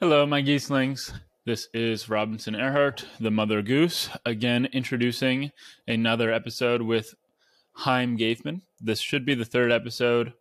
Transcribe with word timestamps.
Hello, 0.00 0.24
my 0.24 0.40
geeslings. 0.40 1.12
This 1.44 1.66
is 1.74 2.08
Robinson 2.08 2.54
Erhardt, 2.54 3.04
the 3.18 3.32
Mother 3.32 3.62
Goose, 3.62 4.08
again 4.24 4.66
introducing 4.66 5.50
another 5.88 6.32
episode 6.32 6.82
with 6.82 7.16
Haim 7.72 8.16
Gaifman. 8.16 8.60
This 8.80 9.00
should 9.00 9.26
be 9.26 9.34
the 9.34 9.44
third 9.44 9.72
episode. 9.72 10.34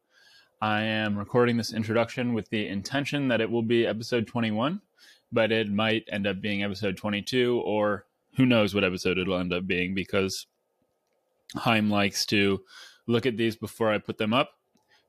I 0.62 0.82
am 0.82 1.18
recording 1.18 1.58
this 1.58 1.74
introduction 1.74 2.36
with 2.36 2.48
the 2.52 2.68
intention 2.68 3.30
that 3.30 3.42
it 3.42 3.50
will 3.50 3.64
be 3.64 3.88
episode 3.88 4.28
21, 4.28 4.80
but 5.32 5.52
it 5.52 5.72
might 5.72 6.08
end 6.12 6.28
up 6.28 6.40
being 6.40 6.62
episode 6.62 6.96
22, 6.96 7.60
or 7.66 8.06
who 8.36 8.46
knows 8.46 8.76
what 8.76 8.84
episode 8.84 9.18
it'll 9.18 9.40
end 9.40 9.54
up 9.54 9.66
being 9.66 9.96
because 9.96 10.46
Haim 11.56 11.90
likes 11.90 12.28
to 12.28 12.62
look 13.08 13.26
at 13.26 13.38
these 13.38 13.56
before 13.56 13.92
I 13.92 13.98
put 13.98 14.20
them 14.20 14.36
up 14.36 14.52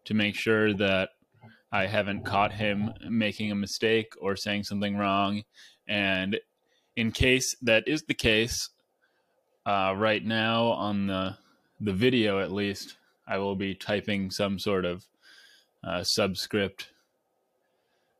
to 0.07 0.15
make 0.15 0.37
sure 0.37 0.73
that 0.73 1.11
I 1.71 1.87
haven't 1.87 2.25
caught 2.25 2.53
him 2.53 2.93
making 3.09 3.51
a 3.51 3.57
mistake 3.57 4.15
or 4.21 4.37
saying 4.37 4.65
something 4.65 4.97
wrong. 4.97 5.43
And 5.87 6.39
in 6.97 7.13
case 7.13 7.55
that 7.63 7.87
is 7.87 8.03
the 8.03 8.15
case, 8.15 8.71
uh, 9.67 9.95
right 9.97 10.25
now 10.25 10.69
on 10.69 11.07
the 11.07 11.37
the 11.81 11.93
video 11.93 12.41
at 12.41 12.51
least, 12.51 12.97
I 13.27 13.39
will 13.39 13.55
be 13.55 13.75
typing 13.75 14.31
some 14.31 14.59
sort 14.59 14.85
of 14.85 15.05
uh, 15.85 16.03
subscript 16.03 16.91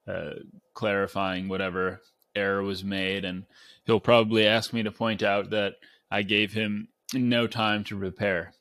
uh, 0.07 0.35
clarifying 0.75 1.49
whatever 1.49 2.03
error 2.37 2.63
was 2.63 2.85
made, 2.85 3.25
and 3.25 3.47
he'll 3.85 3.99
probably 3.99 4.47
ask 4.47 4.73
me 4.73 4.83
to 4.83 4.93
point 4.93 5.23
out 5.23 5.51
that 5.51 5.75
I 6.11 6.23
gave 6.23 6.53
him 6.53 6.89
no 7.15 7.47
time 7.47 7.83
to 7.85 7.97
repair. 7.97 8.53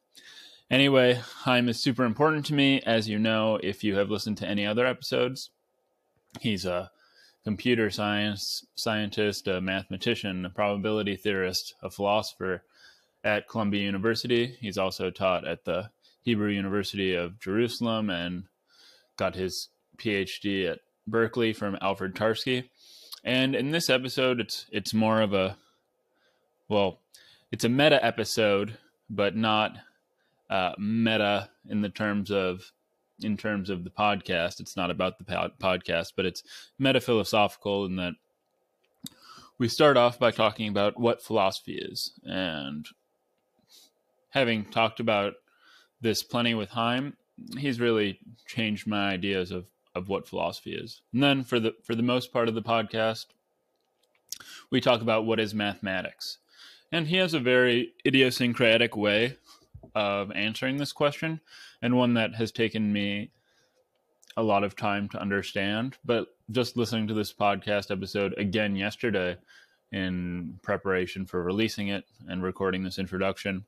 Anyway, 0.69 1.21
Haim 1.43 1.69
is 1.69 1.79
super 1.79 2.03
important 2.03 2.45
to 2.47 2.53
me, 2.53 2.81
as 2.81 3.07
you 3.07 3.17
know, 3.17 3.57
if 3.63 3.83
you 3.83 3.95
have 3.95 4.09
listened 4.09 4.37
to 4.37 4.47
any 4.47 4.65
other 4.65 4.85
episodes. 4.85 5.49
He's 6.41 6.65
a 6.65 6.91
computer 7.45 7.89
science 7.89 8.65
scientist, 8.75 9.47
a 9.47 9.61
mathematician, 9.61 10.45
a 10.45 10.49
probability 10.49 11.15
theorist, 11.15 11.73
a 11.81 11.89
philosopher 11.89 12.63
at 13.23 13.47
Columbia 13.47 13.83
University. 13.83 14.57
He's 14.59 14.77
also 14.77 15.09
taught 15.09 15.47
at 15.47 15.63
the 15.63 15.89
Hebrew 16.23 16.49
University 16.49 17.15
of 17.15 17.39
Jerusalem 17.39 18.09
and 18.09 18.43
got 19.15 19.35
his 19.35 19.69
PhD 19.97 20.69
at 20.69 20.79
Berkeley 21.07 21.53
from 21.53 21.77
Alfred 21.79 22.13
Tarski. 22.13 22.65
And 23.23 23.55
in 23.55 23.71
this 23.71 23.89
episode, 23.89 24.41
it's 24.41 24.65
it's 24.71 24.93
more 24.93 25.21
of 25.21 25.33
a 25.33 25.57
well, 26.67 26.99
it's 27.53 27.63
a 27.63 27.69
meta 27.69 28.03
episode, 28.05 28.77
but 29.09 29.37
not 29.37 29.77
uh, 30.49 30.73
meta 30.77 31.49
in 31.69 31.81
the 31.81 31.89
terms 31.89 32.31
of 32.31 32.71
in 33.21 33.35
terms 33.35 33.69
of 33.69 33.83
the 33.83 33.89
podcast. 33.89 34.59
It's 34.59 34.77
not 34.77 34.91
about 34.91 35.17
the 35.17 35.23
podcast, 35.59 36.13
but 36.15 36.25
it's 36.25 36.43
meta 36.77 37.01
philosophical 37.01 37.85
in 37.85 37.95
that 37.95 38.13
we 39.57 39.67
start 39.67 39.97
off 39.97 40.19
by 40.19 40.31
talking 40.31 40.67
about 40.67 40.99
what 40.99 41.23
philosophy 41.23 41.77
is, 41.77 42.13
and 42.23 42.87
having 44.29 44.65
talked 44.65 44.99
about 44.99 45.33
this 45.99 46.21
plenty 46.21 46.53
with 46.53 46.69
Haim, 46.69 47.17
he's 47.57 47.79
really 47.79 48.19
changed 48.45 48.87
my 48.87 49.09
ideas 49.09 49.51
of 49.51 49.67
of 49.95 50.09
what 50.09 50.27
philosophy 50.27 50.73
is. 50.73 51.01
And 51.11 51.23
then 51.23 51.43
for 51.43 51.59
the 51.59 51.73
for 51.83 51.95
the 51.95 52.03
most 52.03 52.31
part 52.31 52.47
of 52.47 52.55
the 52.55 52.61
podcast, 52.61 53.25
we 54.69 54.79
talk 54.79 55.01
about 55.01 55.25
what 55.25 55.39
is 55.39 55.53
mathematics. 55.53 56.37
And 56.91 57.07
he 57.07 57.17
has 57.17 57.33
a 57.33 57.39
very 57.39 57.93
idiosyncratic 58.05 58.95
way 58.95 59.37
of 59.97 60.31
answering 60.33 60.77
this 60.77 60.93
question 60.93 61.41
and 61.81 61.97
one 61.97 62.13
that 62.13 62.35
has 62.35 62.51
taken 62.51 62.93
me 62.93 63.31
a 64.37 64.43
lot 64.43 64.63
of 64.63 64.75
time 64.75 65.09
to 65.09 65.19
understand. 65.19 65.97
But 66.05 66.27
just 66.51 66.77
listening 66.77 67.07
to 67.07 67.15
this 67.15 67.33
podcast 67.33 67.89
episode 67.89 68.35
again 68.37 68.75
yesterday 68.75 69.37
in 69.91 70.59
preparation 70.61 71.25
for 71.25 71.43
releasing 71.43 71.87
it 71.87 72.05
and 72.27 72.43
recording 72.43 72.83
this 72.83 72.99
introduction, 72.99 73.65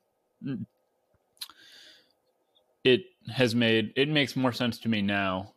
it 2.83 3.01
has 3.33 3.55
made 3.55 3.91
it 3.95 4.07
makes 4.07 4.35
more 4.35 4.53
sense 4.53 4.77
to 4.81 4.89
me 4.89 5.01
now 5.01 5.51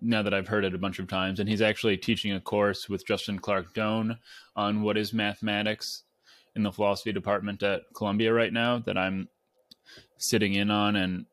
now 0.00 0.22
that 0.22 0.32
I've 0.32 0.46
heard 0.46 0.64
it 0.64 0.74
a 0.76 0.78
bunch 0.78 1.00
of 1.00 1.08
times. 1.08 1.40
And 1.40 1.48
he's 1.48 1.62
actually 1.62 1.96
teaching 1.96 2.32
a 2.32 2.40
course 2.40 2.88
with 2.88 3.04
Justin 3.04 3.40
Clarke-Doane 3.40 4.16
on 4.54 4.82
what 4.82 4.96
is 4.96 5.12
mathematics 5.12 6.04
in 6.54 6.62
the 6.62 6.70
philosophy 6.70 7.12
department 7.12 7.64
at 7.64 7.82
Columbia 7.94 8.32
right 8.32 8.52
now 8.52 8.78
that 8.78 8.96
I'm 8.96 9.28
sitting 10.18 10.54
in 10.54 10.70
on 10.70 10.96
and 10.96 11.26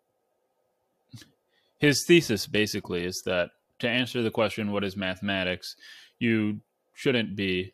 his 1.77 2.05
thesis 2.05 2.47
basically 2.47 3.03
is 3.03 3.21
that 3.25 3.49
to 3.79 3.89
answer 3.89 4.21
the 4.21 4.31
question 4.31 4.71
what 4.71 4.83
is 4.83 4.95
mathematics 4.95 5.75
you 6.19 6.59
shouldn't 6.93 7.35
be 7.35 7.73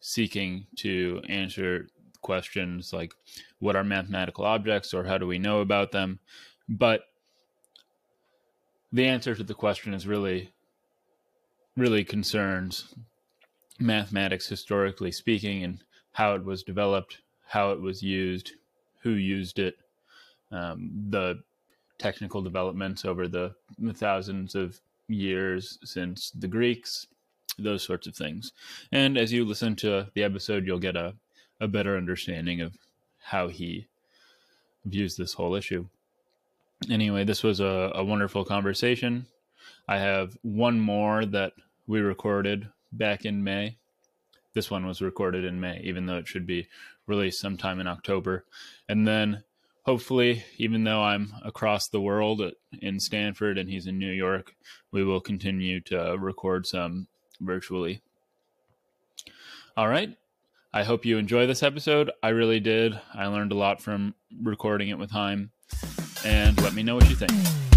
seeking 0.00 0.66
to 0.76 1.20
answer 1.28 1.86
questions 2.24 2.92
like 2.92 3.12
what 3.60 3.76
are 3.76 3.84
mathematical 3.84 4.44
objects 4.44 4.92
or 4.92 5.04
how 5.04 5.16
do 5.16 5.26
we 5.26 5.38
know 5.38 5.60
about 5.60 5.92
them? 5.92 6.18
But 6.68 7.02
the 8.92 9.06
answer 9.06 9.34
to 9.34 9.44
the 9.44 9.54
question 9.54 9.94
is 9.94 10.06
really 10.06 10.50
really 11.76 12.04
concerns 12.04 12.94
mathematics 13.80 14.48
historically 14.48 15.10
speaking 15.10 15.64
and 15.64 15.82
how 16.12 16.34
it 16.34 16.44
was 16.44 16.62
developed 16.62 17.18
how 17.46 17.72
it 17.72 17.80
was 17.80 18.02
used 18.02 18.52
who 19.02 19.10
used 19.10 19.58
it 19.58 19.76
um, 20.54 20.90
the 21.10 21.42
technical 21.98 22.40
developments 22.40 23.04
over 23.04 23.28
the, 23.28 23.54
thousands 23.94 24.54
of 24.54 24.80
years 25.08 25.78
since 25.84 26.30
the 26.30 26.48
Greeks, 26.48 27.06
those 27.58 27.82
sorts 27.82 28.06
of 28.06 28.14
things. 28.14 28.52
And 28.92 29.18
as 29.18 29.32
you 29.32 29.44
listen 29.44 29.76
to 29.76 30.06
the 30.14 30.22
episode, 30.22 30.66
you'll 30.66 30.78
get 30.78 30.96
a, 30.96 31.14
a 31.60 31.68
better 31.68 31.96
understanding 31.96 32.60
of 32.60 32.76
how 33.18 33.48
he 33.48 33.86
views 34.84 35.16
this 35.16 35.32
whole 35.32 35.54
issue. 35.54 35.86
Anyway, 36.90 37.24
this 37.24 37.42
was 37.42 37.60
a, 37.60 37.92
a 37.94 38.04
wonderful 38.04 38.44
conversation. 38.44 39.26
I 39.88 39.98
have 39.98 40.36
one 40.42 40.78
more 40.78 41.24
that 41.26 41.52
we 41.86 42.00
recorded 42.00 42.68
back 42.92 43.24
in 43.24 43.42
May. 43.42 43.76
This 44.54 44.70
one 44.70 44.86
was 44.86 45.02
recorded 45.02 45.44
in 45.44 45.60
May, 45.60 45.80
even 45.82 46.06
though 46.06 46.18
it 46.18 46.28
should 46.28 46.46
be 46.46 46.68
released 47.06 47.40
sometime 47.40 47.80
in 47.80 47.86
October. 47.86 48.44
And 48.88 49.06
then 49.06 49.42
hopefully, 49.84 50.44
even 50.58 50.84
though 50.84 51.02
I'm 51.02 51.32
across 51.44 51.88
the 51.88 52.00
world 52.00 52.42
in 52.80 52.98
Stanford 52.98 53.58
and 53.58 53.70
he's 53.70 53.86
in 53.86 53.98
New 53.98 54.10
York, 54.10 54.54
we 54.90 55.04
will 55.04 55.20
continue 55.20 55.80
to 55.82 56.16
record 56.18 56.66
some 56.66 57.06
virtually. 57.40 58.02
All 59.76 59.88
right. 59.88 60.16
I 60.72 60.82
hope 60.82 61.04
you 61.04 61.18
enjoy 61.18 61.46
this 61.46 61.62
episode. 61.62 62.10
I 62.22 62.30
really 62.30 62.60
did. 62.60 62.98
I 63.14 63.26
learned 63.26 63.52
a 63.52 63.56
lot 63.56 63.80
from 63.80 64.14
recording 64.42 64.88
it 64.88 64.98
with 64.98 65.10
Haim. 65.10 65.50
And 66.24 66.60
let 66.62 66.74
me 66.74 66.82
know 66.82 66.96
what 66.96 67.08
you 67.08 67.16
think. 67.16 67.73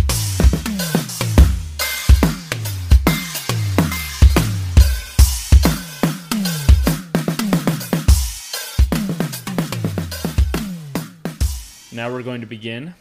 Now 11.97 12.11
we're 12.11 12.23
going 12.23 12.41
to 12.41 12.47
begin. 12.47 12.93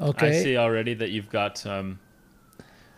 Okay. 0.00 0.38
I 0.38 0.42
see 0.42 0.56
already 0.56 0.94
that 0.94 1.10
you've 1.10 1.28
got 1.28 1.58
some 1.58 1.98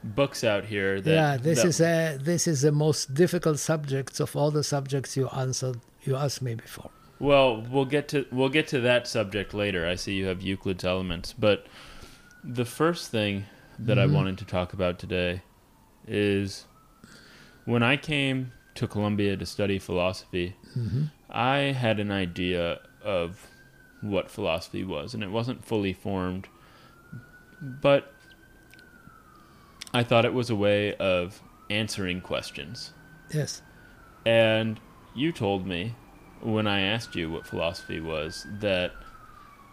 books 0.04 0.44
out 0.44 0.64
here. 0.64 1.00
That, 1.00 1.10
yeah, 1.10 1.36
this 1.36 1.62
that... 1.62 1.68
is 1.68 1.80
a 1.80 2.18
this 2.20 2.46
is 2.46 2.62
the 2.62 2.72
most 2.72 3.14
difficult 3.14 3.58
subjects 3.58 4.20
of 4.20 4.36
all 4.36 4.50
the 4.50 4.62
subjects 4.62 5.16
you 5.16 5.28
answered 5.28 5.80
you 6.04 6.16
asked 6.16 6.42
me 6.42 6.54
before. 6.54 6.90
Well, 7.18 7.62
we'll 7.62 7.84
get 7.84 8.08
to 8.08 8.26
we'll 8.30 8.48
get 8.48 8.68
to 8.68 8.80
that 8.80 9.08
subject 9.08 9.54
later. 9.54 9.86
I 9.88 9.96
see 9.96 10.14
you 10.14 10.26
have 10.26 10.40
Euclid's 10.42 10.84
Elements, 10.84 11.32
but 11.32 11.66
the 12.44 12.64
first 12.64 13.10
thing 13.10 13.46
that 13.78 13.98
mm-hmm. 13.98 14.12
I 14.12 14.14
wanted 14.14 14.38
to 14.38 14.44
talk 14.44 14.72
about 14.72 14.98
today 14.98 15.42
is 16.06 16.66
when 17.64 17.82
I 17.82 17.96
came 17.96 18.52
to 18.76 18.86
Columbia 18.86 19.36
to 19.36 19.44
study 19.44 19.78
philosophy, 19.78 20.56
mm-hmm. 20.76 21.04
I 21.28 21.58
had 21.58 21.98
an 21.98 22.10
idea 22.10 22.80
of 23.02 23.46
what 24.00 24.30
philosophy 24.30 24.84
was, 24.84 25.14
and 25.14 25.22
it 25.22 25.30
wasn't 25.30 25.64
fully 25.64 25.92
formed. 25.92 26.48
But 27.60 28.12
I 29.92 30.02
thought 30.02 30.24
it 30.24 30.34
was 30.34 30.50
a 30.50 30.56
way 30.56 30.94
of 30.96 31.42
answering 31.70 32.20
questions. 32.20 32.92
Yes. 33.32 33.62
And 34.24 34.80
you 35.14 35.32
told 35.32 35.66
me 35.66 35.94
when 36.40 36.66
I 36.66 36.80
asked 36.80 37.16
you 37.16 37.30
what 37.30 37.46
philosophy 37.46 38.00
was 38.00 38.46
that 38.60 38.92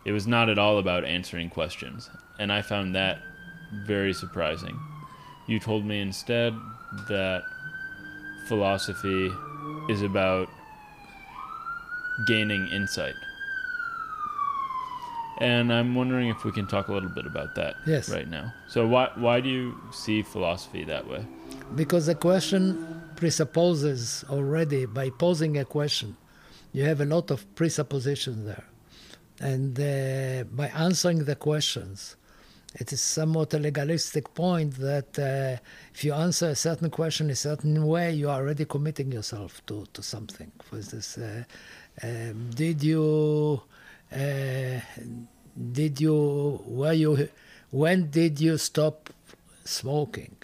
it 0.05 0.11
was 0.11 0.25
not 0.25 0.49
at 0.49 0.57
all 0.57 0.77
about 0.77 1.03
answering 1.03 1.49
questions. 1.49 2.09
And 2.39 2.51
I 2.51 2.61
found 2.61 2.95
that 2.95 3.19
very 3.85 4.13
surprising. 4.13 4.79
You 5.47 5.59
told 5.59 5.85
me 5.85 5.99
instead 5.99 6.53
that 7.07 7.43
philosophy 8.47 9.31
is 9.89 10.01
about 10.01 10.47
gaining 12.27 12.67
insight. 12.69 13.15
And 15.39 15.73
I'm 15.73 15.95
wondering 15.95 16.29
if 16.29 16.43
we 16.45 16.51
can 16.51 16.67
talk 16.67 16.87
a 16.87 16.93
little 16.93 17.09
bit 17.09 17.25
about 17.25 17.55
that 17.55 17.75
yes. 17.85 18.09
right 18.09 18.27
now. 18.27 18.53
So 18.67 18.87
why 18.87 19.09
why 19.15 19.41
do 19.41 19.49
you 19.49 19.75
see 19.91 20.21
philosophy 20.21 20.83
that 20.85 21.07
way? 21.07 21.25
Because 21.75 22.05
the 22.05 22.15
question 22.15 23.01
presupposes 23.15 24.23
already 24.29 24.85
by 24.85 25.09
posing 25.09 25.57
a 25.57 25.65
question. 25.65 26.15
You 26.71 26.83
have 26.83 27.01
a 27.01 27.05
lot 27.05 27.31
of 27.31 27.43
presuppositions 27.55 28.45
there. 28.45 28.65
And 29.39 29.77
uh, 29.79 30.45
by 30.45 30.67
answering 30.67 31.25
the 31.25 31.35
questions, 31.35 32.15
it 32.75 32.91
is 32.91 33.01
somewhat 33.01 33.53
a 33.53 33.59
legalistic 33.59 34.33
point 34.33 34.75
that 34.75 35.17
uh, 35.17 35.61
if 35.93 36.03
you 36.03 36.13
answer 36.13 36.49
a 36.49 36.55
certain 36.55 36.89
question 36.89 37.29
a 37.29 37.35
certain 37.35 37.85
way, 37.85 38.13
you 38.13 38.29
are 38.29 38.41
already 38.41 38.65
committing 38.65 39.11
yourself 39.11 39.65
to, 39.67 39.85
to 39.93 40.03
something. 40.03 40.51
For 40.61 40.77
instance, 40.77 41.17
uh, 41.17 41.43
um, 42.03 42.49
did 42.53 42.83
you 42.83 43.61
did 44.11 45.99
you 45.99 46.61
were 46.65 46.93
you 46.93 47.29
when 47.71 48.09
did 48.09 48.39
you 48.39 48.57
stop 48.57 49.09
smoking? 49.63 50.35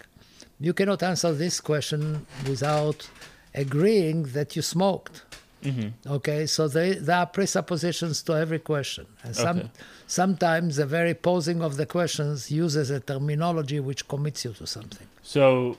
You 0.60 0.72
cannot 0.72 1.02
answer 1.02 1.32
this 1.32 1.60
question 1.60 2.26
without 2.48 3.08
agreeing 3.54 4.24
that 4.34 4.54
you 4.56 4.62
smoked. 4.62 5.22
Mm-hmm. 5.62 6.12
Okay, 6.12 6.46
so 6.46 6.66
they, 6.66 6.94
there 6.94 7.18
are 7.18 7.26
presuppositions 7.26 8.22
to 8.24 8.32
every 8.36 8.58
question, 8.58 9.06
and 9.22 9.34
some 9.36 9.58
Okay. 9.58 9.70
sometimes 10.08 10.76
the 10.76 10.86
very 10.86 11.14
posing 11.14 11.62
of 11.62 11.76
the 11.76 11.86
questions 11.86 12.50
uses 12.50 12.90
a 12.90 12.98
terminology 12.98 13.78
which 13.78 14.08
commits 14.08 14.44
you 14.44 14.52
to 14.54 14.66
something. 14.66 15.06
So, 15.22 15.78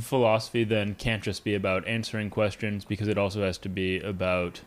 philosophy 0.00 0.64
then 0.64 0.96
can't 0.96 1.22
just 1.22 1.44
be 1.44 1.54
about 1.54 1.86
answering 1.86 2.30
questions 2.30 2.84
because 2.84 3.06
it 3.06 3.16
also 3.16 3.42
has 3.42 3.58
to 3.58 3.68
be 3.68 4.00
about 4.00 4.62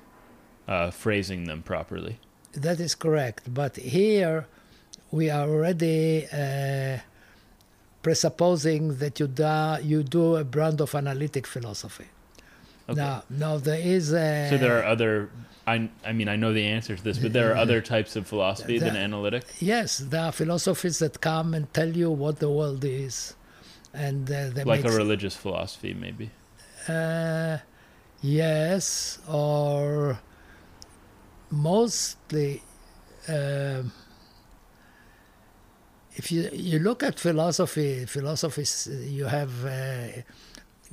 uh, 0.69 0.89
phrasing 0.89 1.43
them 1.45 1.61
properly. 1.61 2.19
That 2.55 2.79
is 2.79 2.95
correct, 2.95 3.53
but 3.53 3.75
here 3.75 4.47
we 5.11 5.29
are 5.29 5.47
already 5.47 6.27
uh, 6.31 6.99
presupposing 8.01 8.97
that 8.97 9.19
you 9.19 9.27
do, 9.27 9.77
you 9.83 10.03
do 10.03 10.35
a 10.35 10.43
brand 10.43 10.79
of 10.81 10.95
analytic 10.95 11.47
philosophy. 11.47 12.05
Okay. 12.87 12.99
Now, 13.01 13.23
now 13.29 13.57
there 13.57 13.79
is 13.79 14.13
a 14.13 14.49
So 14.49 14.57
there 14.57 14.79
are 14.79 14.85
other. 14.85 15.29
I 15.65 15.89
I 16.05 16.13
mean 16.13 16.29
I 16.29 16.35
know 16.35 16.53
the 16.53 16.67
answer 16.67 16.95
to 16.95 17.03
this, 17.03 17.17
but 17.17 17.33
there 17.33 17.51
are 17.51 17.57
other 17.57 17.81
types 17.81 18.15
of 18.15 18.27
philosophy 18.27 18.77
than 18.77 18.95
analytic. 18.95 19.43
yes, 19.59 19.97
there 19.97 20.25
are 20.25 20.31
philosophies 20.31 20.99
that 20.99 21.19
come 21.21 21.55
and 21.55 21.73
tell 21.73 21.89
you 21.89 22.11
what 22.11 22.37
the 22.39 22.51
world 22.51 22.85
is, 22.85 23.33
and 23.91 24.29
uh, 24.29 24.49
they 24.53 24.63
Like 24.63 24.85
a 24.85 24.91
religious 24.91 25.35
philosophy, 25.35 25.95
maybe. 25.95 26.29
Uh, 26.87 27.57
yes, 28.21 29.17
or 29.27 30.19
mostly. 31.55 32.61
um 33.27 33.91
if 36.17 36.31
you 36.31 36.49
you 36.53 36.79
look 36.79 37.03
at 37.03 37.19
philosophy, 37.19 38.05
philosophies 38.05 38.87
you 39.19 39.25
have 39.25 39.65
uh, 39.65 40.21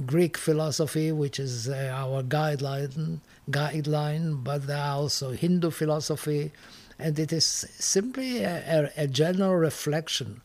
Greek 0.05 0.37
philosophy, 0.37 1.13
which 1.13 1.39
is 1.39 1.69
uh, 1.69 1.93
our 1.95 2.23
guideline 2.23 3.21
guideline, 3.51 4.43
but 4.43 4.67
there 4.67 4.79
are 4.79 4.97
also 4.97 5.31
Hindu 5.31 5.71
philosophy, 5.71 6.51
and 6.99 7.19
it 7.19 7.33
is 7.33 7.45
simply 7.47 8.43
a, 8.43 8.91
a, 8.97 9.05
a 9.05 9.07
general 9.07 9.55
reflection 9.55 10.41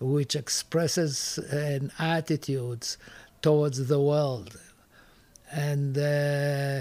which 0.00 0.34
expresses 0.34 1.38
an 1.50 1.92
attitudes 1.98 2.96
towards 3.42 3.88
the 3.88 4.00
world 4.00 4.58
and 5.52 5.98
uh, 5.98 6.80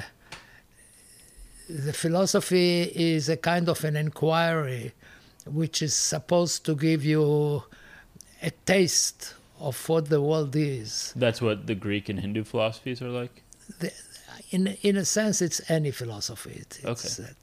the 1.69 1.93
philosophy 1.93 2.81
is 2.83 3.29
a 3.29 3.37
kind 3.37 3.69
of 3.69 3.83
an 3.83 3.95
inquiry 3.95 4.93
which 5.45 5.81
is 5.81 5.93
supposed 5.95 6.65
to 6.65 6.75
give 6.75 7.05
you 7.05 7.63
a 8.41 8.51
taste 8.65 9.35
of 9.59 9.87
what 9.89 10.09
the 10.09 10.21
world 10.21 10.55
is. 10.55 11.13
That's 11.15 11.41
what 11.41 11.67
the 11.67 11.75
Greek 11.75 12.09
and 12.09 12.19
Hindu 12.19 12.43
philosophies 12.43 13.01
are 13.01 13.09
like. 13.09 13.43
In 14.51 14.67
in 14.81 14.97
a 14.97 15.05
sense, 15.05 15.41
it's 15.41 15.61
any 15.69 15.91
philosophy. 15.91 16.51
It- 16.63 16.79
It's 16.83 17.19
Okay. 17.19 17.23
that. 17.27 17.37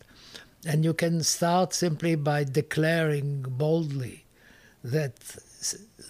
And 0.70 0.84
you 0.84 0.94
can 0.94 1.22
start 1.22 1.72
simply 1.72 2.16
by 2.16 2.42
declaring 2.44 3.42
boldly 3.48 4.24
that 4.82 5.14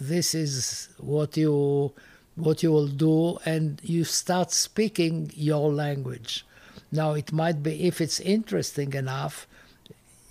this 0.01 0.33
is 0.33 0.89
what 0.97 1.37
you 1.37 1.93
what 2.35 2.61
you 2.63 2.71
will 2.71 2.87
do, 2.87 3.37
and 3.45 3.79
you 3.83 4.03
start 4.03 4.51
speaking 4.51 5.31
your 5.35 5.71
language. 5.73 6.45
Now, 6.91 7.13
it 7.13 7.31
might 7.31 7.61
be 7.63 7.87
if 7.87 7.99
it's 8.01 8.19
interesting 8.19 8.93
enough, 8.93 9.47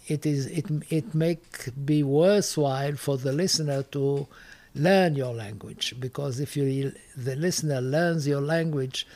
it 0.07 0.25
is 0.25 0.47
it 0.47 0.67
it 0.91 1.15
may 1.15 1.39
be 1.85 2.03
worthwhile 2.03 2.97
for 2.97 3.19
the 3.19 3.33
listener 3.33 3.83
to 3.83 4.27
learn 4.75 5.17
your 5.17 5.35
language. 5.35 5.95
Because 5.99 6.41
if 6.41 6.57
you 6.57 6.93
the 7.17 7.37
listener 7.37 7.81
learns 7.81 8.27
your 8.27 8.41
language 8.41 9.07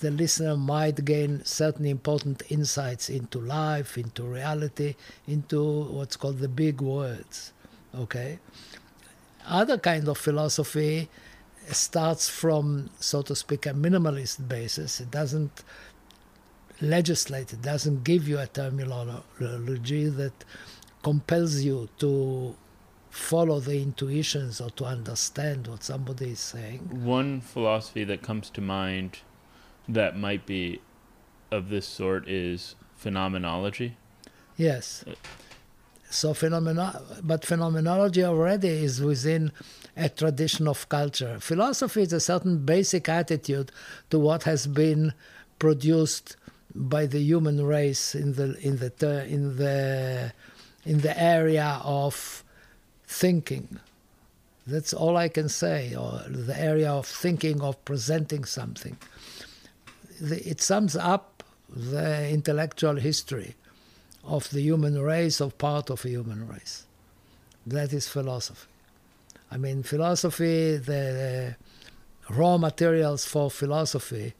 the 0.00 0.10
listener 0.12 0.56
might 0.56 1.04
gain 1.04 1.44
certain 1.44 1.84
important 1.84 2.40
insights 2.50 3.10
into 3.10 3.40
life 3.40 3.98
into 3.98 4.22
reality 4.22 4.94
into 5.26 5.60
what's 5.86 6.14
called 6.14 6.38
the 6.38 6.46
big 6.46 6.80
words 6.80 7.52
okay? 7.94 8.38
Other 9.46 9.78
kind 9.78 10.08
of 10.08 10.18
philosophy 10.18 11.08
starts 11.70 12.28
from 12.28 12.90
so 12.98 13.22
to 13.22 13.34
speak 13.34 13.66
a 13.66 13.70
minimalist 13.70 14.48
basis. 14.48 15.00
It 15.00 15.10
doesn't 15.10 15.64
legislate 16.80 17.52
it 17.52 17.62
doesn't 17.62 18.04
give 18.04 18.28
you 18.28 18.38
a 18.38 18.46
terminology 18.46 20.08
that 20.08 20.44
compels 21.02 21.60
you 21.62 21.88
to 21.98 22.54
follow 23.10 23.58
the 23.58 23.80
intuitions 23.82 24.60
or 24.60 24.70
to 24.70 24.84
understand 24.84 25.66
what 25.66 25.82
somebody 25.82 26.30
is 26.30 26.40
saying 26.40 26.80
One 27.04 27.40
philosophy 27.40 28.04
that 28.04 28.22
comes 28.22 28.50
to 28.50 28.60
mind 28.60 29.20
that 29.88 30.16
might 30.16 30.46
be 30.46 30.80
of 31.50 31.70
this 31.70 31.86
sort 31.86 32.28
is 32.28 32.74
phenomenology. 32.96 33.96
Yes. 34.56 35.04
So 36.10 36.34
phenomena, 36.34 37.02
but 37.22 37.44
phenomenology 37.44 38.24
already 38.24 38.68
is 38.68 39.00
within 39.00 39.52
a 39.96 40.08
tradition 40.08 40.66
of 40.66 40.88
culture. 40.88 41.38
Philosophy 41.40 42.02
is 42.02 42.12
a 42.12 42.20
certain 42.20 42.64
basic 42.64 43.08
attitude 43.08 43.72
to 44.10 44.18
what 44.18 44.44
has 44.44 44.66
been 44.66 45.12
produced 45.58 46.36
by 46.74 47.06
the 47.06 47.20
human 47.20 47.64
race 47.64 48.14
in 48.14 48.34
the 48.34 48.58
in 48.60 48.76
the 48.78 49.24
in 49.26 49.56
the 49.56 50.32
in 50.84 51.00
the 51.00 51.20
area 51.20 51.80
of 51.82 52.44
thinking. 53.06 53.78
That's 54.66 54.92
all 54.92 55.16
I 55.16 55.28
can 55.28 55.48
say, 55.48 55.94
or 55.94 56.22
the 56.28 56.58
area 56.58 56.92
of 56.92 57.06
thinking 57.06 57.62
of 57.62 57.82
presenting 57.84 58.44
something. 58.44 58.98
It 60.20 60.60
sums 60.60 60.94
up 60.94 61.42
the 61.74 62.28
intellectual 62.28 62.96
history 62.96 63.54
of 64.24 64.50
the 64.50 64.60
human 64.60 65.00
race, 65.00 65.40
of 65.40 65.56
part 65.56 65.90
of 65.90 66.04
a 66.04 66.08
human 66.08 66.46
race. 66.46 66.84
That 67.66 67.92
is 67.92 68.08
philosophy. 68.08 68.68
I 69.50 69.56
mean, 69.56 69.82
philosophy, 69.82 70.76
the 70.76 71.56
raw 72.28 72.58
materials 72.58 73.24
for 73.24 73.50
philosophy 73.50 74.34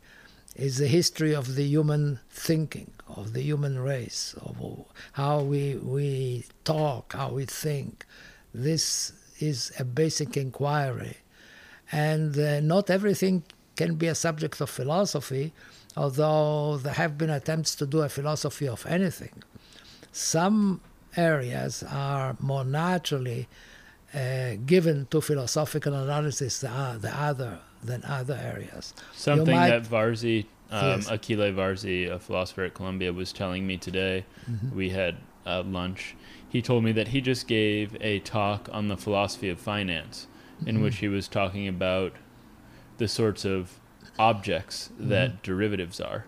is 0.58 0.78
the 0.78 0.88
history 0.88 1.34
of 1.34 1.54
the 1.54 1.62
human 1.62 2.18
thinking, 2.30 2.90
of 3.06 3.32
the 3.32 3.40
human 3.40 3.78
race, 3.78 4.34
of 4.42 4.56
how 5.12 5.40
we, 5.40 5.76
we 5.76 6.44
talk, 6.64 7.12
how 7.12 7.30
we 7.30 7.44
think. 7.44 8.04
This 8.52 9.12
is 9.38 9.72
a 9.78 9.84
basic 9.84 10.36
inquiry. 10.36 11.18
And 11.92 12.36
uh, 12.36 12.60
not 12.60 12.90
everything 12.90 13.44
can 13.76 13.94
be 13.94 14.08
a 14.08 14.14
subject 14.14 14.60
of 14.60 14.68
philosophy, 14.68 15.52
although 15.96 16.76
there 16.76 16.94
have 16.94 17.16
been 17.16 17.30
attempts 17.30 17.76
to 17.76 17.86
do 17.86 18.00
a 18.00 18.08
philosophy 18.08 18.66
of 18.66 18.84
anything. 18.86 19.42
Some 20.10 20.80
areas 21.16 21.84
are 21.88 22.36
more 22.40 22.64
naturally 22.64 23.48
uh, 24.12 24.56
given 24.66 25.06
to 25.10 25.20
philosophical 25.20 25.94
analysis 25.94 26.60
than 26.60 27.00
the 27.00 27.14
other 27.16 27.60
than 27.82 28.04
other 28.04 28.38
areas. 28.40 28.94
Something 29.14 29.54
might- 29.54 29.70
that 29.70 29.82
Varzi, 29.84 30.46
um, 30.70 31.00
Yes. 31.00 31.10
Achille 31.10 31.52
Varzi, 31.52 32.10
a 32.10 32.18
philosopher 32.18 32.64
at 32.64 32.74
Columbia, 32.74 33.12
was 33.12 33.32
telling 33.32 33.66
me 33.66 33.76
today. 33.76 34.24
Mm-hmm. 34.50 34.74
We 34.76 34.90
had 34.90 35.16
uh, 35.46 35.62
lunch. 35.62 36.14
He 36.48 36.60
told 36.60 36.84
me 36.84 36.92
that 36.92 37.08
he 37.08 37.20
just 37.20 37.46
gave 37.46 37.96
a 38.00 38.18
talk 38.20 38.68
on 38.72 38.88
the 38.88 38.96
philosophy 38.96 39.48
of 39.48 39.58
finance, 39.60 40.26
in 40.66 40.74
Mm-hmm. 40.76 40.84
which 40.84 40.96
he 40.98 41.08
was 41.08 41.28
talking 41.28 41.68
about 41.68 42.12
the 42.98 43.08
sorts 43.08 43.44
of 43.44 43.78
objects 44.18 44.90
Mm-hmm. 44.94 45.08
that 45.10 45.42
derivatives 45.42 46.00
are, 46.00 46.26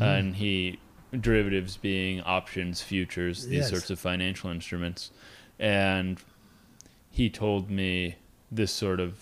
and 0.00 0.34
he 0.36 0.80
derivatives 1.18 1.76
being 1.76 2.20
options, 2.22 2.82
futures, 2.82 3.46
these 3.46 3.58
Yes. 3.60 3.70
sorts 3.70 3.88
of 3.90 3.98
financial 4.00 4.50
instruments, 4.50 5.12
and 5.58 6.18
he 7.10 7.30
told 7.30 7.70
me 7.70 8.16
this 8.50 8.72
sort 8.72 8.98
of 9.00 9.18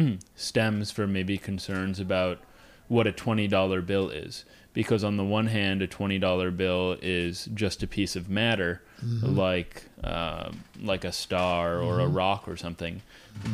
stems 0.34 0.90
from 0.90 1.12
maybe 1.12 1.38
concerns 1.38 2.00
about 2.00 2.40
what 2.88 3.06
a 3.06 3.12
$20 3.12 3.86
bill 3.86 4.10
is. 4.10 4.44
Because 4.72 5.02
on 5.02 5.16
the 5.16 5.24
one 5.24 5.48
hand, 5.48 5.82
a 5.82 5.88
$20 5.88 6.56
bill 6.56 6.96
is 7.02 7.48
just 7.54 7.82
a 7.82 7.88
piece 7.88 8.14
of 8.14 8.28
matter, 8.30 8.82
like 9.20 9.82
uh, 10.04 10.52
like 10.80 11.04
a 11.04 11.10
star 11.10 11.80
or 11.80 11.98
a 11.98 12.06
rock 12.06 12.46
or 12.46 12.56
something. 12.56 13.02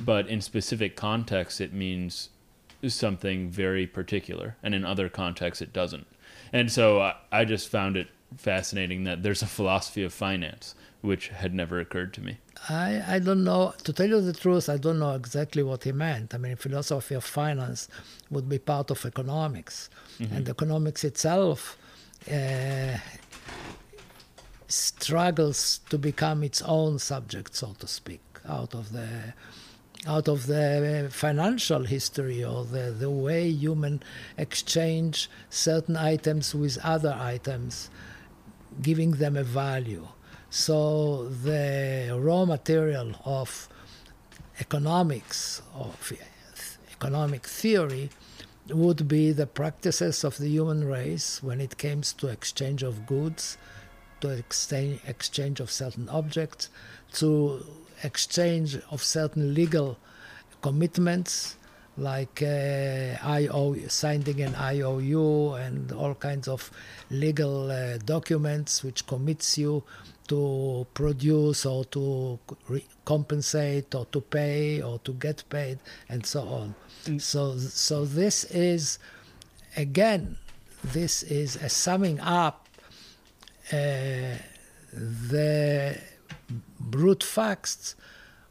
But 0.05 0.29
in 0.29 0.43
specific 0.43 0.95
contexts, 0.95 1.59
it 1.59 1.73
means 1.73 2.29
something 2.87 3.49
very 3.49 3.87
particular, 3.87 4.57
and 4.63 4.75
in 4.75 4.85
other 4.85 5.09
contexts 5.09 5.63
it 5.63 5.73
doesn't. 5.73 6.07
And 6.53 6.71
so 6.71 7.01
I, 7.01 7.15
I 7.33 7.45
just 7.47 7.69
found 7.69 7.97
it 7.97 8.09
fascinating 8.37 9.05
that 9.05 9.23
there's 9.23 9.43
a 9.43 9.47
philosophy 9.47 10.03
of 10.05 10.13
finance, 10.13 10.75
which 11.01 11.29
had 11.29 11.55
never 11.55 11.81
occurred 11.81 12.13
to 12.15 12.21
me. 12.21 12.37
I, 12.69 13.03
I 13.07 13.19
don't 13.19 13.45
know, 13.45 13.75
to 13.85 13.93
tell 13.93 14.09
you 14.09 14.21
the 14.21 14.33
truth, 14.33 14.69
I 14.69 14.77
don't 14.77 14.99
know 14.99 15.15
exactly 15.15 15.63
what 15.63 15.85
he 15.85 15.93
meant. 15.93 16.35
I 16.35 16.39
mean, 16.39 16.57
philosophy 16.57 17.15
of 17.15 17.25
finance 17.25 17.89
would 18.31 18.49
be 18.49 18.59
part 18.59 18.91
of 18.91 19.05
economics, 19.05 19.89
mm-hmm. 20.19 20.35
and 20.35 20.49
economics 20.49 21.05
itself 21.05 21.79
uh, 22.31 22.97
struggles 24.69 25.81
to 25.91 25.99
become 25.99 26.43
its 26.43 26.63
own 26.63 26.99
subject, 26.99 27.55
so 27.55 27.75
to 27.79 27.87
speak, 27.87 28.23
out 28.49 28.75
of 28.75 28.93
the 28.93 29.35
out 30.07 30.29
of 30.29 30.47
the 30.47 31.09
financial 31.11 31.85
history 31.85 32.45
or 32.45 32.65
the, 32.65 32.95
the 32.97 33.11
way 33.11 33.49
human 33.49 34.01
exchange 34.39 35.29
certain 35.51 35.97
items 35.97 36.55
with 36.55 36.79
other 36.85 37.17
items, 37.19 37.91
giving 38.81 39.13
them 39.13 39.37
a 39.37 39.43
value. 39.43 40.07
So 40.51 41.29
the 41.29 42.17
raw 42.19 42.45
material 42.45 43.15
of 43.25 43.69
economics, 44.61 45.63
of 45.75 46.13
economic 46.93 47.47
theory, 47.47 48.11
would 48.69 49.07
be 49.07 49.33
the 49.33 49.47
practices 49.47 50.25
of 50.25 50.39
the 50.39 50.49
human 50.49 50.85
race 50.85 51.43
when 51.43 51.61
it 51.61 51.79
comes 51.79 52.13
to 52.15 52.29
exchange 52.29 52.83
of 52.83 53.07
goods, 53.07 53.59
to 54.21 54.31
exchange, 54.31 55.61
of 55.61 55.71
certain 55.71 56.09
objects, 56.09 56.69
to 57.13 57.65
exchange 58.03 58.79
of 58.91 59.03
certain 59.03 59.55
legal 59.55 59.99
commitments 60.63 61.57
like 61.99 62.43
uh, 62.43 63.17
IO, 63.23 63.77
signing 63.89 64.41
an 64.43 64.55
IOU 64.55 65.55
and 65.55 65.93
all 65.93 66.15
kinds 66.15 66.49
of 66.49 66.71
legal 67.11 67.71
uh, 67.71 67.99
documents 67.99 68.83
which 68.83 69.07
commits 69.07 69.57
you 69.57 69.83
to 70.29 70.87
produce 70.95 71.67
or 71.67 71.85
to 71.87 72.39
re- 72.69 72.85
compensate 73.05 73.95
or 73.95 74.07
to 74.07 74.21
pay 74.21 74.83
or 74.83 74.99
to 75.01 75.13
get 75.15 75.45
paid 75.49 75.79
and 76.09 76.25
so 76.25 76.43
on. 76.43 76.75
Mm. 77.05 77.21
So, 77.21 77.57
so 77.59 78.05
this 78.05 78.45
is 78.45 78.99
again, 79.77 80.37
this 80.83 81.23
is 81.23 81.57
a 81.57 81.69
summing 81.69 82.21
up 82.21 82.69
uh, 83.73 84.39
the 84.93 86.01
brute 86.79 87.23
facts 87.23 87.95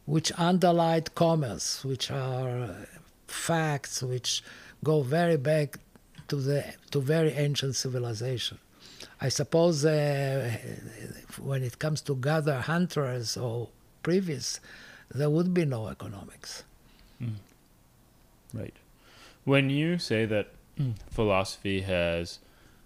which 0.06 0.32
underlie 0.34 1.02
commerce, 1.02 1.84
which 1.84 2.12
are 2.12 2.88
facts 3.28 4.04
which 4.04 4.44
go 4.84 5.02
very 5.02 5.38
back 5.38 5.80
to 6.28 6.36
the 6.36 6.64
to 6.92 7.02
very 7.02 7.32
ancient 7.32 7.76
civilization. 7.76 8.60
I 9.26 9.30
suppose 9.30 9.84
uh, 9.84 10.56
when 11.42 11.64
it 11.64 11.80
comes 11.80 12.02
to 12.02 12.16
gather 12.16 12.62
hunters 12.62 13.36
or 13.36 13.70
previous, 14.04 14.60
there 15.10 15.32
would 15.32 15.52
be 15.52 15.66
no 15.66 15.88
economics. 15.88 16.64
Mm. 17.20 17.38
Right. 18.54 18.76
When 19.44 19.72
you 19.72 19.98
say 19.98 20.26
that 20.26 20.50
philosophy 21.10 21.82
has 21.82 22.38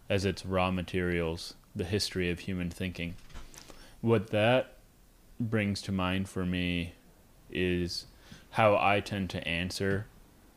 as 0.09 0.23
its 0.23 0.45
raw 0.45 0.71
materials 0.71 1.55
the 1.75 1.83
history 1.83 2.29
of 2.29 2.39
human 2.39 2.69
thinking, 2.69 3.15
what 3.99 4.29
that 4.29 4.77
brings 5.41 5.81
to 5.81 5.91
mind 5.91 6.29
for 6.29 6.45
me 6.45 6.93
is 7.51 8.05
how 8.51 8.77
I 8.77 9.01
tend 9.01 9.29
to 9.31 9.45
answer 9.45 10.05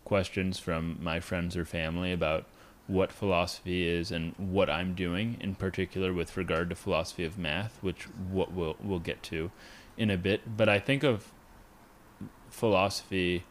questions 0.04 0.60
from 0.60 0.98
my 1.02 1.18
friends 1.18 1.56
or 1.56 1.64
family 1.64 2.12
about 2.12 2.46
what 2.92 3.10
philosophy 3.10 3.88
is 3.88 4.12
and 4.12 4.34
what 4.36 4.68
I'm 4.68 4.94
doing 4.94 5.38
in 5.40 5.54
particular 5.54 6.12
with 6.12 6.36
regard 6.36 6.68
to 6.70 6.76
philosophy 6.76 7.24
of 7.24 7.38
math, 7.38 7.78
which 7.80 8.04
what 8.04 8.52
we'll 8.52 8.76
we'll 8.82 8.98
get 8.98 9.22
to 9.24 9.50
in 9.96 10.10
a 10.10 10.18
bit. 10.18 10.56
But 10.56 10.68
I 10.68 10.78
think 10.78 11.02
of 11.02 11.32
philosophy 12.50 13.44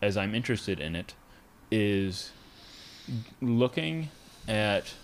as 0.00 0.16
I'm 0.16 0.34
interested 0.34 0.80
in 0.80 0.94
it 0.94 1.14
is 1.70 2.32
looking 3.40 4.10
at 4.46 4.94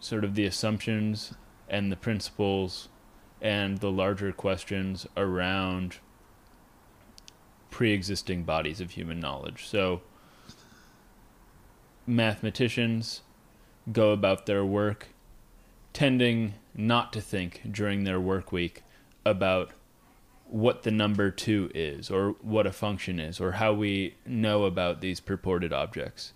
sort 0.00 0.24
of 0.24 0.34
the 0.34 0.44
assumptions 0.44 1.34
and 1.68 1.90
the 1.90 1.96
principles 1.96 2.88
and 3.40 3.78
the 3.78 3.90
larger 3.90 4.32
questions 4.32 5.06
around 5.16 5.98
pre-existing 7.70 8.42
bodies 8.44 8.80
of 8.80 8.92
human 8.92 9.20
knowledge. 9.20 9.66
So 9.66 10.00
mathematicians 12.06 13.22
go 13.92 14.12
about 14.12 14.46
their 14.46 14.64
work 14.64 15.08
tending 15.92 16.54
not 16.74 17.12
to 17.12 17.20
think 17.20 17.62
during 17.70 18.04
their 18.04 18.20
work 18.20 18.52
week 18.52 18.82
about 19.24 19.70
what 20.48 20.82
the 20.82 20.90
number 20.90 21.30
2 21.30 21.70
is 21.74 22.10
or 22.10 22.36
what 22.42 22.66
a 22.66 22.72
function 22.72 23.18
is 23.18 23.40
or 23.40 23.52
how 23.52 23.72
we 23.72 24.14
know 24.24 24.64
about 24.64 25.00
these 25.00 25.20
purported 25.20 25.72
objects. 25.72 26.32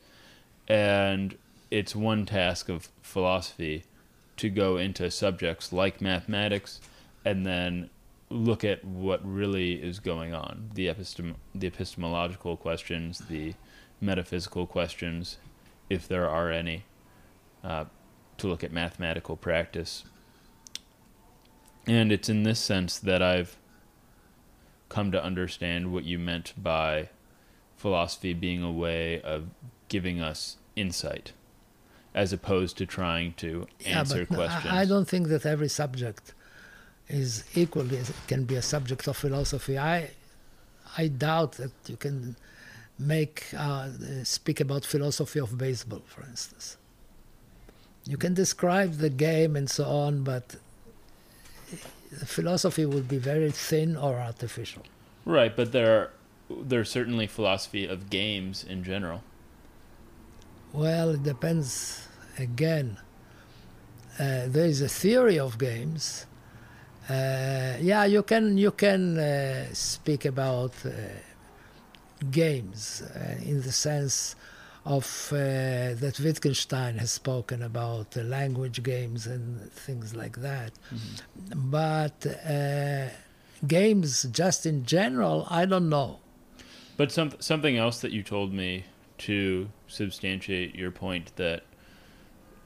And 0.66 1.36
it's 1.70 1.94
one 1.94 2.26
task 2.26 2.68
of 2.68 2.88
philosophy 3.02 3.84
to 4.38 4.48
go 4.48 4.76
into 4.76 5.10
subjects 5.10 5.72
like 5.72 6.00
mathematics 6.00 6.80
and 7.24 7.46
then 7.46 7.90
look 8.30 8.64
at 8.64 8.84
what 8.84 9.20
really 9.22 9.74
is 9.74 9.98
going 9.98 10.32
on 10.32 10.70
the 10.74 10.86
epistem- 10.86 11.34
the 11.54 11.66
epistemological 11.66 12.56
questions 12.56 13.18
the 13.28 13.52
metaphysical 14.00 14.66
questions 14.66 15.36
if 15.90 16.08
there 16.08 16.28
are 16.28 16.50
any 16.50 16.84
uh, 17.62 17.84
to 18.38 18.46
look 18.46 18.64
at 18.64 18.72
mathematical 18.72 19.36
practice 19.36 20.04
and 21.86 22.12
it's 22.12 22.28
in 22.28 22.42
this 22.42 22.60
sense 22.60 22.98
that 22.98 23.22
I've 23.22 23.56
come 24.88 25.10
to 25.12 25.22
understand 25.22 25.92
what 25.92 26.04
you 26.04 26.18
meant 26.18 26.52
by 26.56 27.08
philosophy 27.76 28.34
being 28.34 28.62
a 28.62 28.70
way 28.70 29.20
of 29.22 29.48
giving 29.88 30.20
us 30.20 30.56
insight 30.76 31.32
as 32.14 32.32
opposed 32.32 32.76
to 32.78 32.86
trying 32.86 33.32
to 33.34 33.66
answer 33.86 34.26
yeah, 34.28 34.36
questions. 34.36 34.74
I 34.74 34.84
don't 34.84 35.08
think 35.08 35.28
that 35.28 35.46
every 35.46 35.68
subject 35.68 36.34
is 37.08 37.44
equally 37.54 38.00
can 38.26 38.44
be 38.44 38.56
a 38.56 38.62
subject 38.62 39.06
of 39.08 39.16
philosophy. 39.16 39.78
I 39.78 40.10
I 40.96 41.08
doubt 41.08 41.52
that 41.52 41.72
you 41.86 41.96
can 41.96 42.36
make 43.00 43.46
uh, 43.56 43.88
speak 44.24 44.60
about 44.60 44.84
philosophy 44.84 45.40
of 45.40 45.56
baseball, 45.56 46.02
for 46.06 46.22
instance. 46.22 46.76
You 48.04 48.16
can 48.16 48.34
describe 48.34 48.94
the 48.94 49.10
game 49.10 49.56
and 49.56 49.68
so 49.68 49.84
on, 49.84 50.22
but 50.22 50.56
the 52.10 52.26
philosophy 52.26 52.86
would 52.86 53.08
be 53.08 53.18
very 53.18 53.50
thin 53.50 53.96
or 53.96 54.16
artificial. 54.16 54.82
Right, 55.24 55.54
but 55.54 55.72
there 55.72 55.98
are, 55.98 56.10
there's 56.62 56.90
certainly 56.90 57.26
philosophy 57.26 57.86
of 57.86 58.10
games 58.10 58.64
in 58.64 58.84
general. 58.84 59.22
Well, 60.72 61.10
it 61.10 61.22
depends. 61.22 62.06
Again, 62.38 62.96
uh, 64.18 64.46
there 64.46 64.66
is 64.66 64.80
a 64.80 64.88
theory 64.88 65.38
of 65.38 65.58
games 65.58 66.26
uh, 67.10 67.76
yeah, 67.80 68.04
you 68.04 68.22
can 68.22 68.56
you 68.56 68.70
can 68.70 69.18
uh, 69.18 69.66
speak 69.72 70.24
about 70.24 70.72
uh, 70.84 70.90
games 72.30 73.02
uh, 73.02 73.36
in 73.42 73.62
the 73.62 73.72
sense 73.72 74.36
of 74.84 75.04
uh, 75.32 75.36
that 75.94 76.18
Wittgenstein 76.22 76.96
has 76.98 77.10
spoken 77.10 77.62
about 77.62 78.16
language 78.16 78.82
games 78.82 79.26
and 79.26 79.70
things 79.72 80.14
like 80.14 80.38
that. 80.38 80.72
Mm-hmm. 80.94 81.70
But 81.70 82.26
games, 83.66 84.22
just 84.32 84.64
in 84.64 84.86
general, 84.86 85.46
I 85.50 85.66
don't 85.66 85.88
know. 85.88 86.20
But 86.96 87.12
some, 87.12 87.32
something 87.40 87.76
else 87.76 88.00
that 88.00 88.12
you 88.12 88.22
told 88.22 88.52
me 88.52 88.84
to 89.18 89.68
substantiate 89.86 90.74
your 90.74 90.90
point 90.90 91.36
that 91.36 91.64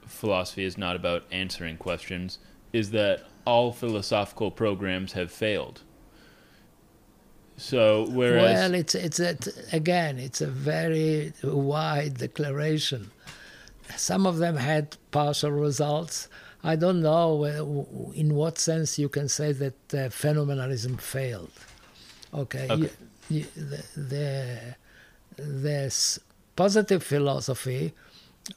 philosophy 0.05 0.63
is 0.63 0.77
not 0.77 0.95
about 0.95 1.23
answering 1.31 1.77
questions 1.77 2.39
is 2.71 2.91
that 2.91 3.25
all 3.45 3.71
philosophical 3.71 4.51
programs 4.51 5.13
have 5.13 5.31
failed. 5.31 5.81
So 7.57 8.07
whereas 8.09 8.59
well, 8.59 8.73
it's 8.73 8.95
it's 8.95 9.19
a, 9.19 9.37
again 9.71 10.19
it's 10.19 10.41
a 10.41 10.47
very 10.47 11.33
wide 11.43 12.15
declaration. 12.17 13.11
Some 13.95 14.25
of 14.25 14.37
them 14.37 14.57
had 14.57 14.97
partial 15.11 15.51
results. 15.51 16.27
I 16.63 16.75
don't 16.75 17.01
know 17.01 17.45
in 18.15 18.33
what 18.35 18.57
sense 18.57 18.99
you 18.99 19.07
can 19.07 19.29
say 19.29 19.51
that 19.53 19.93
uh, 19.93 19.97
phenomenalism 20.09 20.99
failed. 20.99 21.51
Okay, 22.33 22.67
okay. 22.69 22.75
You, 22.75 22.89
you, 23.29 23.45
the, 23.55 23.83
the, 23.95 24.75
this 25.37 26.19
positive 26.55 27.03
philosophy, 27.03 27.93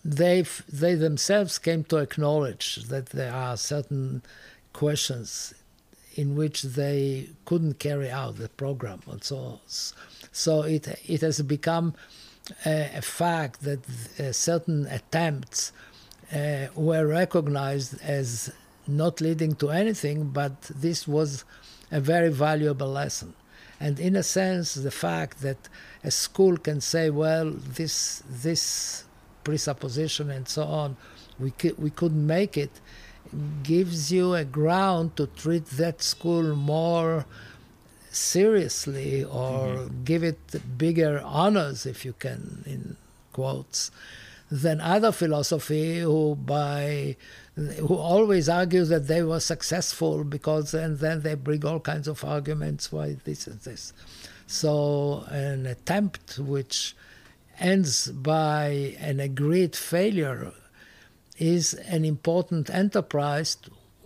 they 0.05 0.45
they 0.69 0.95
themselves 0.95 1.59
came 1.59 1.85
to 1.85 1.99
acknowledge 1.99 2.76
that 2.88 3.07
there 3.11 3.33
are 3.33 3.57
certain 3.57 4.23
questions 4.73 5.55
in 6.18 6.34
which 6.40 6.58
they 6.80 7.28
couldn't 7.48 7.78
carry 7.78 8.10
out 8.10 8.32
the 8.37 8.48
program. 8.48 9.00
And 9.12 9.22
so, 9.22 9.60
So 10.32 10.52
it 10.62 10.84
it 11.14 11.20
has 11.22 11.40
become 11.56 11.87
a, 12.66 12.90
a 13.02 13.02
fact 13.02 13.56
that 13.68 13.80
uh, 13.88 14.32
certain 14.32 14.87
attempts 14.98 15.72
uh, 16.34 16.66
were 16.88 17.06
recognized 17.06 17.92
as 18.02 18.30
not 18.87 19.20
leading 19.20 19.54
to 19.62 19.66
anything, 19.82 20.18
but 20.40 20.54
this 20.84 21.06
was 21.06 21.44
a 21.90 22.00
very 22.00 22.30
valuable 22.30 22.90
lesson. 23.02 23.30
And 23.80 24.00
in 24.00 24.16
a 24.16 24.22
sense, 24.22 24.75
the 24.75 24.90
fact 24.90 25.34
that 25.46 25.60
a 26.02 26.10
school 26.10 26.56
can 26.56 26.80
say, 26.80 27.10
well, 27.10 27.48
this 27.78 28.22
this 28.44 28.62
presupposition 29.44 30.30
and 30.37 30.48
so 30.48 30.64
on, 30.82 30.96
we 31.42 31.50
we 31.84 31.90
couldn't 31.90 32.26
make 32.26 32.54
it, 32.64 32.75
gives 33.62 34.12
you 34.12 34.35
a 34.35 34.44
ground 34.44 35.16
to 35.16 35.26
treat 35.26 35.66
that 35.66 36.02
school 36.02 36.56
more 36.56 37.26
seriously 38.11 39.25
or 39.25 39.68
mm-hmm. 39.68 40.04
give 40.04 40.23
it 40.23 40.78
bigger 40.78 41.20
honors, 41.25 41.87
if 41.87 42.04
you 42.04 42.12
can, 42.12 42.62
in 42.66 42.97
quotes, 43.32 43.90
than 44.50 44.80
other 44.80 45.12
philosophy 45.12 46.00
who 46.00 46.35
by 46.35 47.16
who 47.56 47.97
always 47.97 48.49
argue 48.49 48.85
that 48.85 49.08
they 49.08 49.23
were 49.23 49.40
successful 49.40 50.23
because 50.23 50.73
and 50.75 51.00
then 51.00 51.23
they 51.23 51.35
bring 51.35 51.64
all 51.66 51.80
kinds 51.80 52.06
of 52.06 52.25
arguments 52.25 52.92
why 52.92 53.16
this 53.25 53.47
and 53.47 53.61
this. 53.61 53.92
So 54.47 55.25
an 55.28 55.66
attempt 55.66 56.38
which 56.38 56.97
ends 57.58 58.11
by 58.12 58.97
an 59.00 59.20
agreed 59.20 59.75
failure 59.75 60.52
is 61.38 61.75
an 61.75 62.04
important 62.04 62.71
enterprise 62.71 63.57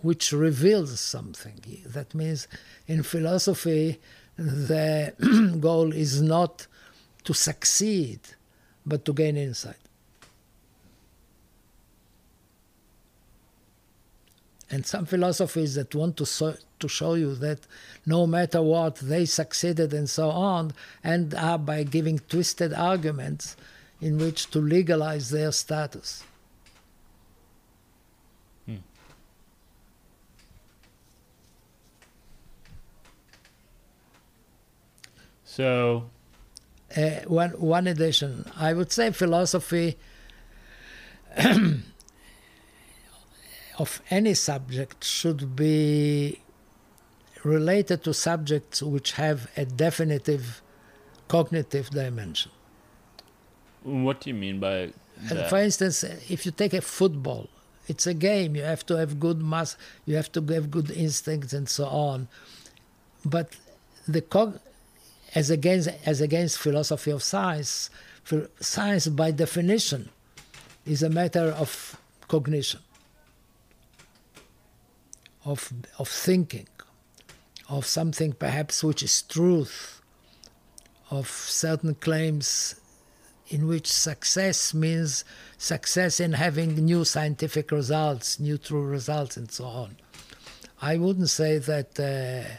which 0.01 0.31
reveals 0.31 0.99
something. 0.99 1.83
That 1.85 2.13
means 2.13 2.47
in 2.87 3.03
philosophy, 3.03 3.99
the 4.37 5.57
goal 5.59 5.93
is 5.93 6.21
not 6.21 6.67
to 7.23 7.33
succeed, 7.33 8.19
but 8.85 9.05
to 9.05 9.13
gain 9.13 9.37
insight. 9.37 9.77
And 14.69 14.85
some 14.85 15.05
philosophies 15.05 15.75
that 15.75 15.93
want 15.93 16.17
to, 16.17 16.25
so, 16.25 16.55
to 16.79 16.87
show 16.87 17.13
you 17.13 17.35
that 17.35 17.59
no 18.05 18.25
matter 18.25 18.61
what, 18.61 18.95
they 18.95 19.25
succeeded 19.25 19.93
and 19.93 20.09
so 20.09 20.31
on, 20.31 20.73
end 21.03 21.35
up 21.35 21.65
by 21.65 21.83
giving 21.83 22.17
twisted 22.17 22.73
arguments 22.73 23.55
in 24.01 24.17
which 24.17 24.49
to 24.49 24.59
legalize 24.59 25.29
their 25.29 25.51
status. 25.51 26.23
So, 35.55 36.09
uh, 36.97 37.21
one 37.27 37.51
one 37.51 37.85
addition, 37.85 38.45
I 38.57 38.73
would 38.73 38.91
say 38.91 39.11
philosophy 39.11 39.97
of 43.77 44.01
any 44.09 44.33
subject 44.33 45.03
should 45.03 45.55
be 45.55 46.39
related 47.43 48.03
to 48.05 48.15
subjects 48.15 48.81
which 48.81 49.11
have 49.11 49.47
a 49.55 49.65
definitive 49.65 50.63
cognitive 51.27 51.91
dimension. 51.91 52.51
What 53.83 54.21
do 54.21 54.31
you 54.31 54.35
mean 54.35 54.59
by 54.59 54.91
that? 55.29 55.49
For 55.51 55.59
instance, 55.59 56.03
if 56.03 56.47
you 56.47 56.51
take 56.51 56.73
a 56.73 56.81
football, 56.81 57.47
it's 57.87 58.07
a 58.07 58.15
game. 58.15 58.55
You 58.55 58.63
have 58.63 58.83
to 58.87 58.97
have 58.97 59.19
good 59.19 59.39
mass. 59.39 59.77
You 60.07 60.15
have 60.15 60.31
to 60.31 60.41
have 60.55 60.71
good 60.71 60.89
instincts 60.89 61.53
and 61.53 61.69
so 61.69 61.85
on. 61.85 62.27
But 63.23 63.49
the 64.07 64.21
cog, 64.21 64.59
as 65.35 65.49
against 65.49 65.89
as 66.05 66.21
against 66.21 66.57
philosophy 66.59 67.11
of 67.11 67.23
science, 67.23 67.89
science 68.59 69.07
by 69.07 69.31
definition 69.31 70.09
is 70.85 71.03
a 71.03 71.09
matter 71.09 71.51
of 71.57 71.97
cognition 72.27 72.79
of, 75.45 75.71
of 75.99 76.07
thinking, 76.07 76.67
of 77.69 77.85
something 77.85 78.33
perhaps 78.33 78.83
which 78.83 79.03
is 79.03 79.21
truth, 79.23 80.01
of 81.09 81.27
certain 81.27 81.95
claims 81.95 82.75
in 83.49 83.67
which 83.67 83.91
success 83.91 84.73
means 84.73 85.25
success 85.57 86.19
in 86.19 86.33
having 86.33 86.75
new 86.75 87.03
scientific 87.03 87.71
results, 87.71 88.39
new 88.39 88.57
true 88.57 88.83
results, 88.83 89.37
and 89.37 89.51
so 89.51 89.65
on. 89.65 89.97
I 90.81 90.97
wouldn't 90.97 91.29
say 91.29 91.59
that 91.59 91.99
uh, 91.99 92.49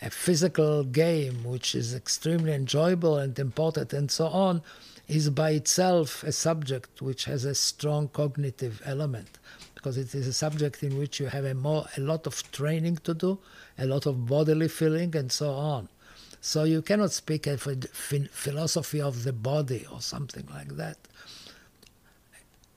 a 0.00 0.10
physical 0.10 0.84
game, 0.84 1.44
which 1.44 1.74
is 1.74 1.94
extremely 1.94 2.52
enjoyable 2.52 3.16
and 3.18 3.38
important 3.38 3.92
and 3.92 4.10
so 4.10 4.26
on, 4.26 4.62
is 5.08 5.30
by 5.30 5.50
itself 5.50 6.22
a 6.22 6.32
subject 6.32 7.00
which 7.00 7.24
has 7.24 7.44
a 7.44 7.54
strong 7.54 8.08
cognitive 8.08 8.82
element 8.84 9.38
because 9.74 9.96
it 9.96 10.14
is 10.14 10.26
a 10.26 10.32
subject 10.32 10.82
in 10.82 10.98
which 10.98 11.20
you 11.20 11.26
have 11.26 11.44
a, 11.44 11.54
more, 11.54 11.86
a 11.96 12.00
lot 12.00 12.26
of 12.26 12.50
training 12.50 12.96
to 13.04 13.14
do, 13.14 13.38
a 13.78 13.86
lot 13.86 14.06
of 14.06 14.26
bodily 14.26 14.68
feeling, 14.68 15.14
and 15.14 15.30
so 15.30 15.50
on. 15.50 15.88
So 16.40 16.64
you 16.64 16.82
cannot 16.82 17.12
speak 17.12 17.46
of 17.46 17.66
a 17.66 17.76
philosophy 18.30 19.00
of 19.00 19.24
the 19.24 19.32
body 19.32 19.86
or 19.92 20.00
something 20.00 20.48
like 20.52 20.76
that. 20.76 20.98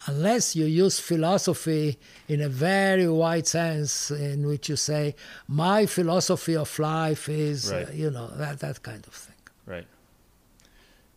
Unless 0.08 0.56
you 0.56 0.66
use 0.66 1.00
philosophy 1.00 2.00
in 2.28 2.42
a 2.42 2.50
very 2.50 3.08
wide 3.08 3.48
sense, 3.48 4.10
in 4.10 4.48
which 4.48 4.68
you 4.68 4.76
say, 4.76 5.16
my 5.48 5.86
philosophy 5.86 6.56
of 6.56 6.80
life 6.80 7.30
is, 7.30 7.72
right. 7.72 7.88
uh, 7.88 7.92
you 7.92 8.10
know, 8.10 8.28
that, 8.36 8.60
that 8.60 8.82
kind 8.82 9.06
of 9.06 9.14
thing. 9.14 9.36
Right. 9.66 9.86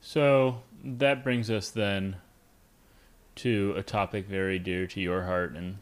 So 0.00 0.60
that 0.84 1.24
brings 1.24 1.50
us 1.50 1.70
then 1.70 2.16
to 3.36 3.74
a 3.76 3.82
topic 3.82 4.26
very 4.26 4.58
dear 4.58 4.86
to 4.86 5.00
your 5.00 5.24
heart 5.24 5.52
and 5.56 5.78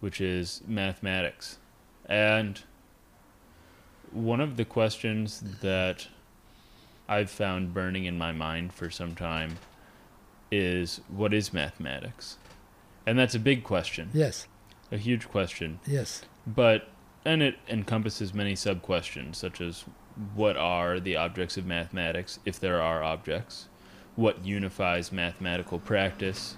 which 0.00 0.20
is 0.20 0.62
mathematics. 0.66 1.58
And 2.06 2.60
one 4.10 4.40
of 4.40 4.56
the 4.56 4.64
questions 4.64 5.42
that 5.60 6.08
I've 7.08 7.30
found 7.30 7.72
burning 7.72 8.04
in 8.04 8.18
my 8.18 8.32
mind 8.32 8.72
for 8.72 8.90
some 8.90 9.14
time 9.14 9.58
is 10.50 11.00
what 11.08 11.32
is 11.32 11.52
mathematics? 11.52 12.36
And 13.06 13.18
that's 13.18 13.34
a 13.34 13.40
big 13.40 13.64
question. 13.64 14.10
Yes. 14.12 14.46
A 14.92 14.96
huge 14.96 15.28
question. 15.28 15.80
Yes. 15.86 16.22
But 16.46 16.88
and 17.24 17.42
it 17.42 17.56
encompasses 17.68 18.32
many 18.32 18.56
sub 18.56 18.82
questions 18.82 19.38
such 19.38 19.60
as 19.60 19.84
what 20.34 20.56
are 20.56 21.00
the 21.00 21.16
objects 21.16 21.56
of 21.56 21.66
mathematics 21.66 22.38
if 22.44 22.58
there 22.58 22.80
are 22.80 23.02
objects? 23.02 23.68
what 24.16 24.44
unifies 24.44 25.12
mathematical 25.12 25.78
practice, 25.78 26.56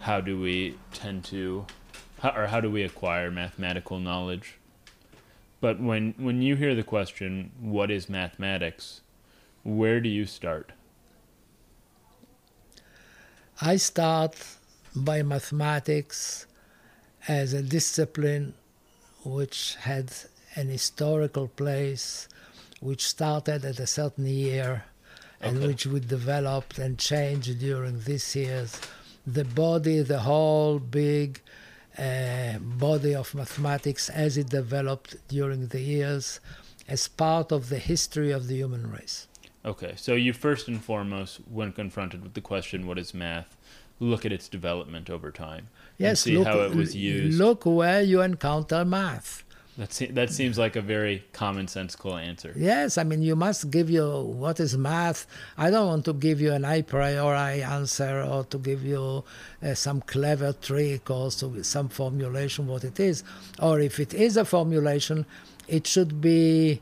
how 0.00 0.20
do 0.20 0.40
we 0.40 0.76
tend 0.92 1.24
to, 1.24 1.66
how, 2.20 2.30
or 2.30 2.46
how 2.46 2.60
do 2.60 2.70
we 2.70 2.82
acquire 2.82 3.30
mathematical 3.30 3.98
knowledge. 3.98 4.58
But 5.60 5.80
when 5.80 6.14
when 6.18 6.40
you 6.40 6.56
hear 6.56 6.74
the 6.74 6.82
question, 6.82 7.50
"What 7.60 7.90
is 7.90 8.08
mathematics?" 8.08 9.02
where 9.64 10.00
do 10.00 10.08
you 10.08 10.24
start? 10.24 10.72
I 13.60 13.74
start 13.76 14.36
by 14.94 15.22
mathematics 15.22 16.46
as 17.26 17.52
a 17.52 17.60
discipline 17.60 18.54
which 19.24 19.74
had 19.80 20.12
an 20.54 20.68
historical 20.68 21.48
place, 21.48 22.28
which 22.78 23.04
started 23.04 23.64
at 23.64 23.80
a 23.80 23.86
certain 23.88 24.26
year 24.26 24.84
and 25.40 25.60
which 25.60 25.86
we 25.86 25.98
developed 25.98 26.78
and 26.78 27.00
changed 27.00 27.58
during 27.58 28.00
these 28.02 28.36
years. 28.36 28.80
The 29.26 29.44
body, 29.44 30.02
the 30.02 30.20
whole 30.20 30.78
big 30.78 31.40
uh, 31.98 32.58
body 32.60 33.16
of 33.16 33.34
mathematics 33.34 34.08
as 34.08 34.36
it 34.38 34.50
developed 34.50 35.16
during 35.26 35.66
the 35.66 35.80
years 35.80 36.38
as 36.86 37.08
part 37.08 37.50
of 37.50 37.70
the 37.70 37.78
history 37.80 38.30
of 38.30 38.46
the 38.46 38.54
human 38.54 38.88
race. 38.88 39.26
Okay, 39.64 39.94
so 39.96 40.14
you 40.14 40.32
first 40.32 40.68
and 40.68 40.82
foremost, 40.82 41.40
when 41.50 41.72
confronted 41.72 42.22
with 42.22 42.34
the 42.34 42.40
question, 42.40 42.86
what 42.86 42.98
is 42.98 43.12
math, 43.12 43.56
look 44.00 44.24
at 44.24 44.32
its 44.32 44.48
development 44.48 45.10
over 45.10 45.30
time. 45.30 45.68
Yes, 45.98 46.20
see 46.20 46.38
look, 46.38 46.46
how 46.46 46.60
it 46.60 46.74
was 46.74 46.94
used. 46.94 47.38
Look 47.38 47.66
where 47.66 48.02
you 48.02 48.20
encounter 48.20 48.84
math. 48.84 49.44
That 49.76 49.92
se- 49.92 50.10
that 50.10 50.30
seems 50.30 50.58
like 50.58 50.74
a 50.74 50.80
very 50.80 51.24
commonsensical 51.32 52.20
answer. 52.20 52.52
Yes, 52.56 52.98
I 52.98 53.04
mean 53.04 53.22
you 53.22 53.36
must 53.36 53.70
give 53.70 53.88
you 53.88 54.22
what 54.22 54.58
is 54.58 54.76
math. 54.76 55.26
I 55.56 55.70
don't 55.70 55.86
want 55.86 56.04
to 56.06 56.14
give 56.14 56.40
you 56.40 56.52
an 56.52 56.64
a 56.64 56.82
priori 56.82 57.62
answer 57.62 58.22
or 58.22 58.42
to 58.44 58.58
give 58.58 58.84
you 58.84 59.22
uh, 59.62 59.74
some 59.74 60.00
clever 60.00 60.52
trick 60.52 61.08
or 61.10 61.30
some 61.30 61.88
formulation 61.88 62.66
what 62.66 62.82
it 62.82 62.98
is. 62.98 63.22
Or 63.60 63.78
if 63.78 64.00
it 64.00 64.14
is 64.14 64.36
a 64.36 64.44
formulation, 64.44 65.26
it 65.68 65.86
should 65.86 66.20
be 66.20 66.80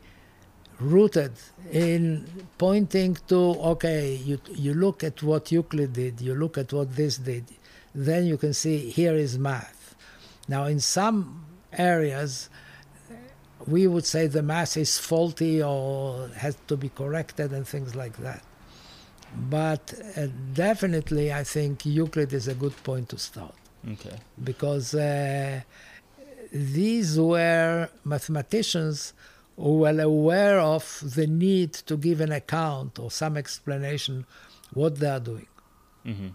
rooted 0.80 1.32
in 1.72 2.26
pointing 2.58 3.16
to 3.28 3.36
okay, 3.72 4.14
you 4.14 4.38
you 4.54 4.74
look 4.74 5.02
at 5.04 5.22
what 5.22 5.50
Euclid 5.50 5.92
did, 5.94 6.20
you 6.20 6.34
look 6.34 6.58
at 6.58 6.72
what 6.72 6.94
this 6.96 7.16
did, 7.18 7.44
then 7.94 8.26
you 8.26 8.36
can 8.36 8.52
see 8.52 8.90
here 8.90 9.14
is 9.14 9.38
math. 9.38 9.94
Now 10.48 10.64
in 10.64 10.80
some 10.80 11.44
areas 11.72 12.48
we 13.66 13.86
would 13.86 14.04
say 14.04 14.26
the 14.26 14.42
math 14.42 14.76
is 14.76 14.98
faulty 14.98 15.62
or 15.62 16.28
has 16.36 16.56
to 16.68 16.76
be 16.76 16.88
corrected 16.88 17.52
and 17.52 17.66
things 17.66 17.96
like 17.96 18.16
that. 18.18 18.42
But 19.50 19.92
uh, 20.16 20.28
definitely, 20.54 21.32
I 21.32 21.42
think 21.42 21.84
Euclid 21.84 22.32
is 22.32 22.46
a 22.48 22.54
good 22.54 22.76
point 22.84 23.08
to 23.10 23.18
start 23.18 23.54
Okay. 23.90 24.16
because 24.42 24.94
uh, 24.94 25.60
these 26.52 27.18
were 27.18 27.88
mathematicians 28.04 29.12
were 29.56 30.00
aware 30.00 30.60
of 30.60 31.02
the 31.14 31.26
need 31.26 31.72
to 31.72 31.96
give 31.96 32.20
an 32.20 32.32
account 32.32 32.98
or 32.98 33.10
some 33.10 33.36
explanation 33.36 34.26
what 34.72 34.96
they 34.96 35.08
are 35.08 35.20
doing. 35.20 35.46
hmm 36.04 36.28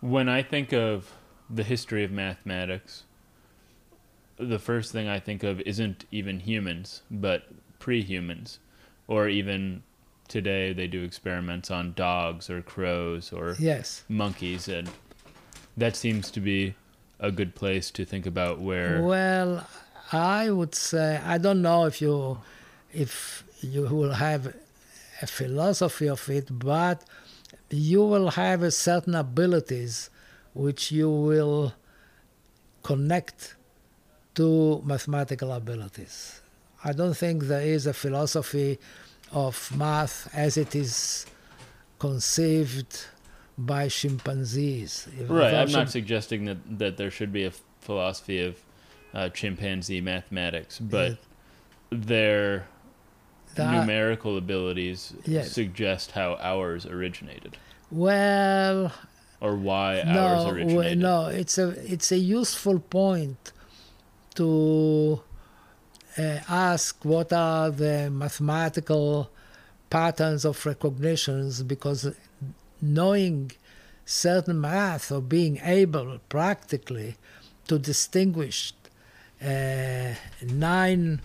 When 0.00 0.28
I 0.28 0.42
think 0.42 0.72
of 0.72 1.12
the 1.50 1.64
history 1.64 2.04
of 2.04 2.10
mathematics, 2.10 3.04
the 4.38 4.58
first 4.58 4.92
thing 4.92 5.08
I 5.08 5.18
think 5.18 5.42
of 5.42 5.60
isn't 5.62 6.04
even 6.10 6.40
humans, 6.40 7.02
but 7.10 7.44
pre-humans, 7.78 8.58
or 9.08 9.28
even 9.28 9.82
today 10.28 10.72
they 10.72 10.86
do 10.86 11.02
experiments 11.02 11.70
on 11.70 11.92
dogs 11.94 12.50
or 12.50 12.60
crows 12.62 13.32
or 13.32 13.56
Yes. 13.58 14.04
monkeys, 14.08 14.68
and 14.68 14.90
that 15.76 15.96
seems 15.96 16.30
to 16.32 16.40
be 16.40 16.74
a 17.18 17.30
good 17.30 17.54
place 17.54 17.90
to 17.92 18.04
think 18.04 18.26
about 18.26 18.60
where. 18.60 19.02
Well, 19.02 19.66
I 20.12 20.50
would 20.50 20.74
say 20.74 21.20
I 21.24 21.38
don't 21.38 21.62
know 21.62 21.86
if 21.86 22.00
you 22.00 22.38
if 22.92 23.44
you 23.60 23.82
will 23.82 24.12
have 24.12 24.54
a 25.22 25.26
philosophy 25.26 26.08
of 26.08 26.28
it, 26.28 26.46
but 26.50 27.04
you 27.70 28.04
will 28.04 28.30
have 28.30 28.62
a 28.62 28.70
certain 28.70 29.14
abilities 29.14 30.10
which 30.54 30.92
you 30.92 31.10
will 31.10 31.72
connect 32.82 33.56
to 34.34 34.82
mathematical 34.84 35.52
abilities. 35.52 36.40
I 36.84 36.92
don't 36.92 37.16
think 37.16 37.44
there 37.44 37.62
is 37.62 37.86
a 37.86 37.92
philosophy 37.92 38.78
of 39.32 39.76
math 39.76 40.30
as 40.34 40.56
it 40.56 40.74
is 40.74 41.26
conceived 41.98 43.06
by 43.58 43.88
chimpanzees. 43.88 45.08
If 45.18 45.28
Right, 45.30 45.54
I'm 45.54 45.72
not 45.72 45.90
suggesting 45.90 46.44
that, 46.44 46.78
that 46.78 46.96
there 46.96 47.10
should 47.10 47.32
be 47.32 47.44
a 47.44 47.52
philosophy 47.80 48.40
of 48.42 48.56
uh, 49.16 49.28
chimpanzee 49.38 50.00
mathematics, 50.14 50.74
but 50.78 51.12
their 51.90 52.66
There 53.54 53.66
are- 53.66 53.74
numerical 53.80 54.36
abilities 54.36 55.00
Yes. 55.24 55.52
suggest 55.52 56.06
how 56.12 56.28
ours 56.52 56.82
originated, 56.94 57.52
well, 57.90 58.92
or 59.40 59.54
why 59.68 59.90
ours 60.00 60.06
no, 60.06 60.24
well, 60.26 60.50
originated. 60.54 60.98
no, 60.98 61.18
it's 61.40 61.56
a 61.64 61.68
it's 61.94 62.10
a 62.12 62.18
useful 62.42 62.78
point 63.00 63.42
to 64.34 65.22
uh, 66.18 66.38
ask 66.48 67.04
what 67.04 67.32
are 67.32 67.70
the 67.70 68.10
mathematical 68.10 69.30
patterns 69.88 70.44
of 70.44 70.56
recognitions 70.66 71.62
because 71.62 72.00
knowing 72.82 73.52
certain 74.04 74.60
math 74.60 75.10
or 75.10 75.20
being 75.22 75.58
able 75.62 76.18
practically 76.28 77.10
to 77.68 77.78
distinguish 77.78 78.72
nine 79.40 81.20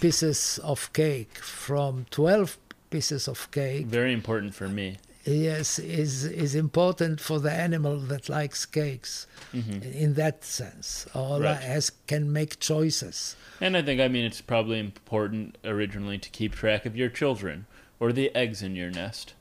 pieces 0.00 0.58
of 0.62 0.92
cake 0.92 1.38
from 1.38 2.06
12 2.10 2.58
pieces 2.90 3.28
of 3.28 3.50
cake 3.50 3.86
Very 3.86 4.12
important 4.12 4.54
for 4.54 4.68
me. 4.68 4.98
yes 5.24 5.78
is 5.78 6.24
is 6.24 6.54
important 6.54 7.20
for 7.20 7.40
the 7.40 7.50
animal 7.50 7.96
that 7.98 8.28
likes 8.28 8.64
cakes 8.66 9.26
in 9.52 10.14
that 10.14 10.44
sense 10.44 11.06
or 11.14 11.38
Mm-hmm. 11.38 11.42
Right. 11.44 11.62
has 11.62 11.90
can 12.06 12.32
make 12.32 12.58
choices 12.60 13.36
And 13.60 13.76
I 13.76 13.82
think, 13.82 14.00
I 14.00 14.08
mean, 14.08 14.24
it's 14.26 14.42
probably 14.42 14.78
important 14.78 15.56
originally 15.64 16.18
to 16.18 16.28
keep 16.30 16.52
track 16.54 16.84
of 16.86 16.94
your 16.94 17.08
children, 17.20 17.64
or 17.98 18.12
the 18.12 18.28
eggs 18.36 18.60
in 18.62 18.76
your 18.76 18.90
nest, 18.90 19.32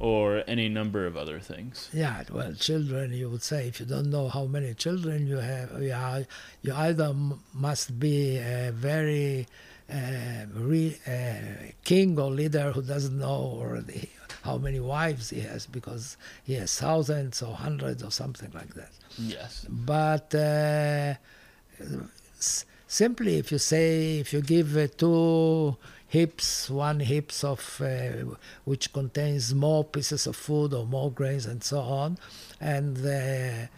or 0.00 0.42
any 0.48 0.66
number 0.68 1.06
of 1.06 1.14
other 1.22 1.38
things. 1.52 1.88
yeah 1.92 2.22
well 2.32 2.52
children 2.68 3.12
you 3.12 3.28
would 3.32 3.42
say 3.42 3.68
if 3.68 3.78
you 3.80 3.86
don't 3.86 4.10
know 4.16 4.26
how 4.36 4.44
many 4.46 4.72
children 4.74 5.26
you 5.26 5.36
have 5.36 5.68
you, 5.82 5.92
are, 5.92 6.24
you 6.62 6.72
either 6.74 7.08
m- 7.10 7.38
must 7.52 7.88
be 8.00 8.38
a 8.38 8.72
very 8.74 9.46
uh, 9.92 10.46
re, 10.54 10.96
uh, 11.06 11.70
king 11.84 12.18
or 12.18 12.30
leader 12.30 12.66
who 12.72 12.82
doesn't 12.82 13.18
know 13.18 13.40
already 13.60 14.08
how 14.48 14.56
many 14.56 14.80
wives 14.80 15.28
he 15.30 15.40
has 15.40 15.66
because 15.66 16.16
he 16.44 16.54
has 16.54 16.70
thousands 16.78 17.42
or 17.42 17.54
hundreds 17.54 18.02
or 18.02 18.10
something 18.10 18.50
like 18.60 18.72
that 18.80 18.92
Yes. 19.18 19.66
but 19.68 20.34
uh, 20.34 21.12
s- 22.38 22.64
simply 22.86 23.36
if 23.36 23.52
you 23.52 23.58
say 23.58 24.18
if 24.18 24.32
you 24.32 24.40
give 24.40 24.76
uh, 24.76 24.86
two 24.96 25.76
hips 26.16 26.68
one 26.88 26.98
hips 27.12 27.38
of 27.52 27.60
uh, 27.80 28.34
which 28.70 28.92
contains 28.98 29.54
more 29.66 29.82
pieces 29.84 30.26
of 30.30 30.34
food 30.46 30.70
or 30.78 30.84
more 30.96 31.10
grains 31.18 31.46
and 31.46 31.62
so 31.62 31.78
on. 32.02 32.18
And 32.60 32.86
the 33.08 33.68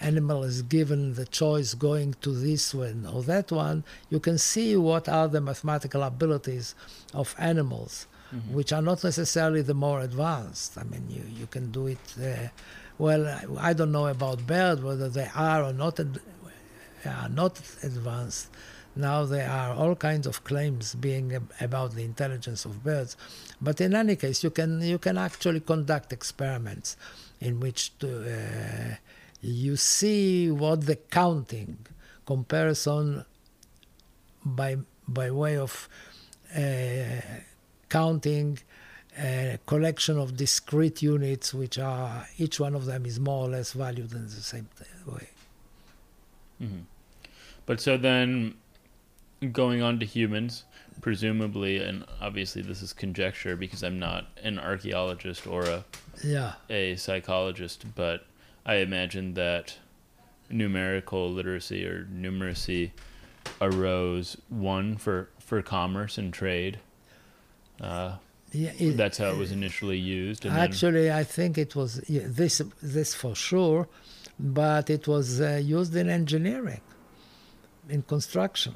animal 0.00 0.44
is 0.44 0.62
given 0.62 1.00
the 1.20 1.26
choice 1.26 1.74
going 1.74 2.10
to 2.24 2.30
this 2.46 2.64
one 2.74 3.00
or 3.12 3.22
that 3.24 3.50
one. 3.52 3.78
You 4.08 4.20
can 4.20 4.38
see 4.38 4.76
what 4.76 5.08
are 5.08 5.28
the 5.28 5.40
mathematical 5.50 6.02
abilities 6.02 6.74
of 7.12 7.34
animals 7.38 8.06
which 8.52 8.72
are 8.72 8.80
not 8.90 9.02
necessarily 9.02 9.60
the 9.70 9.74
more 9.86 10.00
advanced. 10.08 10.78
I 10.78 10.84
mean 10.84 11.04
you, 11.10 11.24
you 11.40 11.46
can 11.54 11.72
do 11.72 11.88
it 11.88 12.04
uh, 12.22 12.48
well 13.04 13.22
I- 13.26 13.70
i 13.70 13.72
don't 13.78 13.92
know 13.98 14.06
about 14.18 14.38
birds 14.46 14.80
whether 14.88 15.08
they 15.18 15.28
are 15.34 15.60
or 15.68 15.72
not 15.84 15.94
ad- 16.04 16.20
are 17.04 17.28
not 17.42 17.54
advanced 17.82 18.46
now 18.96 19.24
there 19.24 19.48
are 19.48 19.74
all 19.74 19.94
kinds 19.94 20.26
of 20.26 20.42
claims 20.44 20.94
being 20.94 21.48
about 21.60 21.94
the 21.94 22.02
intelligence 22.04 22.64
of 22.64 22.82
birds 22.82 23.16
but 23.60 23.80
in 23.80 23.94
any 23.94 24.16
case 24.16 24.42
you 24.42 24.50
can 24.50 24.80
you 24.80 24.98
can 24.98 25.16
actually 25.16 25.60
conduct 25.60 26.12
experiments 26.12 26.96
in 27.40 27.60
which 27.60 27.96
to, 27.98 28.08
uh, 28.08 28.94
you 29.40 29.76
see 29.76 30.50
what 30.50 30.86
the 30.86 30.96
counting 30.96 31.78
comparison 32.26 33.24
by 34.44 34.76
by 35.06 35.30
way 35.30 35.56
of 35.56 35.88
uh, 36.56 37.20
counting 37.88 38.58
a 39.18 39.58
collection 39.66 40.18
of 40.18 40.36
discrete 40.36 41.02
units 41.02 41.52
which 41.52 41.78
are 41.78 42.26
each 42.38 42.60
one 42.60 42.74
of 42.74 42.86
them 42.86 43.04
is 43.04 43.18
more 43.18 43.46
or 43.46 43.50
less 43.50 43.72
valued 43.72 44.12
in 44.12 44.24
the 44.24 44.30
same 44.30 44.68
way. 45.06 45.28
Hmm 46.58 46.80
But 47.66 47.80
so 47.80 47.96
then, 47.96 48.54
going 49.52 49.82
on 49.82 49.98
to 50.00 50.06
humans, 50.06 50.64
presumably, 51.00 51.78
and 51.82 52.04
obviously 52.20 52.62
this 52.62 52.82
is 52.82 52.92
conjecture 52.92 53.56
because 53.56 53.82
I'm 53.82 53.98
not 53.98 54.26
an 54.42 54.58
archaeologist 54.58 55.46
or 55.46 55.62
a, 55.64 55.84
yeah 56.22 56.54
a 56.68 56.96
psychologist, 56.96 57.84
but 57.94 58.26
I 58.66 58.76
imagine 58.76 59.34
that 59.34 59.76
numerical 60.50 61.30
literacy 61.30 61.86
or 61.86 62.04
numeracy 62.12 62.90
arose 63.60 64.36
one 64.48 64.96
for 64.96 65.28
for 65.38 65.62
commerce 65.62 66.18
and 66.18 66.32
trade. 66.32 66.78
Uh, 67.80 68.16
yeah 68.52 68.72
it- 68.78 68.96
that's 68.96 69.16
how 69.18 69.30
it 69.30 69.38
was 69.38 69.52
initially 69.52 69.96
used. 69.98 70.44
And 70.44 70.54
then, 70.54 70.62
Actually, 70.62 71.10
I 71.10 71.24
think 71.24 71.56
it 71.56 71.74
was 71.74 72.02
yeah, 72.08 72.22
this 72.26 72.60
this 72.82 73.14
for 73.14 73.34
sure, 73.34 73.88
but 74.38 74.90
it 74.90 75.08
was 75.08 75.40
uh, 75.40 75.60
used 75.64 75.94
in 75.96 76.10
engineering, 76.10 76.80
in 77.88 78.02
construction, 78.02 78.74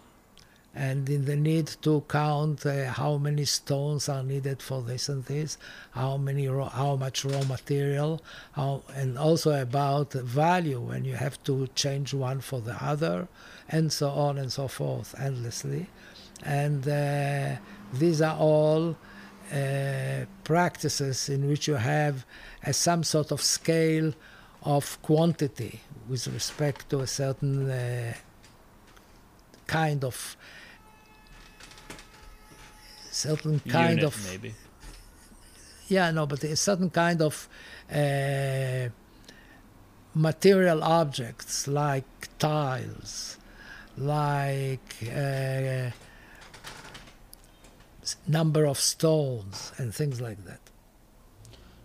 and 0.74 1.08
in 1.08 1.24
the 1.24 1.36
need 1.36 1.68
to 1.82 2.02
count 2.08 2.66
uh, 2.66 2.86
how 2.86 3.16
many 3.16 3.44
stones 3.44 4.08
are 4.08 4.24
needed 4.24 4.60
for 4.60 4.82
this 4.82 5.08
and 5.08 5.24
this, 5.26 5.56
how 5.92 6.16
many 6.16 6.48
raw, 6.48 6.68
how 6.68 6.96
much 6.96 7.24
raw 7.24 7.42
material, 7.44 8.20
how 8.52 8.82
and 8.94 9.16
also 9.16 9.60
about 9.60 10.12
value 10.12 10.80
when 10.80 11.04
you 11.04 11.14
have 11.14 11.42
to 11.44 11.68
change 11.74 12.12
one 12.12 12.40
for 12.40 12.60
the 12.60 12.74
other, 12.84 13.28
and 13.68 13.92
so 13.92 14.08
on 14.10 14.36
and 14.36 14.52
so 14.52 14.66
forth 14.66 15.14
endlessly, 15.18 15.86
and 16.42 16.88
uh, 16.88 17.54
these 17.92 18.20
are 18.20 18.36
all 18.36 18.96
uh, 19.52 20.24
practices 20.42 21.28
in 21.28 21.48
which 21.48 21.68
you 21.68 21.74
have 21.74 22.26
a, 22.64 22.72
some 22.72 23.04
sort 23.04 23.30
of 23.30 23.40
scale 23.40 24.12
of 24.64 25.00
quantity 25.02 25.80
with 26.08 26.26
respect 26.26 26.88
to 26.90 27.00
a 27.00 27.06
certain 27.06 27.70
uh, 27.70 28.14
kind 29.66 30.04
of 30.04 30.36
certain 33.14 33.60
kind 33.60 33.98
unit, 33.98 34.04
of 34.04 34.14
maybe. 34.30 34.54
yeah 35.88 36.10
no 36.10 36.26
but 36.26 36.42
a 36.44 36.56
certain 36.56 36.90
kind 36.90 37.20
of 37.22 37.48
uh, 37.92 38.88
material 40.14 40.82
objects 40.82 41.66
like 41.68 42.28
tiles 42.38 43.38
like 43.96 44.94
uh, 45.14 45.90
number 48.26 48.64
of 48.66 48.78
stones 48.78 49.72
and 49.78 49.94
things 49.94 50.20
like 50.20 50.44
that 50.44 50.60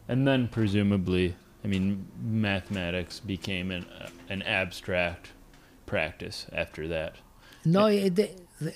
And 0.07 0.25
then 0.27 0.47
presumably, 0.47 1.35
I 1.63 1.67
mean, 1.67 2.07
mathematics 2.19 3.19
became 3.19 3.69
an 3.77 3.85
uh, 4.01 4.09
an 4.33 4.41
abstract 4.41 5.25
practice 5.85 6.47
after 6.51 6.87
that. 6.87 7.13
No, 7.63 7.85
it, 7.87 8.15
the, 8.15 8.29
the, 8.59 8.73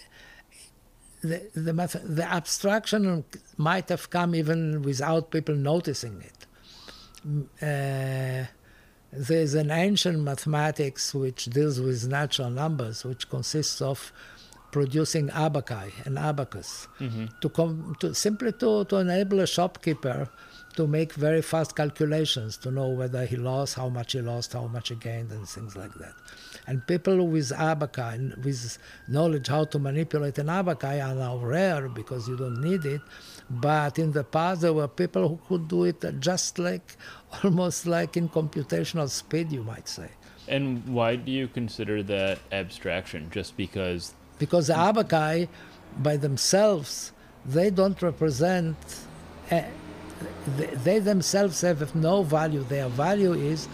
the, 1.30 1.38
the, 1.68 1.74
the 2.20 2.28
abstraction 2.40 3.24
might 3.58 3.88
have 3.90 4.10
come 4.10 4.32
even 4.42 4.60
without 4.90 5.24
people 5.36 5.56
noticing 5.72 6.16
it. 6.30 6.40
Mm, 7.28 7.46
Uh, 7.72 8.46
there's 9.30 9.54
an 9.64 9.70
ancient 9.88 10.20
mathematics 10.32 11.04
which 11.24 11.42
deals 11.58 11.78
with 11.80 12.00
natural 12.20 12.50
numbers, 12.64 12.98
which 13.10 13.24
consists 13.36 13.80
of 13.92 14.12
producing 14.72 15.26
abaci 15.46 15.88
and 16.06 16.18
abacus 16.18 16.88
to, 17.42 17.48
com- 17.50 17.96
to 18.00 18.08
simply 18.26 18.52
to, 18.62 18.70
to 18.90 18.96
enable 19.06 19.40
a 19.40 19.46
shopkeeper 19.58 20.20
to 20.76 20.88
make 20.88 21.14
very 21.14 21.42
fast 21.42 21.76
calculations 21.76 22.58
to 22.58 22.72
know 22.72 22.90
whether 22.90 23.26
he 23.26 23.36
lost, 23.36 23.76
how 23.76 23.90
much 23.90 24.14
he 24.14 24.22
lost, 24.22 24.54
how 24.54 24.68
much 24.68 24.90
he 24.90 24.96
gained, 24.96 25.32
and 25.32 25.48
things 25.48 25.76
like 25.76 25.94
that. 25.96 26.14
And 26.68 26.86
people 26.88 27.28
with 27.28 27.52
abaca 27.52 28.12
and 28.14 28.36
with 28.44 28.78
knowledge 29.08 29.48
how 29.48 29.66
to 29.66 29.80
manipulate 29.80 30.38
an 30.38 30.50
abaca 30.50 31.00
are 31.02 31.16
now 31.16 31.38
rare 31.38 31.90
because 31.90 32.28
you 32.28 32.38
don't 32.38 32.62
need 32.62 32.86
it. 32.86 33.02
But 33.50 34.00
in 34.00 34.12
the 34.12 34.24
past, 34.24 34.62
there 34.62 34.74
were 34.74 34.88
people 34.88 35.28
who 35.28 35.40
could 35.48 35.68
do 35.68 35.84
it 35.84 36.04
just 36.20 36.60
like, 36.60 36.96
almost 37.44 37.86
like 37.86 38.18
in 38.18 38.30
computational 38.30 39.10
speed, 39.10 39.52
you 39.52 39.64
might 39.64 39.88
say. 39.88 40.10
And 40.48 40.86
why 40.88 41.16
do 41.16 41.32
you 41.32 41.48
consider 41.48 42.04
that 42.04 42.40
abstraction? 42.52 43.30
Just 43.32 43.56
because 43.56 44.14
because 44.40 44.68
the 44.68 44.74
abaci 44.74 45.48
by 46.00 46.18
themselves 46.18 47.14
they 47.46 47.70
don't 47.70 48.02
represent 48.02 48.76
they, 50.84 51.00
themselves 51.00 51.62
have 51.62 51.96
no 51.96 52.24
value. 52.24 52.64
Their 52.64 52.90
value 52.90 53.34
is 53.34 53.68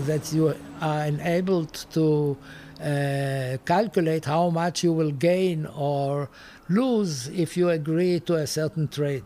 that 0.00 0.32
you 0.32 0.54
are 0.80 1.04
enabled 1.04 1.86
to 1.92 2.36
uh, 2.82 3.58
calculate 3.64 4.24
how 4.24 4.50
much 4.50 4.82
you 4.82 4.92
will 4.92 5.12
gain 5.12 5.66
or 5.66 6.28
lose 6.68 7.28
if 7.28 7.56
you 7.56 7.68
agree 7.70 8.18
to 8.20 8.34
a 8.34 8.46
certain 8.46 8.88
trade. 8.88 9.24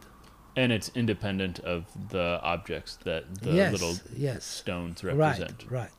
And 0.57 0.73
it's 0.73 0.91
independent 0.95 1.59
of 1.61 1.85
the 2.11 2.41
objects 2.43 2.99
that 3.05 3.43
the 3.43 3.53
yes 3.53 3.73
little 3.73 3.97
yes. 4.17 4.45
stones 4.45 5.05
right 5.05 5.15
represent. 5.15 5.65
right. 5.71 5.91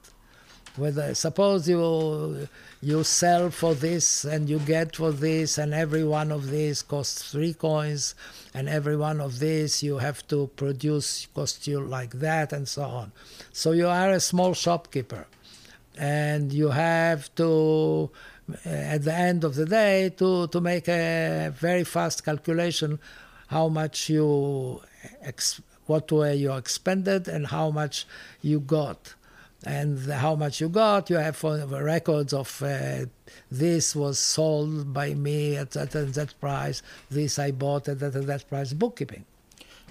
Whether 0.76 1.16
suppose 1.16 1.68
you 1.68 2.48
you 2.82 3.04
sell 3.04 3.50
for 3.50 3.74
this 3.74 4.26
and 4.26 4.48
you 4.48 4.60
get 4.60 4.96
for 4.96 5.12
this 5.12 5.58
and 5.58 5.74
every 5.74 6.04
one 6.04 6.32
of 6.32 6.50
these 6.52 6.84
costs 6.84 7.32
three 7.32 7.54
coins 7.54 8.14
and 8.58 8.68
every 8.68 8.98
one 8.98 9.20
of 9.22 9.32
these 9.40 9.84
you 9.84 10.00
have 10.08 10.20
to 10.28 10.48
produce 10.56 11.28
cost 11.36 11.68
you 11.68 11.80
like 11.98 12.14
that 12.28 12.48
and 12.52 12.68
so 12.68 12.84
on 12.84 13.12
so 13.52 13.68
you 13.72 13.88
are 13.88 14.12
a 14.12 14.20
small 14.20 14.54
shopkeeper 14.54 15.24
and 15.98 16.52
you 16.52 16.70
have 16.70 17.22
to 17.36 17.52
uh, 18.66 18.96
at 18.96 19.04
the 19.04 19.14
end 19.14 19.44
of 19.44 19.54
the 19.60 19.66
day 19.66 20.10
to 20.10 20.48
to 20.48 20.60
make 20.72 20.88
a 20.88 21.54
very 21.68 21.84
fast 21.84 22.18
calculation 22.30 23.00
how 23.48 23.68
much 23.68 24.10
you 24.10 24.82
ex- 25.22 25.62
what 25.86 26.12
were 26.12 26.34
you 26.34 26.52
expended 26.54 27.28
and 27.28 27.48
how 27.48 27.70
much 27.70 28.06
you 28.42 28.60
got 28.60 29.14
and 29.66 30.00
how 30.12 30.36
much 30.36 30.62
you 30.62 30.70
got. 30.70 31.10
You 31.10 31.18
have 31.18 31.36
for 31.36 31.58
records 31.66 32.34
of 32.34 32.62
uh, 32.62 33.06
this 33.52 33.96
was 33.96 34.20
sold 34.20 34.94
by 34.94 35.14
me 35.14 35.56
at 35.56 35.72
that 35.72 35.96
and 35.96 36.14
that 36.14 36.40
price. 36.40 36.82
This 37.10 37.40
I 37.40 37.52
bought 37.52 37.88
at 37.88 38.00
that 38.00 38.16
and 38.16 38.28
that 38.28 38.48
price. 38.48 38.74
Bookkeeping. 38.74 39.26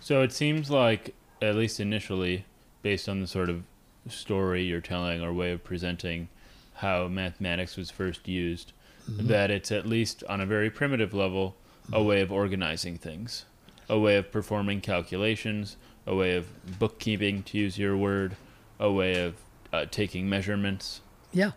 So 0.00 0.22
it 0.22 0.32
seems 0.32 0.70
like, 0.70 1.14
at 1.42 1.54
least 1.54 1.80
initially, 1.80 2.44
based 2.82 3.08
on 3.08 3.20
the 3.20 3.26
sort 3.26 3.48
of 3.50 3.62
story 4.08 4.62
you're 4.62 4.80
telling 4.80 5.22
or 5.22 5.32
way 5.32 5.50
of 5.52 5.64
presenting 5.64 6.28
how 6.74 7.08
mathematics 7.08 7.76
was 7.76 7.90
first 7.90 8.28
used, 8.28 8.72
that 9.08 9.50
it's 9.50 9.72
at 9.72 9.86
least 9.86 10.22
on 10.28 10.40
a 10.40 10.46
very 10.46 10.70
primitive 10.70 11.14
level 11.14 11.54
a 11.92 12.02
way 12.02 12.20
of 12.20 12.32
organizing 12.32 12.98
things, 12.98 13.44
a 13.88 13.98
way 13.98 14.16
of 14.16 14.30
performing 14.32 14.80
calculations, 14.80 15.76
a 16.06 16.14
way 16.14 16.36
of 16.36 16.46
bookkeeping, 16.78 17.42
to 17.44 17.58
use 17.58 17.78
your 17.78 17.96
word, 17.96 18.36
a 18.78 18.90
way 18.90 19.22
of 19.22 19.36
uh, 19.72 19.86
taking 19.90 20.28
measurements. 20.28 21.00
Yeah. 21.32 21.52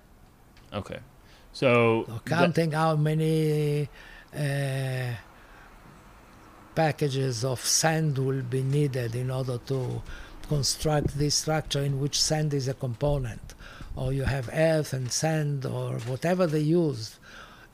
Okay. 0.74 1.00
So, 1.54 2.02
Or 2.02 2.06
that- 2.14 2.26
counting 2.26 2.72
how 2.72 2.96
many 2.96 3.90
uh, 4.36 5.14
packages 6.76 7.44
of 7.44 7.60
sand 7.66 8.18
will 8.18 8.42
be 8.44 8.64
needed 8.64 9.16
in 9.16 9.30
order 9.32 9.58
to 9.68 10.02
construct 10.48 11.18
this 11.18 11.36
structure 11.36 11.82
in 11.82 12.00
which 12.00 12.22
sand 12.22 12.54
is 12.54 12.68
a 12.68 12.74
component. 12.74 13.54
Or 13.96 14.14
you 14.14 14.24
have 14.24 14.50
earth 14.54 14.94
and 14.94 15.12
sand 15.12 15.66
or 15.66 16.00
whatever 16.00 16.48
they 16.48 16.62
use 16.62 17.20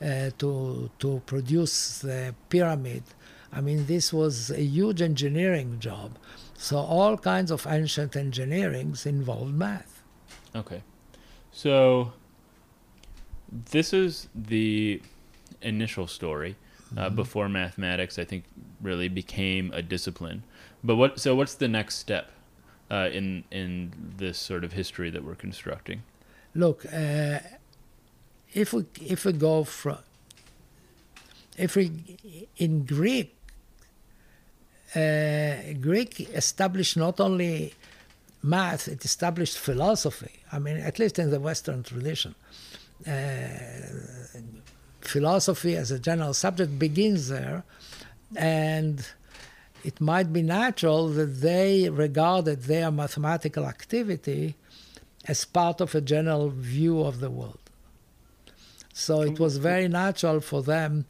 uh, 0.02 0.30
to, 0.38 0.90
to 0.98 1.22
produce 1.26 1.98
the 2.00 2.34
pyramid. 2.48 3.04
I 3.52 3.60
mean, 3.60 3.86
this 3.86 4.12
was 4.12 4.50
a 4.50 4.60
huge 4.62 5.00
engineering 5.00 5.78
job. 5.78 6.18
So 6.58 6.78
all 6.78 7.16
kinds 7.16 7.50
of 7.50 7.66
ancient 7.66 8.12
engineerings 8.12 9.06
involved 9.06 9.54
math. 9.54 10.02
Okay. 10.54 10.82
So 11.52 12.12
this 13.50 13.92
is 13.92 14.28
the 14.34 15.00
initial 15.62 16.06
story 16.06 16.56
uh, 16.96 17.10
before 17.10 17.48
mathematics 17.48 18.18
I 18.18 18.24
think 18.24 18.44
really 18.80 19.08
became 19.08 19.72
a 19.72 19.82
discipline. 19.82 20.42
But 20.84 20.96
what 20.96 21.18
so 21.18 21.34
what's 21.34 21.54
the 21.54 21.68
next 21.68 21.96
step 21.96 22.30
uh, 22.90 23.08
in 23.12 23.44
in 23.50 23.92
this 24.16 24.38
sort 24.38 24.64
of 24.64 24.72
history 24.72 25.10
that 25.10 25.24
we're 25.24 25.34
constructing? 25.34 26.02
Look, 26.54 26.86
uh, 26.92 27.40
if 28.52 28.72
we 28.72 28.86
if 29.00 29.24
we 29.24 29.32
go 29.32 29.64
from 29.64 29.98
if 31.56 31.76
we 31.76 31.90
in 32.56 32.84
Greek, 32.84 33.34
uh, 34.94 35.56
Greek 35.80 36.20
established 36.34 36.96
not 36.96 37.20
only 37.20 37.74
math, 38.42 38.88
it 38.88 39.04
established 39.04 39.58
philosophy. 39.58 40.40
I 40.52 40.58
mean, 40.58 40.76
at 40.76 40.98
least 40.98 41.18
in 41.18 41.30
the 41.30 41.40
Western 41.40 41.82
tradition, 41.82 42.34
uh, 42.34 42.85
Uh, 43.06 44.40
philosophy 45.00 45.76
as 45.76 45.90
a 45.90 45.98
general 45.98 46.34
subject 46.34 46.78
begins 46.78 47.28
there, 47.28 47.64
and 48.34 49.06
it 49.84 50.00
might 50.00 50.32
be 50.32 50.42
natural 50.42 51.08
that 51.08 51.40
they 51.40 51.88
regarded 51.88 52.62
their 52.62 52.90
mathematical 52.90 53.66
activity 53.66 54.56
as 55.26 55.44
part 55.44 55.80
of 55.80 55.94
a 55.94 56.00
general 56.00 56.50
view 56.50 57.02
of 57.02 57.20
the 57.20 57.30
world. 57.30 57.58
So 58.92 59.22
it 59.22 59.38
was 59.38 59.58
very 59.58 59.88
natural 59.88 60.40
for 60.40 60.62
them 60.62 61.06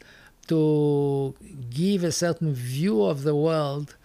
to 0.49 1.35
give 1.71 2.05
a 2.05 2.13
certain 2.13 2.53
view 2.55 3.05
of 3.05 3.23
the 3.23 3.35
world 3.35 3.97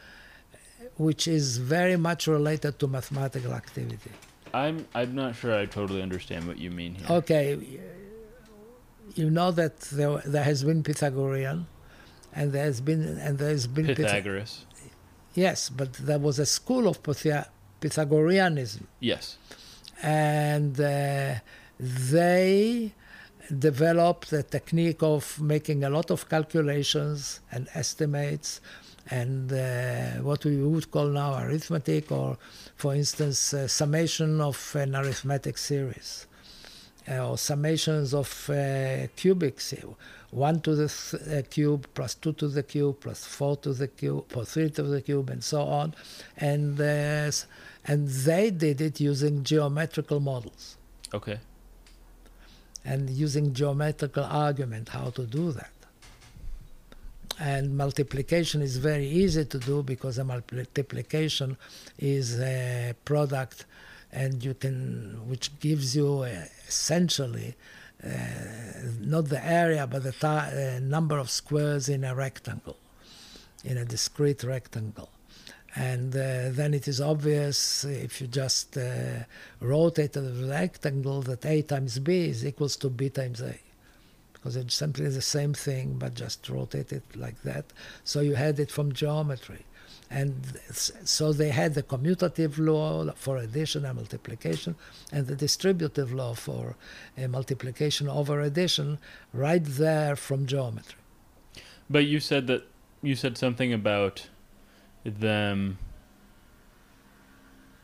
which 0.97 1.27
is 1.27 1.57
very 1.57 1.97
much 1.97 2.27
related 2.27 2.77
to 2.79 2.87
mathematical 2.87 3.53
activity. 3.53 4.11
I'm 4.53 4.87
I'm 4.93 5.15
not 5.15 5.35
sure 5.35 5.53
I 5.57 5.65
totally 5.65 6.01
understand 6.01 6.47
what 6.47 6.57
you 6.57 6.71
mean 6.71 6.95
here. 6.95 7.07
Okay, 7.09 7.57
you 9.15 9.29
know 9.29 9.51
that 9.51 9.79
there, 9.91 10.17
there 10.25 10.43
has 10.43 10.63
been 10.63 10.83
Pythagorean, 10.83 11.67
and 12.33 12.51
there 12.53 12.63
has 12.65 12.81
been 12.81 13.01
and 13.19 13.37
there 13.37 13.49
has 13.49 13.67
been 13.67 13.85
Pytha- 13.87 13.95
Pythagoras. 13.97 14.65
yes, 15.33 15.69
but 15.69 15.93
there 15.93 16.19
was 16.19 16.39
a 16.39 16.45
school 16.45 16.87
of 16.87 17.01
Pytha- 17.03 17.47
Pythagoreanism, 17.79 18.87
Yes. 18.99 19.37
and 20.01 20.79
uh, 20.79 21.35
they 21.79 22.93
developed 23.57 24.31
a 24.31 24.43
technique 24.43 25.01
of 25.03 25.41
making 25.41 25.83
a 25.83 25.89
lot 25.89 26.09
of 26.11 26.29
calculations 26.29 27.41
and 27.51 27.67
estimates 27.73 28.61
and 29.11 29.51
uh, 29.51 30.21
what 30.23 30.43
we 30.45 30.55
would 30.57 30.89
call 30.89 31.07
now 31.07 31.31
arithmetic 31.43 32.11
or 32.11 32.37
for 32.75 32.95
instance 32.95 33.53
uh, 33.53 33.67
summation 33.67 34.39
of 34.41 34.57
an 34.75 34.95
arithmetic 34.95 35.57
series 35.57 36.27
uh, 37.09 37.27
or 37.29 37.35
summations 37.35 38.13
of 38.13 38.29
uh, 38.49 39.07
cubic 39.15 39.59
se- 39.59 39.83
1 40.31 40.61
to 40.61 40.75
the 40.75 40.87
th- 40.87 41.23
uh, 41.27 41.47
cube 41.49 41.85
plus 41.93 42.15
2 42.15 42.31
to 42.33 42.47
the 42.47 42.63
cube 42.63 42.95
plus 43.01 43.25
4 43.25 43.57
to 43.57 43.73
the 43.73 43.87
cube 43.87 44.25
3 44.31 44.69
to 44.69 44.83
the 44.83 45.01
cube 45.01 45.29
and 45.29 45.43
so 45.43 45.61
on 45.61 45.93
and 46.37 46.79
uh, 46.79 47.29
and 47.85 48.07
they 48.07 48.49
did 48.51 48.79
it 48.79 48.99
using 49.01 49.43
geometrical 49.43 50.19
models 50.21 50.77
Okay. 51.13 51.39
and 52.85 53.09
using 53.09 53.53
geometrical 53.53 54.23
argument 54.23 54.89
how 54.89 55.09
to 55.09 55.23
do 55.25 55.51
that. 55.51 55.71
And 57.39 57.75
multiplication 57.75 58.61
is 58.61 58.77
very 58.77 59.07
easy 59.07 59.45
to 59.45 59.57
do 59.57 59.83
because 59.83 60.17
a 60.17 60.23
multiplication 60.23 61.57
is 61.97 62.39
a 62.39 62.93
product 63.05 63.65
and 64.11 64.43
you 64.43 64.53
can 64.53 65.21
which 65.27 65.59
gives 65.59 65.95
you 65.95 66.19
uh, 66.19 66.45
essentially 66.67 67.55
uh, 68.03 68.09
not 68.99 69.29
the 69.29 69.43
area 69.43 69.87
but 69.87 70.03
the 70.03 70.27
uh, 70.27 70.79
number 70.81 71.17
of 71.17 71.29
squares 71.29 71.87
in 71.87 72.03
a 72.03 72.13
rectangle 72.13 72.77
in 73.63 73.77
a 73.77 73.85
discrete 73.85 74.43
rectangle. 74.43 75.09
And 75.75 76.13
uh, 76.13 76.49
then 76.49 76.73
it 76.73 76.87
is 76.87 76.99
obvious 76.99 77.85
if 77.85 78.19
you 78.19 78.27
just 78.27 78.77
uh, 78.77 79.23
rotate 79.61 80.13
the 80.13 80.47
rectangle 80.49 81.21
that 81.21 81.45
a 81.45 81.61
times 81.61 81.99
b 81.99 82.25
is 82.25 82.45
equals 82.45 82.75
to 82.77 82.89
b 82.89 83.09
times 83.09 83.41
a 83.41 83.55
because 84.41 84.55
it's 84.55 84.73
simply 84.73 85.07
the 85.07 85.21
same 85.21 85.53
thing 85.53 85.97
but 85.99 86.15
just 86.15 86.49
rotate 86.49 86.91
it 86.91 87.03
like 87.15 87.41
that. 87.43 87.65
So 88.03 88.21
you 88.21 88.35
had 88.35 88.59
it 88.59 88.71
from 88.71 88.91
geometry. 88.91 89.65
And 90.09 90.59
so 90.73 91.31
they 91.31 91.49
had 91.49 91.73
the 91.73 91.83
commutative 91.83 92.57
law 92.57 93.11
for 93.15 93.37
addition 93.37 93.85
and 93.85 93.95
multiplication 93.95 94.75
and 95.11 95.27
the 95.27 95.35
distributive 95.35 96.11
law 96.11 96.33
for 96.33 96.75
uh, 97.17 97.27
multiplication 97.29 98.09
over 98.09 98.41
addition 98.41 98.97
right 99.31 99.63
there 99.63 100.17
from 100.17 100.47
geometry. 100.47 100.99
But 101.89 102.05
you 102.05 102.19
said 102.19 102.47
that 102.47 102.67
you 103.01 103.15
said 103.15 103.37
something 103.37 103.71
about 103.71 104.27
them 105.05 105.77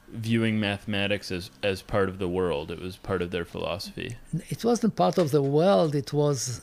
viewing 0.10 0.60
mathematics 0.60 1.32
as, 1.32 1.52
as 1.62 1.82
part 1.82 2.10
of 2.10 2.18
the 2.20 2.28
world. 2.30 2.72
It 2.72 2.82
was 2.82 2.98
part 2.98 3.22
of 3.22 3.32
their 3.32 3.46
philosophy. 3.46 4.18
It 4.50 4.64
wasn't 4.64 4.96
part 4.96 5.18
of 5.18 5.32
the 5.32 5.42
world. 5.42 5.96
It 5.96 6.14
was, 6.14 6.62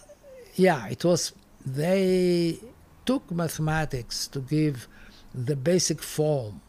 yeah, 0.54 0.87
it 0.88 1.04
was, 1.04 1.33
they 1.64 2.59
took 3.04 3.30
mathematics 3.30 4.26
to 4.28 4.40
give 4.40 4.88
the 5.35 5.57
basic 5.57 6.02
form 6.02 6.61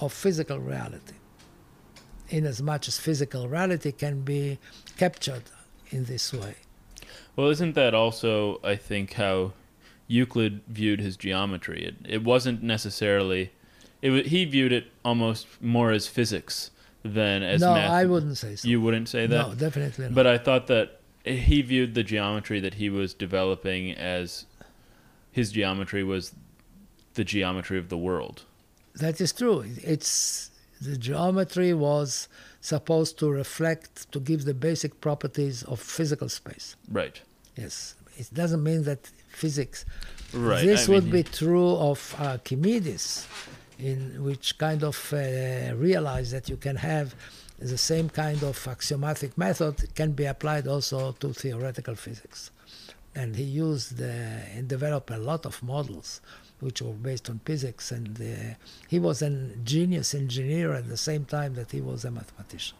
of 0.00 0.12
physical 0.12 0.58
reality, 0.58 1.14
in 2.30 2.46
as 2.46 2.62
much 2.62 2.88
as 2.88 2.98
physical 2.98 3.48
reality 3.48 3.92
can 3.92 4.22
be 4.22 4.58
captured 4.96 5.42
in 5.90 6.04
this 6.04 6.32
way. 6.32 6.54
Well, 7.36 7.48
isn't 7.48 7.74
that 7.74 7.94
also, 7.94 8.60
I 8.64 8.76
think, 8.76 9.14
how 9.14 9.52
Euclid 10.06 10.62
viewed 10.68 11.00
his 11.00 11.16
geometry? 11.16 11.84
It, 11.84 11.96
it 12.08 12.24
wasn't 12.24 12.62
necessarily, 12.62 13.52
it, 14.02 14.26
he 14.26 14.44
viewed 14.44 14.72
it 14.72 14.86
almost 15.04 15.46
more 15.60 15.90
as 15.90 16.06
physics 16.06 16.70
than 17.04 17.42
as 17.42 17.60
no, 17.60 17.74
math. 17.74 17.90
I 17.90 18.04
wouldn't 18.04 18.38
say 18.38 18.56
so. 18.56 18.68
You 18.68 18.80
wouldn't 18.80 19.08
say 19.08 19.26
that? 19.26 19.48
No, 19.48 19.54
definitely 19.54 20.06
not. 20.06 20.14
But 20.14 20.26
I 20.26 20.38
thought 20.38 20.66
that 20.66 21.00
he 21.24 21.62
viewed 21.62 21.94
the 21.94 22.02
geometry 22.02 22.60
that 22.60 22.74
he 22.74 22.88
was 22.88 23.14
developing 23.14 23.92
as 23.92 24.46
his 25.32 25.52
geometry 25.52 26.02
was 26.02 26.32
the 27.14 27.24
geometry 27.24 27.78
of 27.78 27.88
the 27.88 27.98
world. 27.98 28.42
That 28.94 29.20
is 29.20 29.32
true. 29.32 29.64
It's 29.82 30.50
the 30.80 30.96
geometry 30.96 31.74
was 31.74 32.28
supposed 32.60 33.18
to 33.18 33.30
reflect 33.30 34.10
to 34.12 34.20
give 34.20 34.44
the 34.44 34.54
basic 34.54 35.00
properties 35.00 35.62
of 35.64 35.80
physical 35.80 36.28
space. 36.28 36.76
Right. 36.90 37.20
Yes. 37.56 37.94
It 38.16 38.28
doesn't 38.32 38.62
mean 38.62 38.84
that 38.84 39.10
physics. 39.28 39.84
Right. 40.32 40.64
This 40.64 40.88
I 40.88 40.92
would 40.92 41.04
mean, 41.04 41.12
be 41.12 41.22
true 41.22 41.76
of 41.76 42.14
Archimedes, 42.18 43.26
in 43.82 44.22
which 44.22 44.58
kind 44.58 44.82
of 44.84 45.12
uh, 45.12 45.74
realized 45.76 46.32
that 46.32 46.48
you 46.48 46.56
can 46.56 46.76
have 46.76 47.14
the 47.58 47.78
same 47.78 48.08
kind 48.08 48.42
of 48.42 48.66
axiomatic 48.68 49.36
method 49.36 49.94
can 49.94 50.12
be 50.12 50.24
applied 50.24 50.66
also 50.66 51.12
to 51.20 51.32
theoretical 51.32 51.94
physics. 51.94 52.50
And 53.14 53.36
he 53.36 53.42
used 53.42 54.00
uh, 54.00 54.06
and 54.56 54.68
developed 54.68 55.10
a 55.10 55.18
lot 55.18 55.44
of 55.44 55.62
models 55.62 56.20
which 56.60 56.80
were 56.82 56.92
based 56.92 57.28
on 57.30 57.40
physics. 57.44 57.90
And 57.90 58.20
uh, 58.20 58.54
he 58.88 58.98
was 58.98 59.22
a 59.22 59.30
genius 59.64 60.14
engineer 60.14 60.72
at 60.74 60.88
the 60.88 60.96
same 60.96 61.24
time 61.24 61.54
that 61.54 61.72
he 61.72 61.80
was 61.80 62.04
a 62.04 62.10
mathematician. 62.10 62.76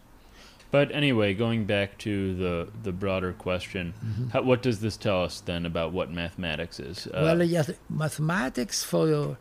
But 0.71 0.89
anyway, 0.93 1.33
going 1.33 1.65
back 1.65 1.97
to 1.99 2.33
the 2.35 2.67
the 2.83 2.93
broader 2.93 3.33
question, 3.33 3.93
Mm-hmm. 4.05 4.29
how, 4.29 4.41
what 4.43 4.61
does 4.61 4.79
this 4.79 4.95
tell 4.97 5.23
us 5.25 5.41
then 5.41 5.65
about 5.65 5.91
what 5.91 6.09
mathematics 6.11 6.79
is? 6.79 7.07
Uh, 7.07 7.21
well, 7.23 7.43
yes, 7.43 7.71
mathematics 7.89 8.81
for 8.83 9.07
your 9.09 9.37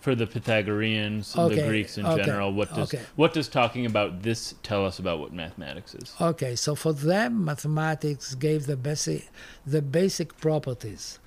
for 0.00 0.14
the 0.14 0.26
Pythagoreans, 0.26 1.32
the 1.32 1.64
Greeks 1.66 1.98
in 1.98 2.06
okay, 2.06 2.24
general, 2.24 2.52
what 2.52 2.72
does 2.74 2.94
okay. 2.94 3.04
what 3.16 3.32
does 3.32 3.48
talking 3.48 3.84
about 3.84 4.22
this 4.22 4.54
tell 4.62 4.86
us 4.86 4.98
about 4.98 5.18
what 5.18 5.32
mathematics 5.32 5.94
is? 5.94 6.14
Okay, 6.20 6.54
so 6.54 6.74
for 6.74 6.92
them, 6.92 7.44
mathematics 7.44 8.34
gave 8.34 8.66
the 8.66 8.76
basic, 8.76 9.28
the 9.66 9.82
basic 9.82 10.36
properties 10.38 11.18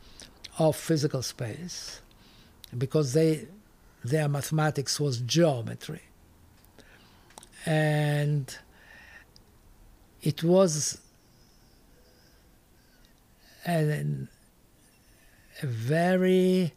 of 0.58 0.76
physical 0.76 1.22
space, 1.22 2.02
because 2.78 3.14
they, 3.14 3.48
their 4.04 4.30
mathematics 4.30 5.00
was 5.00 5.20
geometry, 5.20 6.04
and 7.66 8.58
it 10.22 10.44
was 10.44 11.02
an, 13.66 14.30
a 15.62 15.66
very 15.66 16.74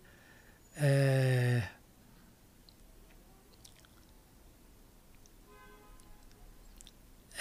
uh, 0.80 1.60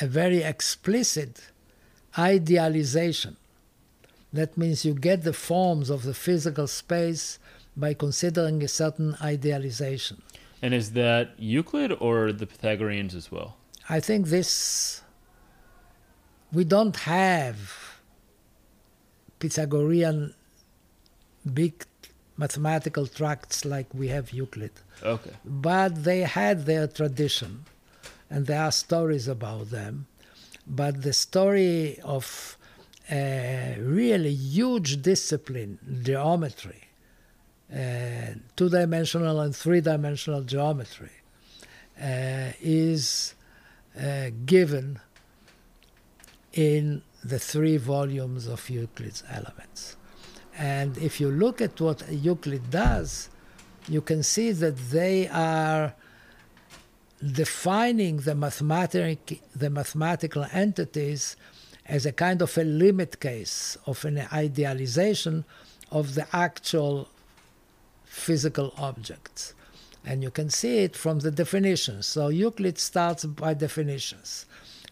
a 0.01 0.08
very 0.08 0.41
explicit 0.43 1.41
idealization. 2.17 3.38
That 4.32 4.58
means 4.58 4.84
you 4.86 4.93
get 4.93 5.23
the 5.23 5.34
forms 5.34 5.89
of 5.89 6.03
the 6.03 6.13
physical 6.13 6.67
space 6.67 7.39
by 7.77 7.93
considering 7.93 8.63
a 8.63 8.67
certain 8.67 9.15
idealization. 9.21 10.21
And 10.62 10.73
is 10.73 10.91
that 10.93 11.32
Euclid 11.38 11.91
or 11.99 12.32
the 12.32 12.47
Pythagoreans 12.47 13.13
as 13.15 13.32
well? 13.32 13.58
I 13.89 13.99
think 13.99 14.27
this, 14.27 15.01
we 16.51 16.63
don't 16.63 16.95
have 16.95 17.58
Pythagorean 19.39 20.34
big 21.53 21.86
mathematical 22.38 23.06
tracts 23.08 23.65
like 23.65 23.88
we 23.93 24.08
have 24.08 24.32
Euclid, 24.32 24.71
Okay. 25.03 25.32
but 25.45 26.03
they 26.03 26.21
had 26.21 26.65
their 26.65 26.88
tradition 26.88 27.65
and 28.34 28.48
there 28.48 28.63
are 28.63 28.72
stories 28.72 29.28
about 29.28 29.69
them. 29.69 30.08
But 30.65 31.04
the 31.04 31.13
story 31.13 32.00
of 32.04 32.58
a 33.12 33.78
really 33.80 34.34
huge 34.34 35.04
discipline, 35.04 35.78
geometry, 36.02 36.82
uh, 37.72 38.39
two 38.56 38.69
dimensional 38.69 39.39
and 39.39 39.56
three 39.56 39.82
dimensional 39.82 40.41
geometry, 40.41 41.15
uh, 42.02 42.54
is 42.60 43.36
uh, 44.02 44.32
given 44.48 45.00
in 46.54 47.04
the 47.24 47.38
three 47.38 47.78
volumes 47.78 48.48
of 48.48 48.67
Euclid's 48.67 49.24
Elements. 49.30 49.96
And 50.58 50.98
if 50.98 51.22
you 51.22 51.30
look 51.30 51.62
at 51.62 51.80
what 51.80 52.04
Euclid 52.12 52.72
does, 52.72 53.30
you 53.88 54.02
can 54.02 54.24
see 54.24 54.52
that 54.54 54.78
they 54.89 55.28
are 55.28 55.93
defining 57.31 58.17
the 58.17 58.36
mathematic 58.36 59.41
the 59.55 59.69
mathematical 59.69 60.45
entities 60.51 61.38
as 61.86 62.05
a 62.05 62.12
kind 62.12 62.41
of 62.41 62.57
a 62.57 62.63
limit 62.63 63.19
case 63.19 63.77
of 63.86 64.03
an 64.05 64.25
idealization 64.31 65.45
of 65.91 66.15
the 66.15 66.25
actual 66.33 67.07
physical 68.05 68.73
objects. 68.77 69.53
And 70.05 70.21
you 70.21 70.31
can 70.31 70.49
see 70.49 70.79
it 70.79 70.95
from 70.95 71.19
the 71.19 71.31
definitions. 71.31 72.07
So 72.07 72.27
euclid 72.27 72.77
starts 72.77 73.25
by 73.25 73.53
definitions. 73.53 74.45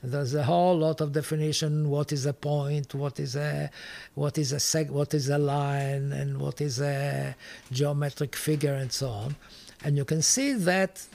There's 0.03 0.33
a 0.33 0.43
whole 0.43 0.77
lot 0.79 0.99
of 1.01 1.11
definition. 1.11 1.89
What 1.89 2.11
is 2.11 2.25
a 2.25 2.33
point? 2.33 2.95
What 2.95 3.19
is 3.19 3.35
a 3.35 3.69
what 4.15 4.37
is 4.37 4.51
a 4.51 4.55
seg 4.55 4.89
what 4.89 5.13
is 5.13 5.29
a 5.29 5.37
line? 5.37 6.11
And 6.11 6.39
what 6.39 6.59
is 6.59 6.81
a 6.81 7.35
geometric 7.71 8.35
figure? 8.35 8.73
And 8.73 8.91
so 8.91 9.09
on. 9.09 9.35
And 9.83 9.97
you 9.97 10.05
can 10.05 10.21
see 10.21 10.53
that 10.53 11.05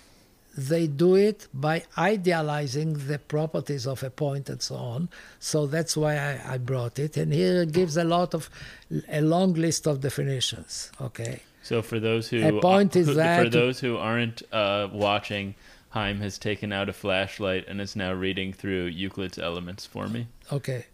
they 0.57 0.87
do 0.87 1.15
it 1.15 1.49
by 1.53 1.83
idealizing 1.99 2.95
the 3.07 3.19
properties 3.19 3.87
of 3.87 4.03
a 4.03 4.11
point 4.11 4.49
and 4.49 4.63
so 4.63 4.75
on. 4.77 5.09
So 5.39 5.67
that's 5.67 5.97
why 5.97 6.17
I, 6.17 6.55
I 6.55 6.59
brought 6.59 6.99
it. 6.99 7.17
And 7.17 7.33
here 7.33 7.63
it 7.63 7.73
gives 7.73 7.97
a 7.97 8.05
lot 8.05 8.35
of, 8.35 8.49
a 9.09 9.21
long 9.21 9.53
list 9.55 9.87
of 9.87 10.01
definitions. 10.01 10.91
Okay. 11.01 11.41
So 11.63 11.83
for 11.83 11.99
those 12.01 12.29
who 12.29 12.47
A 12.47 12.61
point 12.61 12.97
is 12.97 13.07
who- 13.09 13.15
that- 13.15 13.45
for 13.45 13.51
those 13.51 13.81
who 13.81 13.97
aren't 13.97 14.43
uh, 14.53 14.89
watching, 14.93 15.55
Haim 15.91 16.21
has 16.21 16.39
taken 16.39 16.73
out 16.73 16.89
a 16.89 16.93
flashlight 16.93 17.67
and 17.69 17.81
is 17.81 17.97
now 17.97 18.13
reading 18.13 18.53
through 18.53 18.87
Euclid's 18.87 19.39
Elements 19.39 19.85
for 19.87 20.09
me. 20.09 20.27
Okay. 20.53 20.87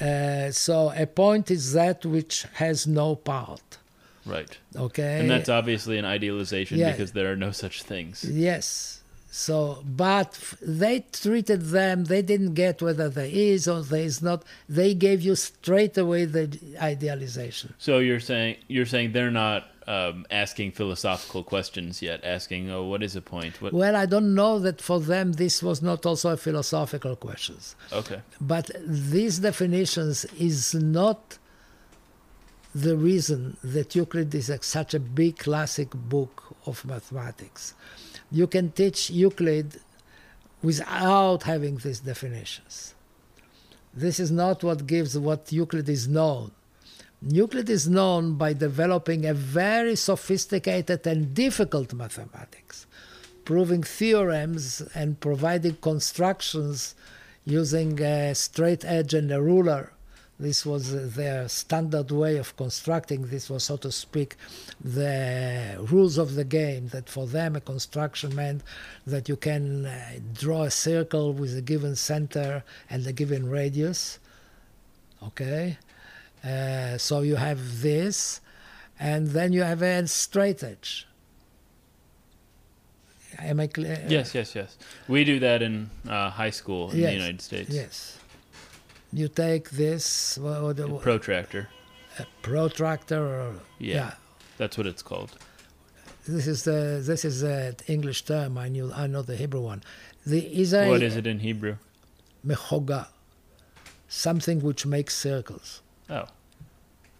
Uh, 0.00 0.50
so 0.50 0.90
a 0.96 1.06
point 1.06 1.50
is 1.50 1.72
that 1.74 2.04
which 2.04 2.46
has 2.54 2.86
no 2.86 3.14
part. 3.14 3.78
Right. 4.24 4.56
Okay. 4.76 5.20
And 5.20 5.30
that's 5.30 5.48
obviously 5.48 5.98
an 5.98 6.04
idealization 6.04 6.78
Yeah. 6.78 6.92
because 6.92 7.12
there 7.12 7.30
are 7.32 7.36
no 7.36 7.50
such 7.50 7.82
things. 7.82 8.24
Yes. 8.24 9.00
So, 9.34 9.82
but 9.86 10.38
they 10.60 11.06
treated 11.10 11.62
them, 11.62 12.04
they 12.04 12.20
didn't 12.20 12.52
get 12.52 12.82
whether 12.82 13.08
there 13.08 13.30
is 13.32 13.66
or 13.66 13.80
there 13.80 14.02
is 14.02 14.20
not. 14.20 14.44
They 14.68 14.92
gave 14.92 15.22
you 15.22 15.34
straight 15.36 15.96
away 15.96 16.26
the 16.26 16.58
idealization. 16.78 17.72
So 17.78 17.98
you're 17.98 18.20
saying 18.20 18.56
you're 18.68 18.84
saying 18.84 19.12
they're 19.12 19.30
not 19.30 19.68
um, 19.86 20.26
asking 20.30 20.72
philosophical 20.72 21.42
questions 21.44 22.02
yet, 22.02 22.22
asking, 22.22 22.70
"Oh, 22.70 22.84
what 22.84 23.02
is 23.02 23.16
a 23.16 23.22
point?" 23.22 23.62
What? 23.62 23.72
Well, 23.72 23.96
I 23.96 24.04
don't 24.04 24.34
know 24.34 24.58
that 24.58 24.82
for 24.82 25.00
them 25.00 25.32
this 25.32 25.62
was 25.62 25.80
not 25.80 26.04
also 26.04 26.28
a 26.30 26.36
philosophical 26.36 27.16
question. 27.16 27.56
Okay. 27.90 28.20
But 28.38 28.70
these 28.86 29.38
definitions 29.38 30.26
is 30.38 30.74
not 30.74 31.38
the 32.74 32.96
reason 32.96 33.56
that 33.62 33.94
Euclid 33.94 34.34
is 34.34 34.50
such 34.62 34.94
a 34.94 35.00
big 35.00 35.38
classic 35.38 35.90
book 35.90 36.56
of 36.66 36.84
mathematics. 36.84 37.74
You 38.30 38.46
can 38.46 38.70
teach 38.72 39.10
Euclid 39.10 39.78
without 40.62 41.42
having 41.42 41.76
these 41.76 42.00
definitions. 42.00 42.94
This 43.92 44.18
is 44.18 44.30
not 44.30 44.64
what 44.64 44.86
gives 44.86 45.18
what 45.18 45.52
Euclid 45.52 45.88
is 45.88 46.08
known. 46.08 46.52
Euclid 47.20 47.68
is 47.68 47.88
known 47.88 48.34
by 48.34 48.52
developing 48.52 49.26
a 49.26 49.34
very 49.34 49.94
sophisticated 49.94 51.06
and 51.06 51.34
difficult 51.34 51.92
mathematics, 51.92 52.86
proving 53.44 53.82
theorems 53.82 54.80
and 54.94 55.20
providing 55.20 55.76
constructions 55.76 56.94
using 57.44 58.00
a 58.00 58.34
straight 58.34 58.84
edge 58.84 59.14
and 59.14 59.30
a 59.30 59.42
ruler. 59.42 59.92
This 60.42 60.66
was 60.66 61.14
their 61.14 61.48
standard 61.48 62.10
way 62.10 62.36
of 62.36 62.56
constructing. 62.56 63.28
This 63.28 63.48
was, 63.48 63.62
so 63.62 63.76
to 63.76 63.92
speak, 63.92 64.34
the 64.82 65.76
rules 65.78 66.18
of 66.18 66.34
the 66.34 66.42
game. 66.42 66.88
That 66.88 67.08
for 67.08 67.28
them, 67.28 67.54
a 67.54 67.60
construction 67.60 68.34
meant 68.34 68.62
that 69.06 69.28
you 69.28 69.36
can 69.36 69.86
uh, 69.86 70.18
draw 70.34 70.64
a 70.64 70.70
circle 70.70 71.32
with 71.32 71.56
a 71.56 71.62
given 71.62 71.94
center 71.94 72.64
and 72.90 73.06
a 73.06 73.12
given 73.12 73.48
radius. 73.48 74.18
Okay? 75.22 75.78
Uh, 76.44 76.98
so 76.98 77.20
you 77.20 77.36
have 77.36 77.80
this, 77.80 78.40
and 78.98 79.28
then 79.28 79.52
you 79.52 79.62
have 79.62 79.80
a 79.80 80.08
straight 80.08 80.64
edge. 80.64 81.06
Am 83.38 83.60
I 83.60 83.68
clear? 83.68 84.04
Yes, 84.08 84.34
yes, 84.34 84.56
yes. 84.56 84.76
We 85.06 85.22
do 85.22 85.38
that 85.38 85.62
in 85.62 85.88
uh, 86.08 86.30
high 86.30 86.50
school 86.50 86.90
in 86.90 86.98
Yes, 86.98 87.10
the 87.10 87.14
United 87.14 87.40
States. 87.40 87.70
Yes. 87.70 88.18
You 89.12 89.28
take 89.28 89.70
this, 89.70 90.38
uh, 90.38 90.60
what, 90.62 90.78
A 90.80 90.86
what, 90.88 91.02
protractor. 91.02 91.68
a 92.18 92.26
protractor, 92.42 93.22
or, 93.22 93.54
Yeah. 93.78 94.14
That's 94.58 94.78
what 94.78 94.86
it's 94.86 95.02
called. 95.02 95.32
This 96.26 96.46
is 96.46 96.62
the 96.62 97.02
this 97.04 97.24
is 97.24 97.40
the 97.40 97.74
English 97.88 98.22
term. 98.22 98.56
I 98.56 98.68
knew 98.68 98.92
I 98.94 99.08
know 99.08 99.22
the 99.22 99.34
Hebrew 99.36 99.60
one. 99.60 99.82
The 100.24 100.40
Israeli 100.62 100.88
What 100.90 101.02
is 101.02 101.16
it 101.16 101.26
in 101.26 101.40
Hebrew? 101.40 101.76
mechoga, 102.46 103.06
something 104.08 104.60
which 104.60 104.86
makes 104.86 105.16
circles. 105.16 105.80
Oh, 106.08 106.26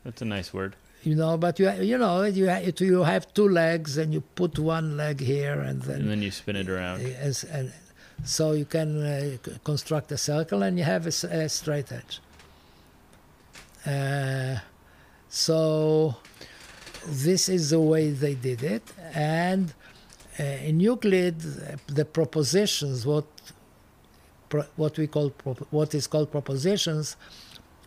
that's 0.05 0.23
a 0.23 0.25
nice 0.25 0.53
word. 0.55 0.77
You 1.03 1.17
know, 1.17 1.37
but 1.37 1.59
you 1.59 1.69
you 1.83 1.99
know 1.99 2.23
you 2.23 2.49
you 2.79 3.03
have 3.03 3.33
two 3.35 3.49
legs 3.49 3.99
and 3.99 4.15
you 4.15 4.21
put 4.21 4.57
one 4.59 4.97
leg 4.97 5.21
here 5.21 5.59
and 5.61 5.83
then 5.83 6.03
And 6.03 6.11
then 6.11 6.23
you 6.23 6.31
spin 6.31 6.55
it 6.55 6.69
around. 6.69 7.03
Yes, 7.03 7.43
and 7.43 7.73
so 8.25 8.53
you 8.53 8.65
can 8.65 9.03
uh, 9.03 9.37
construct 9.65 10.13
a 10.13 10.17
circle 10.17 10.63
and 10.63 10.79
you 10.79 10.85
have 10.85 11.07
a 11.07 11.49
straight 11.49 11.91
edge. 11.93 12.21
Uh, 13.85 14.59
so 15.29 16.15
this 17.07 17.49
is 17.49 17.71
the 17.71 17.81
way 17.81 18.11
they 18.11 18.35
did 18.35 18.63
it, 18.63 18.83
and 19.13 19.75
uh, 20.39 20.43
in 20.43 20.79
Euclid, 20.79 21.41
the 21.89 22.05
propositions, 22.05 23.05
what 23.05 23.25
pro- 24.49 24.67
what 24.77 24.97
we 24.99 25.07
call 25.07 25.31
what 25.71 25.95
is 25.95 26.07
called 26.07 26.31
propositions, 26.31 27.17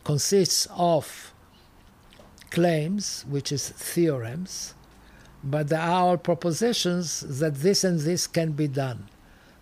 consists 0.04 0.68
of 0.76 1.34
claims, 2.50 3.24
which 3.30 3.52
is 3.52 3.70
theorems, 3.70 4.74
but 5.44 5.70
there 5.70 5.80
are 5.80 6.18
propositions 6.18 7.22
that 7.40 7.56
this 7.56 7.84
and 7.84 8.00
this 8.02 8.28
can 8.28 8.52
be 8.52 8.68
done, 8.68 9.08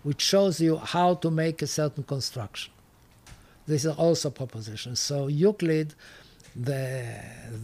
which 0.04 0.22
shows 0.22 0.60
you 0.60 0.76
how 0.76 1.14
to 1.14 1.30
make 1.30 1.60
a 1.62 1.66
certain 1.66 2.04
construction. 2.04 2.72
These 3.66 3.86
are 3.90 3.96
also 4.06 4.30
propositions. 4.30 5.00
So 5.00 5.16
Euclid, 5.26 5.94
the 6.54 7.04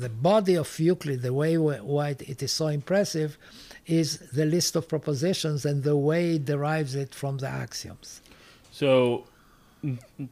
the 0.05 0.09
body 0.09 0.57
of 0.57 0.69
Euclid, 0.79 1.21
the 1.23 1.33
way 1.33 1.57
why 1.59 2.09
it 2.33 2.43
is 2.43 2.53
so 2.53 2.67
impressive, 2.81 3.31
is 3.87 4.19
the 4.39 4.47
list 4.47 4.77
of 4.77 4.89
propositions 4.89 5.65
and 5.65 5.83
the 5.85 5.97
way 5.97 6.35
it 6.37 6.45
derives 6.47 6.95
it 6.95 7.15
from 7.15 7.39
the 7.39 7.49
axioms. 7.49 8.21
So, 8.73 9.25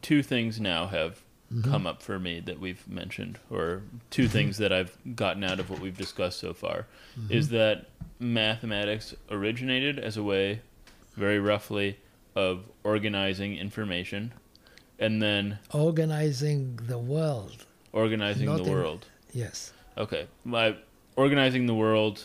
two 0.01 0.21
things 0.23 0.59
now 0.59 0.87
have 0.87 1.13
Mm-hmm. 1.51 1.71
come 1.71 1.87
up 1.87 2.03
for 2.03 2.19
me 2.19 2.39
that 2.41 2.59
we've 2.59 2.87
mentioned, 2.87 3.39
or 3.49 3.81
2 4.11 4.27
things 4.27 4.57
that 4.59 4.71
I've 4.71 4.95
gotten 5.15 5.43
out 5.43 5.59
of 5.59 5.71
what 5.71 5.79
we've 5.79 5.97
discussed 5.97 6.37
so 6.39 6.53
far, 6.53 6.85
Mm-hmm. 7.19 7.33
is 7.33 7.49
that 7.49 7.87
mathematics 8.19 9.15
originated 9.31 9.97
as 9.97 10.15
a 10.15 10.21
way, 10.21 10.61
very 11.19 11.39
roughly, 11.39 11.97
of 12.35 12.63
organizing 12.83 13.57
information, 13.57 14.31
and 14.97 15.21
then 15.21 15.59
Organizing 15.73 16.79
the 16.87 16.97
world, 16.97 17.65
organizing 17.91 18.45
Not 18.47 18.59
the 18.59 18.63
in- 18.63 18.71
world. 18.71 19.05
yes. 19.33 19.73
Okay, 19.97 20.25
by 20.45 20.75
organizing 21.17 21.65
the 21.67 21.73
world, 21.75 22.23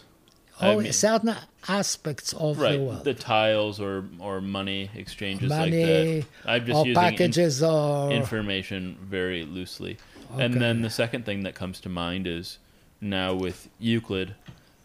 I 0.61 0.69
Oh, 0.69 0.81
mean- 0.81 0.93
certain 0.93 1.35
aspects 1.67 2.33
of 2.35 2.61
right? 2.61 2.77
the 2.79 2.85
world. 2.85 3.05
The 3.05 3.15
tiles 3.15 3.81
or 3.81 4.05
or 4.21 4.41
money 4.41 4.91
exchanges 4.95 5.51
like 5.51 5.59
Money 5.71 5.83
that. 5.83 6.25
I'm 6.47 6.65
just 6.67 6.77
or 6.79 6.87
using 6.87 7.03
in- 7.03 7.11
packages 7.11 7.63
or 7.63 8.13
information 8.13 8.97
very 9.03 9.43
loosely. 9.45 9.97
And 10.39 10.55
then 10.55 10.83
the 10.83 10.91
second 10.91 11.25
thing 11.27 11.43
that 11.45 11.55
comes 11.55 11.81
to 11.81 11.89
mind 11.89 12.27
is 12.27 12.59
now 13.01 13.35
with 13.35 13.69
Euclid, 13.81 14.35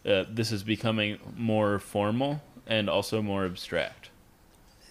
uh, 0.06 0.24
this 0.38 0.50
is 0.52 0.62
becoming 0.64 1.18
more 1.36 1.78
formal 1.80 2.40
and 2.70 2.88
also 2.88 3.20
more 3.20 3.44
abstract. 3.44 4.08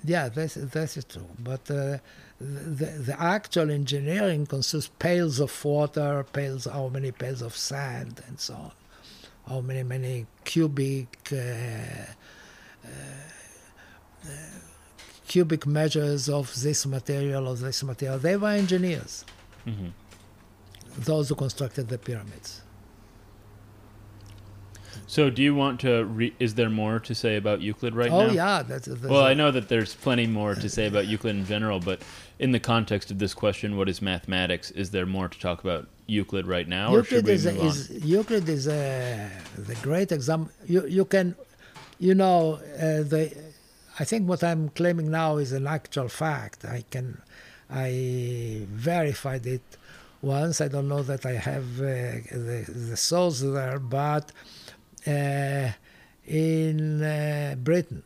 Yeah, 0.03 0.29
that's 0.29 0.53
this 0.53 0.97
is 0.97 1.05
true. 1.05 1.25
But 1.39 1.61
uh, 1.71 1.97
the 2.39 2.89
the 3.07 3.15
actual 3.19 3.71
engineering 3.71 4.45
consists 4.45 4.91
pails 4.99 5.39
of 5.39 5.51
water, 5.65 6.25
pails 6.31 6.65
how 6.65 6.89
many 6.89 7.11
pails 7.11 7.41
of 7.41 7.55
sand, 7.55 8.21
and 8.27 8.39
so 8.39 8.53
on. 8.53 8.71
How 9.47 9.61
many 9.61 9.83
many 9.83 10.27
cubic 10.45 11.29
uh, 11.31 11.35
uh, 12.85 12.89
uh, 14.25 14.29
cubic 15.27 15.65
measures 15.65 16.29
of 16.29 16.45
this 16.61 16.85
material 16.85 17.47
of 17.51 17.59
this 17.59 17.83
material. 17.83 18.19
They 18.19 18.35
were 18.35 18.49
engineers. 18.49 19.25
Mhm. 19.65 19.91
Those 20.97 21.29
who 21.29 21.35
constructed 21.35 21.87
the 21.87 21.97
pyramids. 21.97 22.61
So, 25.09 25.31
do 25.31 25.41
you 25.41 25.55
want 25.55 25.79
to? 25.79 26.05
Re- 26.05 26.35
is 26.37 26.53
there 26.53 26.69
more 26.69 26.99
to 26.99 27.15
say 27.15 27.35
about 27.35 27.61
Euclid 27.61 27.95
right 27.95 28.11
oh 28.11 28.27
now? 28.27 28.29
Oh 28.29 28.31
yeah, 28.31 28.61
that's, 28.61 28.85
that's 28.85 29.01
Well, 29.01 29.23
I 29.23 29.33
know 29.33 29.49
that 29.49 29.67
there's 29.67 29.95
plenty 29.95 30.27
more 30.27 30.53
to 30.53 30.69
say 30.69 30.85
about 30.85 31.07
Euclid 31.07 31.35
in 31.35 31.47
general, 31.47 31.79
but 31.79 32.03
in 32.37 32.51
the 32.51 32.59
context 32.59 33.09
of 33.09 33.17
this 33.17 33.33
question, 33.33 33.75
what 33.75 33.89
is 33.89 34.03
mathematics? 34.03 34.69
Is 34.69 34.91
there 34.91 35.07
more 35.07 35.27
to 35.27 35.39
talk 35.39 35.63
about 35.63 35.87
Euclid 36.05 36.45
right 36.45 36.67
now, 36.67 36.93
or 36.93 37.03
should 37.03 37.27
Euclid 37.27 37.43
we 37.43 37.67
is, 37.67 37.89
move 37.89 38.03
on? 38.03 38.07
Euclid 38.07 38.49
is 38.49 38.67
a 38.67 39.31
the 39.57 39.73
great 39.81 40.11
example. 40.11 40.51
You 40.67 40.85
you 40.85 41.05
can, 41.05 41.35
you 41.97 42.13
know, 42.13 42.59
uh, 42.75 43.01
the. 43.01 43.35
I 43.97 44.03
think 44.03 44.29
what 44.29 44.43
I'm 44.43 44.69
claiming 44.69 45.09
now 45.09 45.37
is 45.37 45.53
an 45.53 45.65
actual 45.65 46.07
fact. 46.07 46.65
I 46.65 46.83
can, 46.91 47.19
I 47.67 48.67
verified 48.69 49.47
it 49.47 49.63
once. 50.21 50.61
I 50.61 50.67
don't 50.67 50.87
know 50.87 51.01
that 51.01 51.25
I 51.25 51.33
have 51.33 51.81
uh, 51.81 51.85
the 52.31 52.65
the 52.91 52.97
source 52.97 53.39
there, 53.41 53.79
but 53.79 54.31
uh, 54.31 54.68
in 55.07 57.01
uh, 57.03 57.55
Britain, 57.57 58.03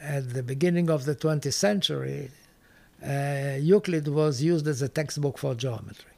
at 0.00 0.32
the 0.32 0.42
beginning 0.42 0.90
of 0.90 1.04
the 1.04 1.14
20th 1.14 1.52
century, 1.52 2.30
uh, 3.04 3.56
Euclid 3.60 4.08
was 4.08 4.42
used 4.42 4.66
as 4.66 4.82
a 4.82 4.88
textbook 4.88 5.38
for 5.38 5.54
geometry. 5.54 6.12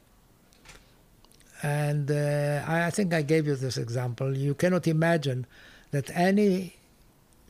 And 1.63 2.09
uh, 2.09 2.63
I, 2.67 2.87
I 2.87 2.89
think 2.89 3.13
I 3.13 3.21
gave 3.21 3.45
you 3.47 3.55
this 3.55 3.77
example. 3.77 4.35
You 4.35 4.55
cannot 4.55 4.87
imagine 4.87 5.45
that 5.91 6.09
any 6.15 6.75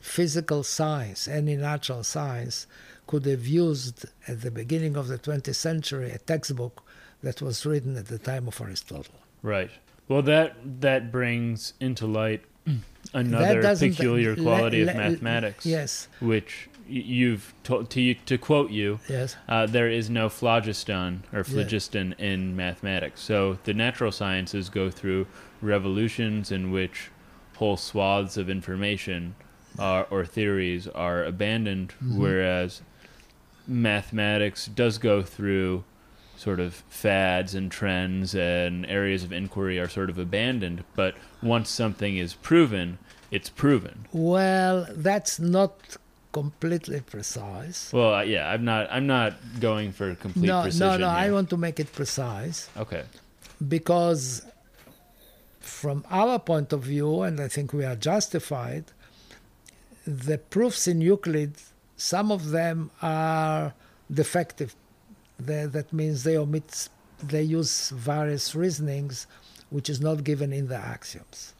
physical 0.00 0.62
science, 0.62 1.28
any 1.28 1.56
natural 1.56 2.02
science, 2.02 2.66
could 3.06 3.24
have 3.24 3.46
used 3.46 4.04
at 4.26 4.42
the 4.42 4.50
beginning 4.50 4.96
of 4.96 5.08
the 5.08 5.18
20th 5.18 5.54
century 5.54 6.10
a 6.10 6.18
textbook 6.18 6.82
that 7.22 7.40
was 7.40 7.64
written 7.64 7.96
at 7.96 8.06
the 8.06 8.18
time 8.18 8.48
of 8.48 8.60
Aristotle. 8.60 9.14
Right. 9.42 9.70
Well, 10.12 10.22
that 10.22 10.56
that 10.82 11.10
brings 11.10 11.72
into 11.80 12.06
light 12.06 12.44
another 13.14 13.62
peculiar 13.76 14.36
quality 14.36 14.84
le- 14.84 14.90
of 14.90 14.96
mathematics. 14.98 15.64
Yes, 15.64 16.08
Which 16.20 16.68
you've 16.86 17.54
to, 17.64 17.84
to 17.84 18.14
to 18.14 18.36
quote 18.36 18.70
you, 18.70 19.00
yes, 19.08 19.36
uh, 19.48 19.64
there 19.64 19.88
is 19.88 20.10
no 20.10 20.28
phlogiston 20.28 21.24
or 21.32 21.44
phlogiston 21.44 22.14
in 22.18 22.54
mathematics. 22.54 23.22
So 23.22 23.58
the 23.64 23.72
natural 23.72 24.12
sciences 24.12 24.68
go 24.68 24.90
through 24.90 25.26
revolutions 25.62 26.52
in 26.52 26.70
which 26.70 27.10
whole 27.56 27.78
swaths 27.78 28.36
of 28.36 28.50
information 28.50 29.34
are, 29.78 30.06
or 30.10 30.26
theories 30.26 30.86
are 30.88 31.24
abandoned, 31.24 31.94
whereas 32.02 32.82
mathematics 33.66 34.66
does 34.66 34.98
go 34.98 35.22
through 35.22 35.84
sort 36.42 36.60
of 36.66 36.70
fads 36.88 37.50
and 37.58 37.66
trends 37.70 38.34
and 38.34 38.84
areas 38.86 39.22
of 39.26 39.30
inquiry 39.32 39.76
are 39.82 39.88
sort 39.98 40.10
of 40.10 40.18
abandoned. 40.18 40.78
But 41.00 41.12
once 41.54 41.68
something 41.82 42.16
is 42.24 42.34
proven, 42.50 42.98
it's 43.36 43.48
proven. 43.64 43.96
Well, 44.12 44.76
that's 45.08 45.34
not 45.56 45.72
completely 46.32 47.00
precise. 47.14 47.78
Well, 47.92 48.12
uh, 48.14 48.22
yeah, 48.34 48.44
I'm 48.52 48.64
not. 48.72 48.84
I'm 48.96 49.06
not 49.06 49.32
going 49.68 49.92
for 49.98 50.06
complete 50.26 50.48
No, 50.52 50.62
precision. 50.62 50.86
no, 51.00 51.06
no. 51.06 51.08
I 51.24 51.30
want 51.36 51.48
to 51.50 51.56
make 51.66 51.78
it 51.84 51.90
precise. 52.00 52.58
Okay. 52.84 53.04
because 53.76 54.22
from 55.60 55.98
our 56.10 56.38
point 56.50 56.72
of 56.72 56.82
view, 56.82 57.22
and 57.26 57.38
I 57.46 57.48
think 57.54 57.66
we 57.72 57.84
are 57.90 57.94
justified, 58.12 58.84
the 60.28 60.38
proofs 60.54 60.82
in 60.92 61.00
Euclid, 61.00 61.52
some 61.96 62.28
of 62.32 62.50
them 62.50 62.90
are 63.00 63.72
defective. 64.20 64.74
They, 65.46 65.66
that 65.66 65.92
means 65.92 66.24
they 66.24 66.36
omit, 66.36 66.88
they 67.22 67.42
use 67.42 67.90
various 67.90 68.54
reasonings 68.54 69.26
which 69.70 69.88
is 69.88 70.00
not 70.00 70.22
given 70.24 70.52
in 70.52 70.68
the 70.68 70.76
axioms. 70.76 71.54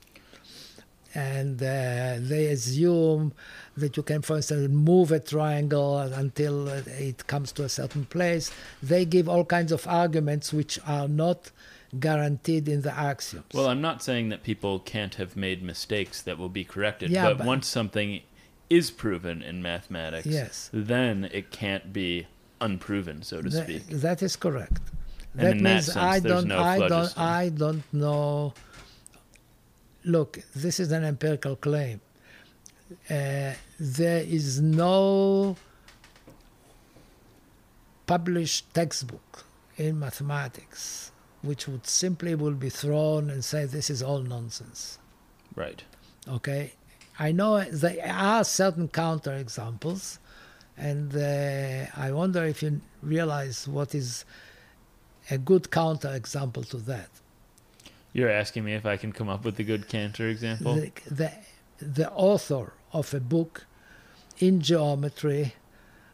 And 1.15 1.63
uh, 1.63 2.17
they 2.21 2.47
assume 2.47 3.33
that 3.77 3.97
you 3.97 4.03
can, 4.03 4.23
for 4.23 4.37
instance, 4.37 4.69
move 4.71 5.13
a 5.13 5.21
triangle 5.21 5.99
until 5.99 6.69
it 6.69 7.27
comes 7.27 7.53
to 7.53 7.65
a 7.65 7.69
certain 7.69 8.07
place. 8.07 8.51
They 8.83 9.05
give 9.05 9.29
all 9.29 9.45
kinds 9.45 9.73
of 9.73 9.87
arguments 9.87 10.53
which 10.53 10.79
are 10.87 11.09
not 11.09 11.51
guaranteed 11.99 12.67
in 12.69 12.81
the 12.83 12.97
axioms. 12.99 13.45
Well, 13.53 13.67
I'm 13.67 13.83
not 13.83 14.03
saying 14.03 14.31
that 14.31 14.43
people 14.43 14.79
can't 14.79 15.15
have 15.17 15.37
made 15.37 15.63
mistakes 15.63 16.23
that 16.23 16.39
will 16.39 16.49
be 16.49 16.65
corrected, 16.65 17.11
Yeah, 17.11 17.29
but, 17.29 17.39
but- 17.39 17.47
once 17.47 17.67
something 17.67 18.21
is 18.71 18.91
proven 18.91 19.43
in 19.43 19.61
mathematics, 19.61 20.27
Yes. 20.27 20.71
then 20.73 21.29
it 21.31 21.51
can't 21.51 21.93
be 21.93 22.27
unproven, 22.63 23.23
so 23.23 23.43
to 23.43 23.49
Tha- 23.51 23.65
speak. 23.65 23.87
that 23.89 24.23
is 24.23 24.37
correct. 24.37 24.81
And 25.35 25.43
that 25.47 25.51
in 25.57 25.63
that 25.63 25.75
means 25.75 25.87
sense, 25.87 25.97
I 25.97 26.21
don't, 26.21 26.49
no 26.49 26.59
I 26.59 26.79
don't. 26.89 27.19
I 27.19 27.49
don't 27.49 27.85
know. 27.93 28.55
Look, 30.05 30.41
this 30.55 30.81
is 30.81 30.93
an 30.93 31.05
empirical 31.05 31.57
claim. 31.57 32.01
Uh, 33.09 33.53
there 33.81 34.23
is 34.39 34.61
no 34.61 35.57
published 38.07 38.73
textbook 38.75 39.45
in 39.77 39.99
mathematics 39.99 41.11
which 41.43 41.67
would 41.67 41.87
simply 41.87 42.35
will 42.35 42.53
be 42.53 42.69
thrown 42.69 43.31
and 43.31 43.45
say 43.45 43.65
this 43.65 43.91
is 43.91 44.03
all 44.03 44.21
nonsense. 44.21 44.99
Right. 45.57 45.83
Okay, 46.29 46.73
I 47.19 47.33
know 47.33 47.61
there 47.65 48.05
are 48.07 48.45
certain 48.45 48.89
counter 48.89 49.33
examples, 49.35 50.19
and 50.83 51.15
uh, 51.17 51.87
I 51.97 52.11
wonder 52.11 52.43
if 52.45 52.61
you 52.63 52.81
realize 53.03 53.69
what 53.69 53.95
is 53.95 54.25
a 55.31 55.39
good 55.39 55.71
counter 55.71 56.13
example 56.13 56.65
to 56.65 56.79
that. 56.79 57.09
You're 58.13 58.31
asking 58.43 58.65
me 58.65 58.75
if 58.75 58.85
I 58.85 58.97
can 58.97 59.13
come 59.13 59.29
up 59.29 59.45
with 59.45 59.59
a 59.61 59.63
good 59.63 59.89
Cantor 59.89 60.29
example? 60.29 60.75
The, 60.75 60.91
the, 61.11 61.31
the 61.79 62.11
author 62.11 62.73
of 62.93 63.15
a 63.15 63.21
book 63.21 63.65
in 64.39 64.61
geometry, 64.61 65.55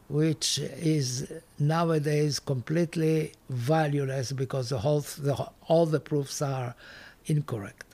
which 0.07 0.59
is 0.59 1.31
nowadays 1.57 2.39
completely 2.39 3.33
valueless 3.49 4.31
because 4.31 4.69
the 4.69 4.77
whole 4.79 5.01
the, 5.01 5.35
all 5.67 5.85
the 5.87 5.99
proofs 5.99 6.41
are 6.41 6.75
incorrect. 7.25 7.85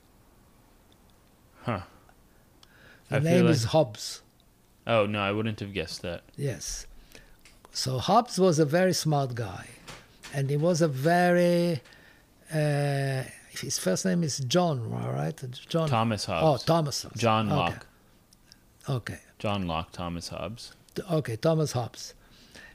Huh. 1.62 1.80
The 3.08 3.16
I 3.16 3.20
name 3.20 3.44
like- 3.46 3.54
is 3.54 3.64
Hobbes. 3.64 4.20
Oh, 4.86 5.06
no, 5.06 5.20
I 5.20 5.32
wouldn't 5.32 5.60
have 5.60 5.72
guessed 5.72 6.02
that. 6.02 6.22
Yes. 6.36 6.86
So 7.72 7.98
Hobbes 7.98 8.38
was 8.38 8.58
a 8.58 8.64
very 8.64 8.92
smart 8.92 9.34
guy, 9.34 9.66
and 10.32 10.48
he 10.48 10.56
was 10.56 10.80
a 10.80 10.88
very. 10.88 11.80
Uh, 12.52 13.24
his 13.50 13.78
first 13.78 14.04
name 14.04 14.22
is 14.22 14.38
John, 14.38 14.78
all 14.92 15.12
right? 15.12 15.38
John. 15.68 15.88
Thomas 15.88 16.24
Hobbes. 16.26 16.62
Oh, 16.62 16.64
Thomas. 16.64 17.02
Hobbes. 17.02 17.20
John. 17.20 17.48
Locke. 17.48 17.86
Okay. 18.88 19.18
John 19.38 19.66
Locke, 19.66 19.90
Thomas 19.92 20.28
Hobbes. 20.28 20.72
Okay, 21.10 21.36
Thomas 21.36 21.72
Hobbes. 21.72 22.14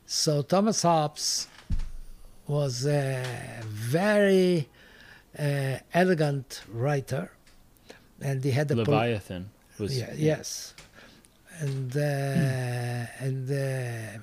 So 0.05 0.41
Thomas 0.41 0.81
Hobbes 0.81 1.47
was 2.47 2.85
a 2.85 3.25
very 3.63 4.67
uh, 5.39 5.77
elegant 5.93 6.61
writer, 6.69 7.31
and 8.19 8.43
he 8.43 8.51
had 8.51 8.69
a 8.71 8.75
pol- 8.75 8.83
Leviathan 8.93 9.49
was. 9.79 9.97
yeah, 9.97 10.13
yes, 10.15 10.73
and 11.61 11.95
uh, 11.95 13.25
and 13.25 13.51
uh, 13.51 14.19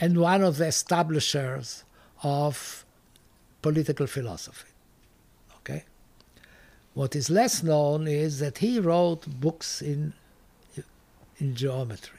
and 0.00 0.18
one 0.18 0.42
of 0.42 0.56
the 0.56 0.66
establishers 0.66 1.84
of 2.22 2.84
political 3.60 4.06
philosophy. 4.06 4.72
Okay, 5.58 5.84
what 6.94 7.14
is 7.14 7.28
less 7.28 7.62
known 7.62 8.08
is 8.08 8.38
that 8.38 8.58
he 8.58 8.80
wrote 8.80 9.26
books 9.40 9.82
in 9.82 10.14
in 11.38 11.54
geometry. 11.54 12.18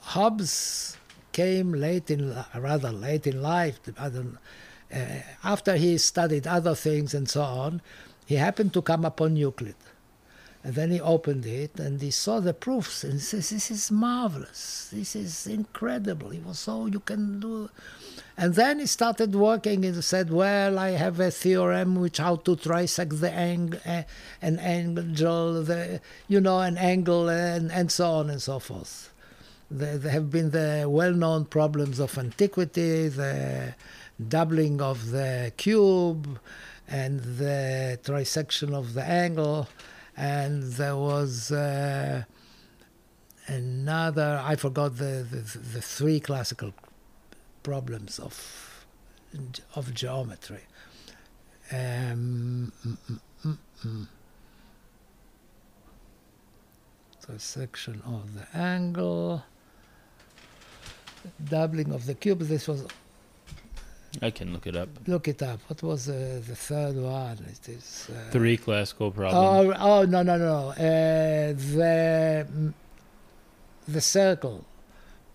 Hobbes 0.00 0.96
came 1.32 1.72
late 1.72 2.10
in 2.10 2.34
rather 2.54 2.90
late 2.90 3.26
in 3.26 3.42
life. 3.42 3.78
Uh, 3.98 4.98
after 5.44 5.76
he 5.76 5.96
studied 5.98 6.46
other 6.46 6.74
things 6.74 7.14
and 7.14 7.28
so 7.28 7.42
on, 7.42 7.80
he 8.26 8.34
happened 8.36 8.72
to 8.74 8.82
come 8.82 9.04
upon 9.04 9.36
Euclid. 9.36 9.74
And 10.64 10.74
then 10.76 10.92
he 10.92 11.00
opened 11.00 11.44
it 11.44 11.80
and 11.80 12.00
he 12.00 12.12
saw 12.12 12.38
the 12.38 12.54
proofs 12.54 13.02
and 13.02 13.14
he 13.14 13.18
says, 13.18 13.50
This 13.50 13.70
is 13.70 13.90
marvelous. 13.90 14.88
This 14.92 15.16
is 15.16 15.46
incredible. 15.48 16.30
He 16.30 16.38
was 16.38 16.60
so 16.60 16.86
you 16.86 17.00
can 17.00 17.40
do. 17.40 17.68
And 18.36 18.54
then 18.54 18.78
he 18.78 18.86
started 18.86 19.34
working 19.34 19.84
and 19.84 20.04
said, 20.04 20.30
Well, 20.30 20.78
I 20.78 20.90
have 20.90 21.18
a 21.18 21.32
theorem 21.32 21.96
which 21.96 22.18
how 22.18 22.36
to 22.36 22.54
trisect 22.54 23.18
the 23.18 23.32
ang- 23.32 23.74
uh, 23.84 24.04
an 24.40 24.60
angle, 24.60 25.64
the, 25.64 26.00
you 26.28 26.40
know, 26.40 26.60
an 26.60 26.78
angle, 26.78 27.28
and, 27.28 27.72
and 27.72 27.90
so 27.90 28.10
on 28.12 28.30
and 28.30 28.40
so 28.40 28.60
forth. 28.60 29.12
There, 29.68 29.98
there 29.98 30.12
have 30.12 30.30
been 30.30 30.50
the 30.50 30.86
well 30.88 31.12
known 31.12 31.46
problems 31.46 31.98
of 31.98 32.16
antiquity, 32.16 33.08
the 33.08 33.74
doubling 34.28 34.80
of 34.80 35.10
the 35.10 35.52
cube, 35.56 36.38
and 36.86 37.20
the 37.20 37.98
trisection 38.04 38.74
of 38.74 38.94
the 38.94 39.02
angle. 39.02 39.68
And 40.16 40.62
there 40.74 40.96
was 40.96 41.50
uh, 41.50 42.24
another, 43.46 44.42
I 44.44 44.56
forgot 44.56 44.96
the, 44.98 45.26
the, 45.28 45.58
the 45.58 45.80
three 45.80 46.20
classical 46.20 46.72
problems 47.62 48.18
of, 48.18 48.86
of 49.74 49.94
geometry. 49.94 50.62
Um, 51.70 52.72
mm, 52.86 52.96
mm, 53.10 53.20
mm, 53.46 53.58
mm. 53.86 54.06
Trisection 57.24 58.04
of 58.04 58.34
the 58.34 58.58
angle 58.58 59.44
doubling 61.42 61.92
of 61.92 62.06
the 62.06 62.14
cube. 62.14 62.40
This 62.40 62.68
was 62.68 62.86
I 64.20 64.30
can 64.30 64.52
look 64.52 64.66
it 64.66 64.76
up. 64.76 64.88
look 65.06 65.26
it 65.28 65.42
up. 65.42 65.60
What 65.68 65.82
was 65.82 66.08
uh, 66.08 66.40
the 66.46 66.54
third 66.54 66.96
one? 66.96 67.38
It 67.50 67.68
is 67.68 68.10
uh, 68.10 68.30
Three 68.30 68.56
classical 68.58 69.10
problems. 69.10 69.74
Oh, 69.80 70.00
oh 70.00 70.04
no 70.04 70.22
no 70.22 70.36
no. 70.36 70.68
Uh, 70.70 71.52
the 71.76 72.46
mm, 72.52 72.74
the 73.88 74.00
circle 74.00 74.64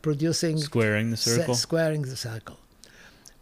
producing 0.02 0.58
Squaring 0.58 1.10
the 1.12 1.18
se- 1.18 1.38
circle. 1.38 1.56
squaring 1.56 2.04
the 2.04 2.16
circle, 2.16 2.60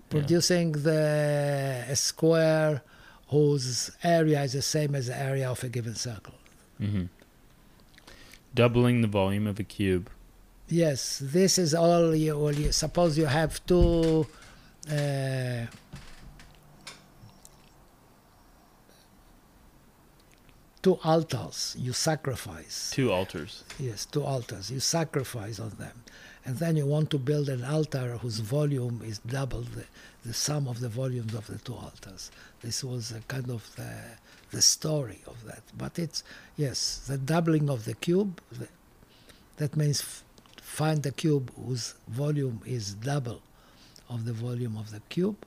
producing 0.09 0.71
the 0.71 1.83
a 1.89 1.95
square 1.95 2.81
whose 3.29 3.91
area 4.03 4.41
is 4.43 4.53
the 4.53 4.61
same 4.61 4.95
as 4.95 5.07
the 5.07 5.17
area 5.19 5.49
of 5.51 5.63
a 5.63 5.69
given 5.69 5.95
circle. 5.95 6.35
hmm 6.77 7.05
Doubling 8.53 9.01
the 9.01 9.07
volume 9.09 9.47
of 9.47 9.59
a 9.59 9.63
cube. 9.63 10.09
Yes, 10.69 11.19
this 11.21 11.57
is 11.57 11.75
all 11.75 12.15
you, 12.15 12.37
well, 12.39 12.55
you 12.55 12.71
suppose 12.71 13.17
you 13.17 13.25
have 13.25 13.63
two 13.65 14.25
uh, 14.91 15.65
two 20.81 20.99
altars 21.03 21.75
you 21.79 21.93
sacrifice. 21.93 22.91
Two 22.93 23.11
altars. 23.11 23.63
Yes, 23.79 24.05
two 24.05 24.23
altars. 24.23 24.69
You 24.69 24.79
sacrifice 24.79 25.59
on 25.59 25.71
them. 25.79 26.03
And 26.45 26.57
then 26.57 26.77
you 26.77 26.85
want 26.85 27.09
to 27.09 27.17
build 27.17 27.49
an 27.49 27.63
altar 27.65 28.17
whose 28.21 28.37
volume 28.39 29.01
is 29.03 29.17
double 29.17 29.61
the, 29.61 29.85
the 30.23 30.33
sum 30.33 30.67
of 30.67 30.79
the 30.79 30.89
volumes 30.89 31.33
of 31.33 31.47
the 31.47 31.57
two 31.57 31.73
altars. 31.73 32.29
This 32.61 32.83
was 32.83 33.11
a 33.11 33.21
kind 33.21 33.49
of 33.49 33.75
the, 33.75 33.91
the 34.51 34.61
story 34.61 35.23
of 35.25 35.43
that. 35.45 35.63
But 35.75 35.97
it's, 35.97 36.23
yes, 36.55 37.03
the 37.07 37.17
doubling 37.17 37.67
of 37.67 37.85
the 37.85 37.95
cube, 37.95 38.39
the, 38.51 38.67
that 39.57 39.75
means 39.75 40.01
f- 40.01 40.23
find 40.61 41.01
the 41.01 41.11
cube 41.11 41.51
whose 41.55 41.95
volume 42.07 42.61
is 42.63 42.93
double 42.93 43.41
of 44.09 44.25
the 44.25 44.33
volume 44.33 44.77
of 44.77 44.91
the 44.91 45.01
cube. 45.09 45.37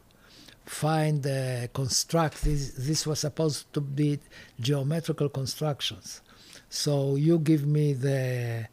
Find, 0.66 1.26
uh, 1.26 1.68
construct, 1.72 2.42
this, 2.42 2.72
this 2.72 3.06
was 3.06 3.20
supposed 3.20 3.72
to 3.72 3.80
be 3.80 4.18
geometrical 4.60 5.28
constructions. 5.28 6.20
So 6.68 7.16
you 7.16 7.38
give 7.38 7.66
me 7.66 7.94
the 7.94 8.68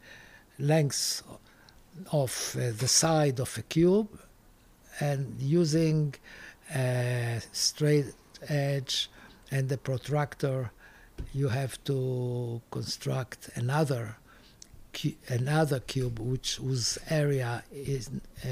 length 0.58 1.22
of 2.12 2.56
uh, 2.58 2.72
the 2.76 2.88
side 2.88 3.40
of 3.40 3.56
a 3.56 3.62
cube 3.62 4.08
and 5.00 5.40
using 5.40 6.14
a 6.74 7.40
straight 7.52 8.06
edge 8.48 9.10
and 9.50 9.68
the 9.68 9.78
protractor 9.78 10.70
you 11.32 11.48
have 11.48 11.82
to 11.84 12.60
construct 12.70 13.50
another 13.54 14.16
another 15.28 15.80
cube 15.80 16.18
which 16.18 16.56
whose 16.56 16.98
area 17.10 17.62
is 17.70 18.08
uh, 18.44 18.48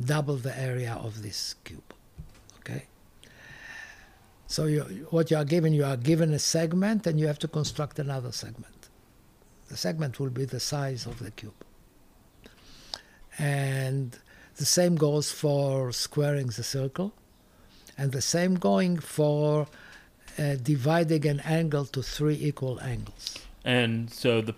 double 0.00 0.36
the 0.36 0.58
area 0.58 0.94
of 0.94 1.22
this 1.22 1.54
cube 1.64 1.94
okay? 2.62 2.84
So 4.46 4.66
you, 4.66 4.82
what 5.10 5.30
you 5.30 5.36
are 5.36 5.44
given 5.44 5.72
you 5.72 5.84
are 5.84 5.96
given 5.96 6.32
a 6.32 6.38
segment 6.38 7.06
and 7.06 7.18
you 7.18 7.26
have 7.26 7.38
to 7.40 7.48
construct 7.48 7.98
another 7.98 8.32
segment. 8.32 8.88
The 9.68 9.76
segment 9.76 10.20
will 10.20 10.30
be 10.30 10.44
the 10.44 10.60
size 10.60 11.06
of 11.06 11.18
the 11.18 11.30
cube. 11.30 11.54
And 13.38 14.18
The 14.56 14.66
same 14.66 14.96
goes 14.96 15.32
for 15.32 15.92
squaring 15.92 16.48
the 16.48 16.62
circle, 16.62 17.14
and 17.96 18.12
the 18.12 18.20
same 18.20 18.54
going 18.56 18.98
for 18.98 19.66
uh, 20.38 20.56
dividing 20.62 21.26
an 21.26 21.40
angle 21.40 21.86
to 21.86 22.02
three 22.02 22.38
equal 22.40 22.78
angles. 22.80 23.38
And 23.64 24.10
so 24.10 24.42
the 24.42 24.54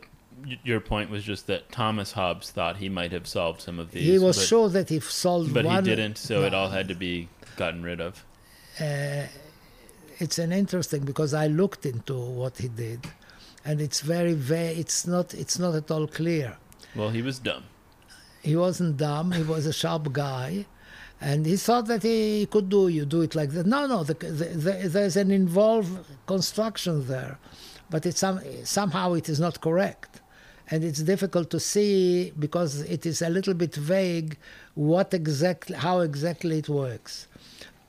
your 0.63 0.81
point 0.81 1.11
was 1.11 1.25
just 1.25 1.47
that 1.47 1.71
Thomas 1.73 2.13
Hobbes 2.13 2.51
thought 2.51 2.77
he 2.79 2.89
might 2.89 3.13
have 3.13 3.27
solved 3.27 3.61
some 3.61 3.79
of 3.79 3.91
these. 3.93 4.05
He 4.05 4.19
was 4.19 4.37
but, 4.39 4.47
sure 4.47 4.69
that 4.71 4.89
he 4.89 5.01
solved 5.01 5.49
one, 5.49 5.55
but 5.55 5.65
one. 5.65 5.85
he 5.85 5.91
didn't, 5.91 6.19
so 6.19 6.41
No. 6.41 6.47
it 6.47 6.55
all 6.55 6.69
had 6.71 6.89
to 6.89 6.95
be 6.95 7.29
gotten 7.57 7.83
rid 7.83 8.01
of. 8.01 8.25
uh, 8.81 9.25
it's 10.19 10.39
an 10.39 10.53
interesting 10.53 11.05
because 11.05 11.35
I 11.35 11.49
looked 11.49 11.85
into 11.87 12.17
what 12.17 12.59
he 12.59 12.69
did, 12.69 13.01
and 13.65 13.81
it's 13.81 14.01
very 14.01 14.35
very. 14.35 14.69
It's 14.83 15.07
not. 15.07 15.35
It's 15.35 15.59
not 15.59 15.75
at 15.75 15.91
all 15.91 16.07
clear. 16.07 16.57
Well, 16.95 17.11
he 17.11 17.21
was 17.23 17.39
dumb. 17.41 17.65
He 18.43 18.55
wasn't 18.55 18.97
dumb. 18.97 19.33
He 19.33 19.43
was 19.43 19.67
a 19.67 19.73
sharp 19.73 20.13
guy, 20.13 20.67
and 21.21 21.45
he 21.47 21.57
thought 21.57 21.87
that 21.87 22.03
he 22.05 22.47
could 22.47 22.69
do. 22.69 22.87
You 22.89 23.05
do 23.07 23.23
it 23.23 23.35
like 23.35 23.51
that. 23.51 23.67
No, 23.67 23.87
no. 23.89 24.05
The, 24.05 24.15
the, 24.15 24.45
the, 24.65 24.89
there's 24.89 25.17
an 25.17 25.31
involved 25.33 25.91
construction 26.27 27.07
there, 27.09 27.39
but 27.91 28.07
it's 28.07 28.21
some, 28.21 28.41
somehow 28.65 29.15
it 29.15 29.29
is 29.29 29.41
not 29.41 29.61
correct, 29.61 30.21
and 30.71 30.83
it's 30.85 31.01
difficult 31.01 31.51
to 31.51 31.61
see 31.61 32.33
because 32.39 32.81
it 32.83 33.05
is 33.07 33.21
a 33.23 33.29
little 33.29 33.55
bit 33.55 33.75
vague 33.75 34.37
what 34.75 35.13
exactly 35.13 35.77
how 35.77 36.01
exactly 36.01 36.59
it 36.59 36.69
works. 36.69 37.29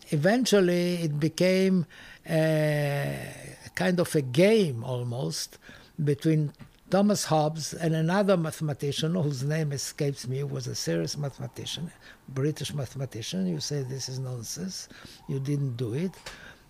Eventually, 0.10 0.96
it 0.96 1.20
became 1.20 1.86
a 2.30 3.58
kind 3.76 4.00
of 4.00 4.14
a 4.16 4.22
game 4.22 4.84
almost 4.84 5.58
between 6.04 6.52
Thomas 6.92 7.26
Hobbes 7.26 7.74
and 7.74 7.96
another 7.96 8.38
mathematician 8.38 9.16
whose 9.16 9.44
name 9.44 9.72
escapes 9.72 10.28
me, 10.28 10.44
was 10.44 10.68
a 10.68 10.76
serious 10.76 11.18
mathematician, 11.18 11.92
British 12.30 12.74
mathematician. 12.74 13.48
You 13.48 13.60
say 13.60 13.82
this 13.82 14.08
is 14.08 14.20
nonsense, 14.20 14.88
you 15.28 15.40
didn't 15.40 15.78
do 15.78 15.94
it. 15.94 16.12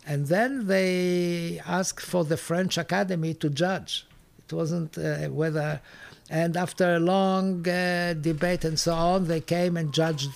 And 0.08 0.28
then 0.28 0.68
they 0.68 1.60
asked 1.66 2.06
for 2.06 2.24
the 2.24 2.38
French 2.38 2.78
Academy 2.78 3.34
to 3.36 3.50
judge. 3.50 4.06
It 4.48 4.54
wasn't 4.54 4.98
uh, 4.98 5.30
whether, 5.30 5.82
and 6.30 6.56
after 6.56 6.96
a 6.96 7.00
long 7.00 7.68
uh, 7.68 8.14
debate 8.14 8.64
and 8.64 8.80
so 8.80 8.94
on, 8.94 9.28
they 9.28 9.42
came 9.42 9.76
and 9.76 9.92
judged, 9.92 10.30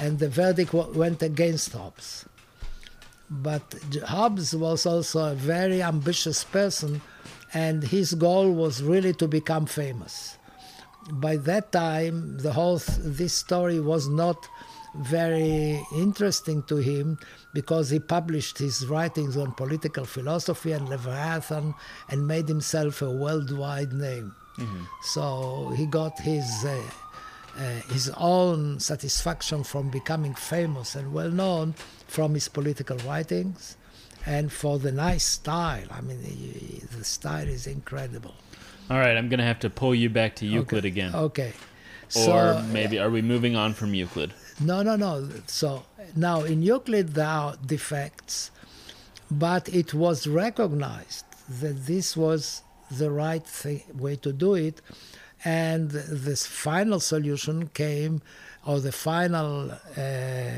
and 0.00 0.18
the 0.18 0.28
verdict 0.28 0.72
went 0.72 1.22
against 1.22 1.72
Hobbes. 1.72 2.24
But 3.30 3.62
Hobbes 4.06 4.54
was 4.54 4.86
also 4.86 5.32
a 5.32 5.34
very 5.34 5.82
ambitious 5.82 6.44
person, 6.44 7.02
and 7.52 7.82
his 7.82 8.14
goal 8.14 8.52
was 8.52 8.82
really 8.82 9.12
to 9.14 9.28
become 9.28 9.66
famous. 9.66 10.38
By 11.10 11.36
that 11.36 11.72
time, 11.72 12.38
the 12.38 12.52
whole 12.52 12.78
th- 12.78 12.98
this 13.02 13.34
story 13.34 13.80
was 13.80 14.08
not 14.08 14.48
very 14.94 15.82
interesting 15.94 16.62
to 16.64 16.76
him 16.76 17.18
because 17.52 17.90
he 17.90 17.98
published 17.98 18.58
his 18.58 18.86
writings 18.86 19.36
on 19.36 19.52
political 19.52 20.04
philosophy 20.04 20.72
and 20.72 20.88
Leviathan 20.88 21.74
and 22.08 22.26
made 22.26 22.48
himself 22.48 23.02
a 23.02 23.10
worldwide 23.10 23.92
name. 23.92 24.34
So 25.02 25.72
he 25.76 25.86
got 25.86 26.18
his 26.20 26.64
uh, 26.64 26.80
uh, 27.58 27.62
his 27.92 28.10
own 28.16 28.80
satisfaction 28.80 29.64
from 29.64 29.90
becoming 29.90 30.34
famous 30.34 30.94
and 30.94 31.12
well 31.12 31.30
known 31.30 31.74
from 32.06 32.34
his 32.34 32.48
political 32.48 32.96
writings 32.98 33.76
and 34.24 34.50
for 34.52 34.78
the 34.78 34.92
nice 34.92 35.24
style. 35.24 35.86
I 35.90 36.00
mean, 36.00 36.20
he- 36.22 36.82
the 36.96 37.04
style 37.04 37.48
is 37.48 37.66
incredible. 37.66 38.34
All 38.90 38.98
right, 38.98 39.16
I'm 39.16 39.28
gonna 39.28 39.44
have 39.44 39.60
to 39.60 39.70
pull 39.70 39.94
you 39.94 40.08
back 40.10 40.36
to 40.36 40.46
Euclid 40.46 40.84
again, 40.84 41.14
Okay. 41.14 41.52
or 42.14 42.54
So, 42.54 42.62
maybe 42.72 42.98
are 42.98 43.10
we 43.10 43.22
moving 43.22 43.56
on 43.56 43.74
from 43.74 43.94
Euclid? 43.94 44.32
No, 44.60 44.82
no, 44.82 44.96
no. 44.96 45.28
So 45.46 45.84
now 46.16 46.42
in 46.42 46.62
Euclid 46.62 47.14
there 47.14 47.26
are 47.26 47.56
defects, 47.64 48.50
but 49.30 49.68
it 49.68 49.94
was 49.94 50.26
recognized 50.26 51.24
that 51.60 51.86
this 51.86 52.16
was 52.16 52.62
the 52.90 53.10
right 53.10 53.44
thi- 53.46 53.84
way 53.94 54.16
to 54.16 54.32
do 54.32 54.54
it, 54.54 54.80
and 55.44 55.90
this 55.90 56.46
final 56.46 57.00
solution 57.00 57.68
came, 57.68 58.22
or 58.66 58.80
the 58.80 58.92
final 58.92 59.70
uh, 59.70 60.50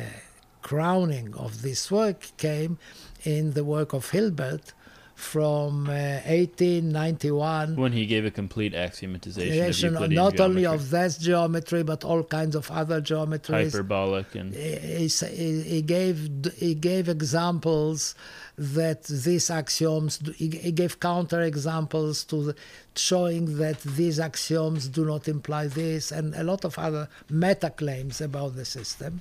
crowning 0.63 1.35
of 1.35 1.63
this 1.63 1.91
work 1.91 2.33
came 2.37 2.79
in 3.25 3.53
the 3.53 3.65
work 3.65 3.93
of 3.93 4.11
Hilbert 4.11 4.73
from 5.15 5.87
uh, 5.87 6.21
1891 6.27 7.77
When 7.77 7.93
he 7.93 8.05
gave 8.05 8.25
a 8.25 8.31
complete 8.31 8.75
axiomatization 8.75 10.03
of 10.03 10.11
not 10.11 10.41
only 10.41 10.67
of 10.67 10.91
that 10.91 11.17
geometry 11.21 11.85
but 11.85 12.05
all 12.05 12.25
kinds 12.25 12.57
of 12.57 12.71
other 12.71 13.01
geometries. 13.01 13.73
Hyperbolic 13.73 14.35
and 14.35 14.53
he, 14.53 15.07
he 15.07 15.63
he 15.63 15.83
gave 15.83 16.53
he 16.57 16.75
gave 16.75 17.09
examples 17.09 18.17
that 18.59 19.05
these 19.05 19.51
axioms 19.51 20.21
he, 20.37 20.49
he 20.49 20.73
gave 20.73 20.99
counter 20.99 21.43
examples 21.43 22.25
to 22.25 22.47
the, 22.47 22.57
showing 22.97 23.59
that 23.59 23.81
these 23.81 24.19
axioms 24.19 24.89
do 24.89 25.05
not 25.05 25.29
imply 25.29 25.69
this 25.69 26.11
and 26.11 26.35
a 26.35 26.43
lot 26.43 26.65
of 26.65 26.77
other 26.79 27.09
meta 27.31 27.71
claims 27.71 28.21
about 28.21 28.57
the 28.57 28.65
system. 28.65 29.21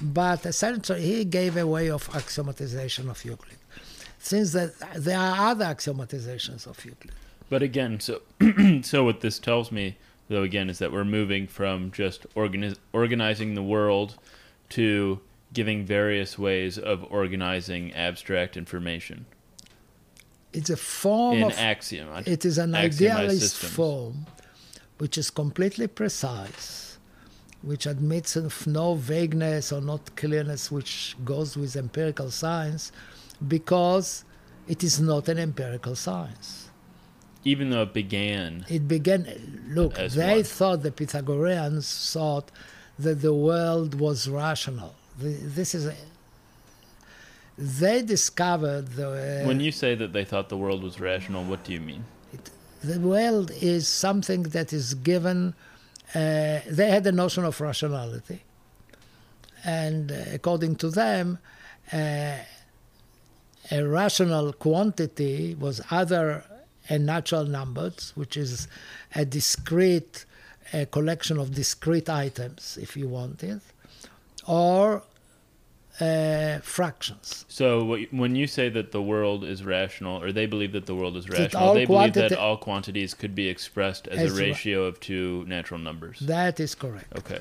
But 0.00 0.46
essentially 0.46 1.02
he 1.02 1.24
gave 1.24 1.56
a 1.56 1.66
way 1.66 1.90
of 1.90 2.08
axiomatization 2.10 3.08
of 3.08 3.24
Euclid 3.24 3.57
since 4.18 4.52
that 4.52 4.72
there 4.96 5.18
are 5.18 5.50
other 5.50 5.64
axiomatizations 5.64 6.66
of 6.66 6.84
Euclid 6.84 7.12
But 7.48 7.62
again, 7.62 8.00
so 8.00 8.22
so 8.82 9.04
what 9.04 9.20
this 9.20 9.38
tells 9.38 9.70
me, 9.72 9.96
though, 10.28 10.42
again, 10.42 10.68
is 10.70 10.78
that 10.78 10.92
we're 10.92 11.04
moving 11.04 11.46
from 11.46 11.90
just 11.90 12.28
organiz- 12.34 12.78
organizing 12.92 13.54
the 13.54 13.62
world 13.62 14.16
to 14.70 15.20
giving 15.52 15.86
various 15.86 16.38
ways 16.38 16.78
of 16.78 17.04
organizing 17.10 17.92
abstract 17.94 18.56
information 18.56 19.24
it's 20.52 20.70
a 20.70 20.76
form 20.76 21.38
in 21.38 21.44
of 21.44 21.58
axiom. 21.58 22.08
It 22.26 22.44
is 22.44 22.58
an 22.58 22.74
idealist 22.74 23.40
systems. 23.40 23.72
form 23.72 24.26
which 24.98 25.16
is 25.16 25.30
completely 25.30 25.86
precise, 25.86 26.98
which 27.62 27.86
admits 27.86 28.34
of 28.36 28.66
no 28.66 28.94
vagueness 28.94 29.72
or 29.72 29.80
not 29.80 30.16
clearness, 30.16 30.70
which 30.70 31.16
goes 31.24 31.56
with 31.56 31.76
empirical 31.76 32.30
science, 32.30 32.90
because 33.46 34.24
it 34.66 34.82
is 34.82 35.00
not 35.00 35.28
an 35.28 35.38
empirical 35.38 35.94
science. 35.94 36.68
Even 37.44 37.70
though 37.70 37.82
it 37.82 37.92
began, 37.94 38.66
It 38.68 38.86
began, 38.88 39.26
look, 39.68 39.94
they 39.94 40.34
one. 40.36 40.42
thought, 40.44 40.82
the 40.82 40.90
Pythagoreans 40.92 42.12
thought 42.12 42.50
that 42.98 43.22
the 43.22 43.32
world 43.32 43.94
was 43.94 44.28
rational. 44.28 44.94
This 45.18 45.74
is, 45.74 45.86
a, 45.86 45.94
they 47.56 48.02
discovered 48.02 48.88
the. 48.88 49.42
when 49.46 49.60
you 49.60 49.72
say 49.72 49.94
that 49.94 50.12
they 50.12 50.24
thought 50.24 50.48
the 50.48 50.56
world 50.56 50.82
was 50.82 51.00
rational, 51.00 51.44
what 51.44 51.64
do 51.64 51.72
you 51.72 51.80
mean? 51.80 52.04
the 52.82 53.00
world 53.00 53.50
is 53.60 53.88
something 53.88 54.42
that 54.44 54.72
is 54.72 54.94
given. 54.94 55.54
Uh, 56.14 56.60
they 56.70 56.90
had 56.90 57.04
a 57.06 57.12
notion 57.12 57.44
of 57.44 57.60
rationality, 57.60 58.42
and 59.64 60.12
uh, 60.12 60.16
according 60.32 60.76
to 60.76 60.88
them, 60.90 61.38
uh, 61.92 62.32
a 63.70 63.86
rational 63.86 64.52
quantity 64.52 65.54
was 65.54 65.80
either 65.90 66.44
a 66.88 66.98
natural 66.98 67.44
numbers, 67.44 68.12
which 68.14 68.36
is 68.36 68.68
a 69.14 69.24
discrete 69.24 70.24
a 70.72 70.86
collection 70.86 71.38
of 71.38 71.54
discrete 71.54 72.08
items, 72.08 72.78
if 72.80 72.96
you 72.96 73.08
want 73.08 73.42
it, 73.42 73.60
or 74.46 75.02
uh, 76.00 76.58
fractions. 76.58 77.44
So 77.48 77.98
when 78.10 78.36
you 78.36 78.46
say 78.46 78.68
that 78.68 78.92
the 78.92 79.02
world 79.02 79.44
is 79.44 79.64
rational, 79.64 80.22
or 80.22 80.32
they 80.32 80.46
believe 80.46 80.72
that 80.72 80.86
the 80.86 80.94
world 80.94 81.16
is 81.16 81.28
rational, 81.28 81.74
they 81.74 81.86
believe 81.86 82.14
that 82.14 82.32
all 82.34 82.56
quantities 82.56 83.14
could 83.14 83.34
be 83.34 83.48
expressed 83.48 84.06
as, 84.08 84.18
As 84.18 84.38
a 84.38 84.42
ratio 84.42 84.84
of 84.84 85.00
two 85.00 85.44
natural 85.46 85.80
numbers. 85.80 86.20
That 86.20 86.60
is 86.60 86.74
correct. 86.74 87.16
Okay. 87.18 87.40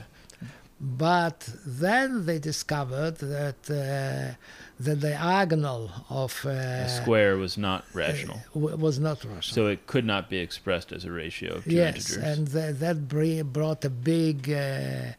But 0.79 1.49
then 1.65 2.25
they 2.25 2.37
discovered 2.39 3.17
that 3.17 3.69
uh, 3.69 4.35
the 4.79 4.95
diagonal 4.95 5.89
of 6.09 6.45
uh, 6.45 6.49
A 6.49 6.89
square 6.89 7.35
was 7.37 7.57
not 7.57 7.83
rational. 7.93 8.39
w- 8.53 8.75
was 8.77 8.99
not 8.99 9.23
rational. 9.23 9.41
So 9.55 9.67
it 9.67 9.87
could 9.87 10.05
not 10.05 10.29
be 10.29 10.37
expressed 10.37 10.91
as 10.91 11.03
a 11.05 11.11
ratio 11.11 11.55
of 11.55 11.63
two 11.63 11.71
yes, 11.71 11.95
integers. 11.95 12.17
and 12.23 12.51
th- 12.51 12.75
that 12.75 13.07
br- 13.07 13.43
brought 13.43 13.83
a 13.85 13.89
big 13.89 14.51
uh, 14.51 15.13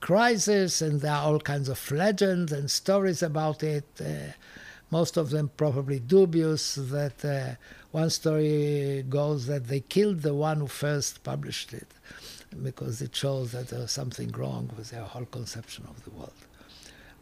crisis, 0.00 0.82
and 0.82 1.00
there 1.00 1.12
are 1.12 1.24
all 1.26 1.40
kinds 1.40 1.68
of 1.68 1.90
legends 1.90 2.52
and 2.52 2.70
stories 2.70 3.22
about 3.22 3.62
it. 3.62 3.84
Uh, 4.00 4.32
most 4.90 5.16
of 5.16 5.30
them 5.30 5.50
probably 5.56 5.98
dubious. 6.00 6.74
That 6.76 7.24
uh, 7.24 7.54
one 7.92 8.10
story 8.10 9.04
goes 9.08 9.46
that 9.46 9.68
they 9.68 9.80
killed 9.80 10.22
the 10.22 10.34
one 10.34 10.58
who 10.60 10.66
first 10.66 11.22
published 11.22 11.72
it 11.74 11.88
because 12.62 13.02
it 13.02 13.14
shows 13.14 13.52
that 13.52 13.68
there 13.68 13.80
was 13.80 13.92
something 13.92 14.30
wrong 14.32 14.70
with 14.76 14.90
their 14.90 15.02
whole 15.02 15.26
conception 15.26 15.84
of 15.88 16.02
the 16.04 16.10
world. 16.10 16.32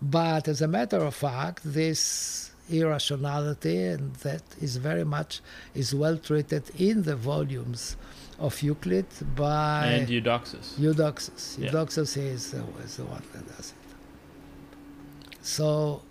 But 0.00 0.48
as 0.48 0.60
a 0.62 0.68
matter 0.68 0.98
of 0.98 1.14
fact, 1.14 1.62
this 1.64 2.52
irrationality 2.70 3.84
and 3.84 4.14
that 4.16 4.42
is 4.60 4.76
very 4.76 5.04
much 5.04 5.40
is 5.74 5.94
well 5.94 6.18
treated 6.18 6.64
in 6.78 7.02
the 7.02 7.16
volumes 7.16 7.96
of 8.38 8.60
Euclid 8.62 9.06
by 9.34 9.86
and 9.86 10.08
Eudoxus. 10.08 10.78
Eudoxus. 10.78 11.58
Yeah. 11.58 11.70
Eudoxus 11.70 12.16
is, 12.16 12.50
the, 12.50 12.62
is 12.84 12.96
the 12.96 13.04
one 13.04 13.22
that 13.32 13.46
does 13.56 13.70
it. 13.70 15.36
So 15.42 16.02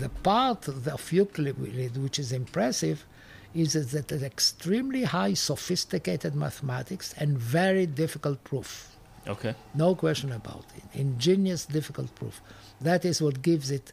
the 0.00 0.08
part 0.08 0.68
of 0.68 1.12
Euclid 1.12 1.96
which 2.02 2.18
is 2.18 2.32
impressive 2.32 3.06
is 3.54 3.72
that 3.92 4.10
it's 4.10 4.22
extremely 4.22 5.04
high 5.04 5.34
sophisticated 5.34 6.34
mathematics 6.34 7.14
and 7.16 7.38
very 7.38 7.86
difficult 7.86 8.42
proof. 8.42 8.90
Okay. 9.26 9.54
No 9.74 9.94
question 9.94 10.32
about 10.32 10.64
it. 10.76 10.98
Ingenious, 10.98 11.64
difficult 11.64 12.14
proof. 12.16 12.42
That 12.84 13.04
is 13.04 13.20
what 13.20 13.40
gives 13.40 13.70
it 13.70 13.92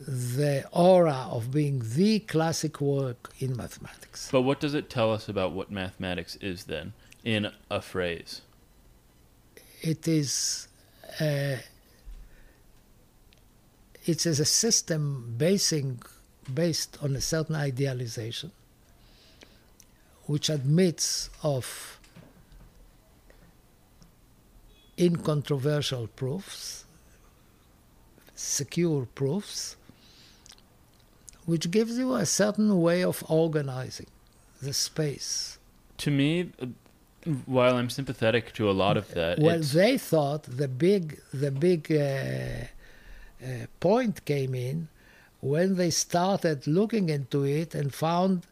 the 0.00 0.64
aura 0.72 1.28
of 1.30 1.52
being 1.52 1.82
the 1.94 2.20
classic 2.20 2.80
work 2.80 3.32
in 3.38 3.56
mathematics. 3.56 4.30
But 4.32 4.42
what 4.42 4.60
does 4.60 4.74
it 4.74 4.88
tell 4.90 5.12
us 5.12 5.28
about 5.28 5.52
what 5.52 5.70
mathematics 5.70 6.36
is 6.36 6.64
then, 6.64 6.94
in 7.22 7.52
a 7.70 7.82
phrase? 7.82 8.40
It 9.82 10.08
is. 10.08 10.68
Uh, 11.20 11.56
it 14.06 14.24
is 14.24 14.40
a 14.40 14.44
system 14.44 15.34
basing, 15.36 16.00
based 16.52 16.96
on 17.02 17.14
a 17.14 17.20
certain 17.20 17.56
idealization, 17.56 18.52
which 20.24 20.48
admits 20.48 21.28
of 21.42 21.98
incontrovertible 24.98 26.08
proofs, 26.08 26.85
secure 28.46 29.06
proofs, 29.14 29.76
which 31.44 31.70
gives 31.70 31.96
you 31.98 32.14
a 32.14 32.26
certain 32.26 32.80
way 32.80 33.02
of 33.02 33.24
organizing 33.28 34.06
the 34.62 34.72
space. 34.72 35.58
To 35.98 36.10
me, 36.10 36.50
while 37.46 37.76
I'm 37.76 37.90
sympathetic 37.90 38.52
to 38.54 38.70
a 38.70 38.72
lot 38.84 38.96
of 38.96 39.08
that, 39.14 39.38
Well, 39.38 39.56
it's- 39.56 39.72
they 39.72 39.98
thought 39.98 40.44
the 40.44 40.68
big 40.68 41.20
the 41.32 41.50
big 41.50 41.90
uh, 41.92 41.96
uh, 41.98 43.66
point 43.80 44.24
came 44.24 44.54
in 44.54 44.88
when 45.40 45.76
they 45.76 45.90
started 45.90 46.66
looking 46.66 47.08
into 47.08 47.44
it 47.44 47.74
and 47.74 47.92
found 47.92 48.46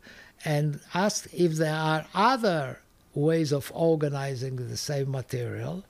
and 0.45 0.81
asked 0.93 1.27
if 1.33 1.53
there 1.55 1.75
are 1.75 2.07
other 2.15 2.81
ways 3.15 3.53
of 3.53 3.71
organizing 3.75 4.57
the 4.57 4.77
same 4.77 5.11
material, 5.11 5.85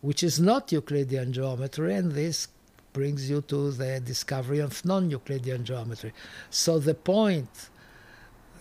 which 0.00 0.22
is 0.22 0.40
not 0.40 0.72
Euclidean 0.72 1.32
geometry, 1.32 1.94
and 1.94 2.12
this 2.12 2.48
brings 2.94 3.28
you 3.28 3.42
to 3.42 3.72
the 3.72 4.00
discovery 4.00 4.60
of 4.60 4.82
non-Euclidean 4.84 5.64
geometry. 5.64 6.12
So 6.48 6.78
the 6.78 6.94
point 6.94 7.68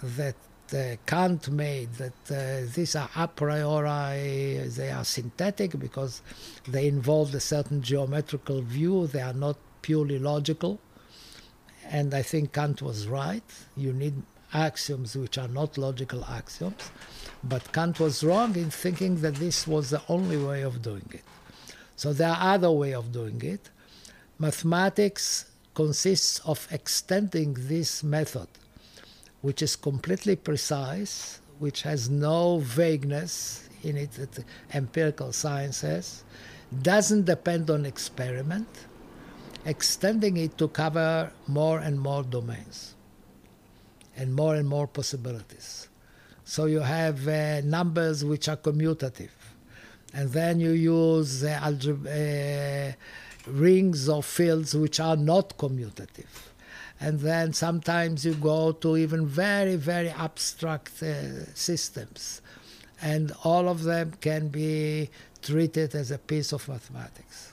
that 0.01 0.35
uh, 0.73 0.95
Kant 1.05 1.49
made 1.49 1.93
that 1.93 2.19
uh, 2.29 2.67
these 2.75 2.95
are 2.95 3.09
a 3.15 3.27
priori, 3.27 4.67
they 4.67 4.89
are 4.91 5.05
synthetic 5.05 5.79
because 5.79 6.21
they 6.67 6.87
involve 6.87 7.33
a 7.35 7.39
certain 7.39 7.81
geometrical 7.81 8.61
view, 8.61 9.07
they 9.07 9.21
are 9.21 9.33
not 9.47 9.55
purely 9.81 10.19
logical. 10.19 10.79
And 11.89 12.13
I 12.13 12.23
think 12.23 12.53
Kant 12.53 12.81
was 12.81 13.07
right. 13.07 13.43
You 13.77 13.93
need 13.93 14.15
axioms 14.53 15.15
which 15.15 15.37
are 15.37 15.47
not 15.47 15.77
logical 15.77 16.25
axioms. 16.25 16.91
But 17.43 17.71
Kant 17.71 17.99
was 17.99 18.23
wrong 18.23 18.55
in 18.55 18.71
thinking 18.71 19.21
that 19.21 19.35
this 19.35 19.67
was 19.67 19.91
the 19.91 20.01
only 20.09 20.37
way 20.37 20.61
of 20.63 20.81
doing 20.81 21.07
it. 21.11 21.23
So 21.95 22.13
there 22.13 22.29
are 22.29 22.55
other 22.55 22.71
way 22.71 22.93
of 22.93 23.11
doing 23.11 23.39
it. 23.43 23.69
Mathematics 24.39 25.45
consists 25.73 26.39
of 26.39 26.67
extending 26.71 27.55
this 27.57 28.03
method 28.03 28.47
which 29.41 29.61
is 29.61 29.75
completely 29.75 30.35
precise, 30.35 31.41
which 31.59 31.81
has 31.81 32.09
no 32.09 32.59
vagueness 32.59 33.67
in 33.83 33.97
it 33.97 34.11
that 34.13 34.43
empirical 34.73 35.33
science 35.33 35.81
has, 35.81 36.23
doesn't 36.81 37.25
depend 37.25 37.69
on 37.69 37.85
experiment, 37.85 38.67
extending 39.65 40.37
it 40.37 40.57
to 40.57 40.69
cover 40.69 41.31
more 41.47 41.79
and 41.79 41.99
more 41.99 42.23
domains 42.23 42.95
and 44.15 44.33
more 44.33 44.55
and 44.55 44.67
more 44.67 44.87
possibilities. 44.87 45.89
So 46.45 46.65
you 46.65 46.79
have 46.79 47.27
uh, 47.27 47.61
numbers 47.61 48.23
which 48.23 48.47
are 48.47 48.57
commutative, 48.57 49.31
and 50.13 50.31
then 50.31 50.59
you 50.59 50.71
use 50.71 51.43
uh, 51.43 51.59
algebra, 51.61 52.11
uh, 52.11 52.91
rings 53.47 54.09
or 54.09 54.23
fields 54.23 54.75
which 54.75 54.99
are 54.99 55.17
not 55.17 55.57
commutative. 55.57 56.49
And 56.99 57.19
then 57.19 57.53
sometimes 57.53 58.25
you 58.25 58.33
go 58.33 58.71
to 58.71 58.97
even 58.97 59.25
very 59.25 59.75
very 59.75 60.09
abstract 60.09 61.03
uh, 61.03 61.45
systems. 61.53 62.41
And 63.01 63.33
all 63.43 63.67
of 63.67 63.83
them 63.83 64.13
can 64.21 64.47
be 64.47 65.09
treated 65.41 65.93
as 65.93 66.11
a 66.11 66.17
piece 66.17 66.53
of 66.53 66.67
mathematics. 66.69 67.51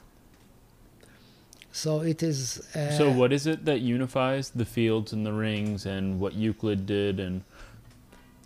So 1.72 2.00
it 2.00 2.22
is 2.22 2.58
uh, 2.74 2.90
so 2.92 3.10
what 3.10 3.32
is 3.32 3.46
it 3.46 3.64
that 3.64 3.80
unifies 3.80 4.50
the 4.50 4.64
fields 4.64 5.12
and 5.12 5.24
the 5.24 5.32
rings 5.32 5.86
and 5.86 6.20
what 6.20 6.34
Euclid 6.34 6.86
did 6.86 7.20
and 7.20 7.42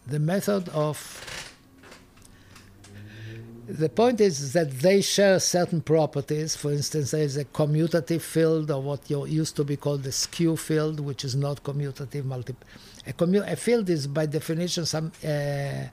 the 0.07 0.18
method 0.18 0.68
of 0.70 1.54
the 3.67 3.89
point 3.89 4.21
is 4.21 4.53
that 4.53 4.71
they 4.71 5.01
share 5.01 5.39
certain 5.41 5.81
properties. 5.81 6.57
For 6.57 6.73
instance, 6.73 7.12
there 7.12 7.23
is 7.23 7.37
a 7.37 7.45
commutative 7.45 8.21
field, 8.21 8.71
or 8.71 8.83
what 8.83 9.09
you 9.09 9.27
used 9.27 9.57
to 9.57 9.65
be 9.65 9.77
called 9.77 10.03
the 10.03 10.12
skew 10.12 10.57
field, 10.57 11.01
which 11.01 11.25
is 11.25 11.35
not 11.35 11.62
commutative. 11.62 12.25
Multi- 12.25 12.55
a, 13.07 13.12
commu- 13.12 13.51
a 13.51 13.57
field 13.57 13.89
is 13.91 14.07
by 14.07 14.27
definition 14.27 14.87
some. 14.87 15.12
Uh, 15.25 15.29
uh, 15.29 15.89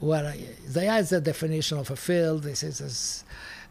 well, 0.00 0.32
there 0.68 0.98
is 1.00 1.12
a 1.12 1.20
definition 1.20 1.78
of 1.78 1.90
a 1.90 1.96
field. 1.96 2.44
This 2.44 2.62
is 2.62 3.24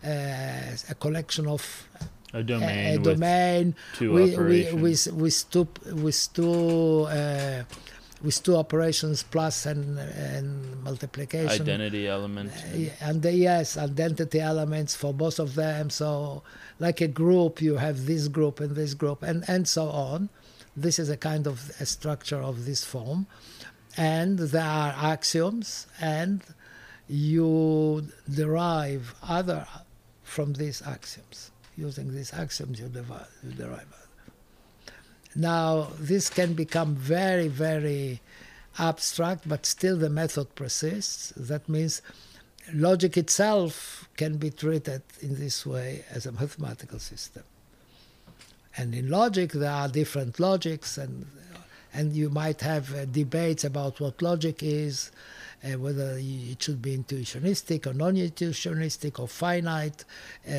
a, 0.04 0.10
uh, 0.10 0.92
a 0.92 0.96
collection 0.96 1.48
of 1.48 1.88
a 2.34 2.44
domain? 2.44 2.70
a, 2.70 2.96
a 2.96 2.98
with 2.98 3.04
domain 3.04 3.76
we, 4.00 4.34
operations. 4.34 4.82
with, 4.82 5.14
with 5.14 5.52
two 5.52 5.68
with 5.94 6.30
two 6.34 7.02
uh, 7.04 7.64
with 8.24 8.42
two 8.44 8.56
operations 8.56 9.24
plus 9.24 9.66
and 9.66 10.00
and 10.00 10.84
multiplication. 10.84 11.62
Identity 11.62 12.08
element. 12.08 12.52
Uh, 12.52 12.78
yeah, 12.78 12.90
and 13.02 13.22
the, 13.22 13.34
yes 13.34 13.78
identity 13.78 14.40
elements 14.40 14.96
for 14.96 15.14
both 15.14 15.40
of 15.40 15.56
them. 15.56 15.90
So 15.90 16.44
like 16.80 17.02
a 17.02 17.08
group 17.08 17.62
you 17.62 17.76
have 17.78 18.06
this 18.06 18.28
group 18.28 18.60
and 18.60 18.76
this 18.76 18.94
group 18.94 19.24
and 19.24 19.44
and 19.48 19.68
so 19.68 19.90
on. 19.90 20.30
This 20.76 21.00
is 21.00 21.10
a 21.10 21.18
kind 21.18 21.48
of 21.48 21.72
a 21.80 21.86
structure 21.86 22.42
of 22.42 22.66
this 22.66 22.84
form. 22.84 23.28
And 23.96 24.38
there 24.38 24.62
are 24.64 24.94
axioms 24.96 25.88
and 26.00 26.44
you 27.08 28.08
derive 28.32 29.16
other 29.24 29.66
from 30.24 30.54
these 30.54 30.84
axioms. 30.86 31.52
Using 31.76 32.14
these 32.14 32.34
axioms 32.34 32.80
you, 32.80 32.90
derive, 32.90 33.30
you 33.44 33.52
derive 33.54 33.97
now, 35.38 35.90
this 36.00 36.32
can 36.32 36.54
become 36.54 36.96
very, 36.96 37.48
very 37.48 38.22
abstract, 38.80 39.48
but 39.48 39.68
still 39.68 39.96
the 39.96 40.10
method 40.10 40.56
persists. 40.56 41.32
That 41.38 41.70
means 41.70 42.02
logic 42.74 43.18
itself 43.18 44.10
can 44.18 44.38
be 44.38 44.50
treated 44.50 45.04
in 45.22 45.36
this 45.36 45.64
way 45.64 46.04
as 46.10 46.26
a 46.26 46.32
mathematical 46.32 46.98
system. 46.98 47.44
And 48.76 48.96
in 48.96 49.12
logic, 49.12 49.52
there 49.52 49.72
are 49.72 49.88
different 49.88 50.40
logics, 50.40 50.98
and 50.98 51.28
and 51.94 52.16
you 52.16 52.30
might 52.30 52.62
have 52.62 52.94
uh, 52.94 53.06
debates 53.06 53.64
about 53.64 54.00
what 54.00 54.22
logic 54.22 54.62
is, 54.62 55.12
uh, 55.64 55.78
whether 55.78 56.18
it 56.20 56.62
should 56.62 56.82
be 56.82 56.98
intuitionistic 56.98 57.88
or 57.88 57.94
non-intuitionistic 57.94 59.20
or 59.20 59.28
finite 59.28 60.06
uh, 60.48 60.54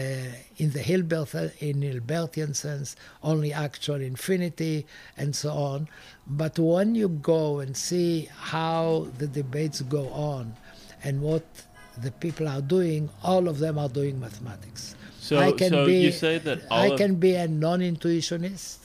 in 0.57 0.71
the 0.73 0.81
Hilbert 0.81 1.35
in 1.61 1.81
Hilbertian 1.81 2.55
sense, 2.55 2.97
only 3.23 3.53
actual 3.53 4.01
infinity, 4.01 4.87
and 5.17 5.35
so 5.35 5.51
on. 5.51 5.89
But 6.27 6.59
when 6.59 6.95
you 6.95 7.09
go 7.09 7.61
and 7.61 7.77
see 7.77 8.29
how 8.37 9.09
the 9.19 9.27
debates 9.27 9.81
go 9.83 10.09
on, 10.09 10.55
and 11.05 11.21
what 11.21 11.45
the 12.03 12.11
people 12.11 12.49
are 12.49 12.61
doing, 12.61 13.09
all 13.23 13.49
of 13.49 13.59
them 13.59 13.79
are 13.79 13.89
doing 13.89 14.21
mathematics. 14.21 14.95
So, 15.21 15.39
I 15.39 15.53
can 15.53 15.71
so 15.71 15.87
be, 15.87 15.99
you 15.99 16.13
say 16.13 16.39
that 16.39 16.63
all 16.71 16.93
I 16.93 16.97
can 16.97 17.17
be 17.17 17.35
a 17.35 17.49
non-intuitionist 17.49 18.79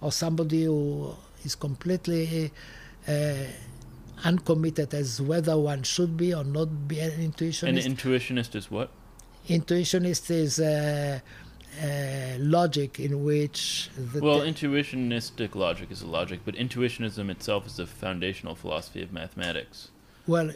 or 0.00 0.12
somebody 0.12 0.64
who 0.64 1.14
is 1.44 1.54
completely 1.54 2.52
uh, 3.06 3.34
uncommitted 4.24 4.94
as 4.94 5.20
whether 5.20 5.56
one 5.56 5.82
should 5.82 6.16
be 6.16 6.34
or 6.34 6.44
not 6.44 6.88
be 6.88 7.00
an 7.00 7.12
intuitionist. 7.12 7.84
an 7.86 7.96
intuitionist. 7.96 8.54
is 8.54 8.70
what? 8.70 8.90
Intuitionist 9.48 10.30
is 10.30 10.60
uh, 10.60 11.20
uh, 11.82 11.86
logic 12.38 13.00
in 13.00 13.24
which 13.24 13.88
the 13.96 14.20
Well, 14.20 14.40
te- 14.42 14.50
intuitionistic 14.52 15.54
logic 15.54 15.90
is 15.90 16.02
a 16.02 16.06
logic, 16.06 16.40
but 16.44 16.54
intuitionism 16.54 17.30
itself 17.30 17.66
is 17.66 17.78
a 17.78 17.86
foundational 17.86 18.54
philosophy 18.54 19.02
of 19.02 19.12
mathematics. 19.12 19.90
well 20.26 20.50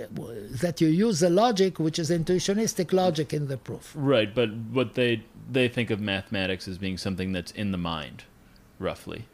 that 0.60 0.80
you 0.82 0.88
use 0.88 1.20
the 1.20 1.30
logic 1.30 1.78
which 1.78 1.98
is 1.98 2.10
intuitionistic 2.10 2.92
logic 2.92 3.32
in 3.32 3.48
the 3.48 3.56
proof. 3.56 3.92
Right, 3.94 4.34
but 4.34 4.50
what 4.70 4.94
they 4.94 5.22
they 5.50 5.68
think 5.68 5.90
of 5.90 5.98
mathematics 6.00 6.68
as 6.68 6.76
being 6.78 6.98
something 6.98 7.32
that's 7.32 7.52
in 7.52 7.70
the 7.72 7.78
mind, 7.78 8.24
roughly. 8.78 9.24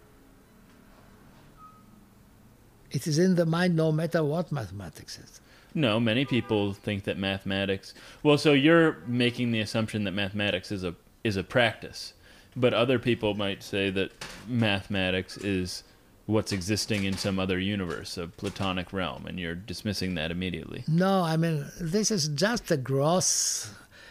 It 2.90 3.06
is 3.06 3.18
in 3.18 3.34
the 3.34 3.46
mind 3.46 3.76
no 3.76 3.92
matter 3.92 4.24
what 4.24 4.50
mathematics 4.52 5.18
is. 5.18 5.40
No, 5.74 6.00
many 6.00 6.24
people 6.24 6.72
think 6.72 7.04
that 7.04 7.18
mathematics. 7.18 7.94
Well, 8.22 8.38
so 8.38 8.52
you're 8.52 8.98
making 9.06 9.52
the 9.52 9.60
assumption 9.60 10.04
that 10.04 10.12
mathematics 10.12 10.72
is 10.72 10.82
a 10.84 10.94
is 11.24 11.36
a 11.36 11.44
practice, 11.44 12.14
but 12.56 12.72
other 12.72 12.98
people 12.98 13.34
might 13.34 13.62
say 13.62 13.90
that 13.90 14.10
mathematics 14.46 15.36
is 15.36 15.82
what's 16.26 16.52
existing 16.52 17.04
in 17.04 17.16
some 17.16 17.38
other 17.38 17.58
universe, 17.58 18.16
a 18.18 18.26
platonic 18.28 18.92
realm, 18.92 19.26
and 19.26 19.38
you're 19.38 19.54
dismissing 19.54 20.14
that 20.14 20.30
immediately. 20.30 20.84
No, 20.88 21.22
I 21.22 21.36
mean 21.36 21.66
this 21.80 22.10
is 22.10 22.28
just 22.28 22.70
a 22.70 22.76
gross 22.76 23.70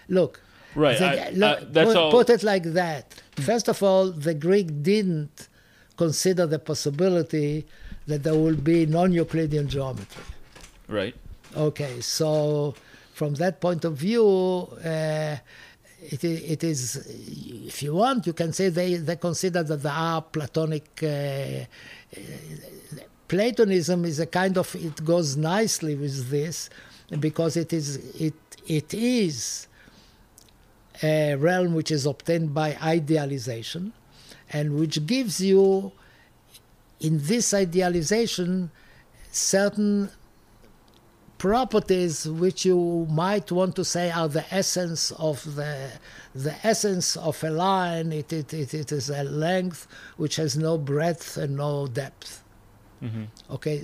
look. 0.10 0.40
Right. 0.76 1.00
the- 1.00 1.28
I- 1.28 1.30
look, 1.32 1.60
I- 1.60 1.64
that's 1.72 1.88
put, 1.88 1.98
all. 1.98 2.12
put 2.12 2.30
it 2.30 2.44
like 2.44 2.64
that. 2.74 3.16
First 3.38 3.68
of 3.68 3.82
all, 3.82 4.12
the 4.12 4.36
Greek 4.36 4.84
didn't 4.84 5.48
consider 5.98 6.46
the 6.46 6.60
possibility 6.60 7.66
that 8.08 8.24
there 8.24 8.36
will 8.36 8.56
be 8.56 8.86
non-Euclidean 8.86 9.68
geometry. 9.68 10.24
right. 10.88 11.16
Okay, 11.56 12.02
so 12.02 12.76
from 13.14 13.34
that 13.36 13.62
point 13.62 13.86
of 13.86 13.96
view, 13.96 14.24
uh, 14.84 15.38
it, 16.00 16.24
it 16.24 16.64
is, 16.64 16.98
if 17.66 17.82
you 17.82 17.96
want, 17.96 18.28
you 18.28 18.34
can 18.34 18.54
say 18.54 18.70
they, 18.70 18.96
they 18.96 19.16
consider 19.16 19.64
that 19.64 19.78
there 19.78 19.92
are 19.92 20.22
Platonic. 20.22 20.88
Uh, 21.02 21.08
uh, 21.08 22.20
Platonism 23.28 24.06
is 24.06 24.20
a 24.20 24.26
kind 24.26 24.58
of, 24.58 24.74
it 24.76 25.04
goes 25.04 25.36
nicely 25.36 25.96
with 25.96 26.30
this 26.30 26.70
because 27.20 27.58
it 27.58 27.74
is, 27.74 27.98
it, 28.22 28.34
it 28.68 28.94
is 28.94 29.68
a 31.04 31.36
realm 31.36 31.74
which 31.74 31.92
is 31.92 32.06
obtained 32.06 32.54
by 32.54 32.78
idealization 32.82 33.92
and 34.52 34.80
which 34.80 35.06
gives 35.06 35.42
you, 35.42 35.92
in 37.00 37.20
this 37.22 37.54
idealization, 37.54 38.72
certain 39.32 40.10
properties 41.38 42.28
which 42.28 42.66
you 42.66 43.08
might 43.10 43.52
want 43.52 43.76
to 43.76 43.86
say 43.86 44.10
are 44.10 44.28
the 44.28 44.44
essence 44.54 45.12
of 45.12 45.56
the 45.56 45.92
the 46.34 46.56
essence 46.66 47.16
of 47.16 47.44
a 47.44 47.50
line 47.50 48.12
it, 48.12 48.34
it, 48.34 48.54
it, 48.54 48.74
it 48.74 48.92
is 48.92 49.10
a 49.10 49.24
length 49.24 49.88
which 50.18 50.38
has 50.38 50.58
no 50.58 50.78
breadth 50.78 51.38
and 51.38 51.56
no 51.58 51.88
depth. 51.88 52.44
Mm-hmm. 53.04 53.24
Okay? 53.52 53.84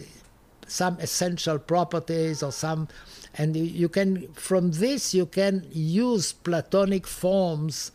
Some 0.66 0.98
essential 1.00 1.60
properties 1.60 2.42
or 2.42 2.52
some 2.52 2.88
and 3.36 3.56
you 3.56 3.90
can 3.90 4.34
from 4.34 4.72
this 4.72 5.14
you 5.14 5.28
can 5.28 5.68
use 5.72 6.34
platonic 6.34 7.06
forms 7.06 7.92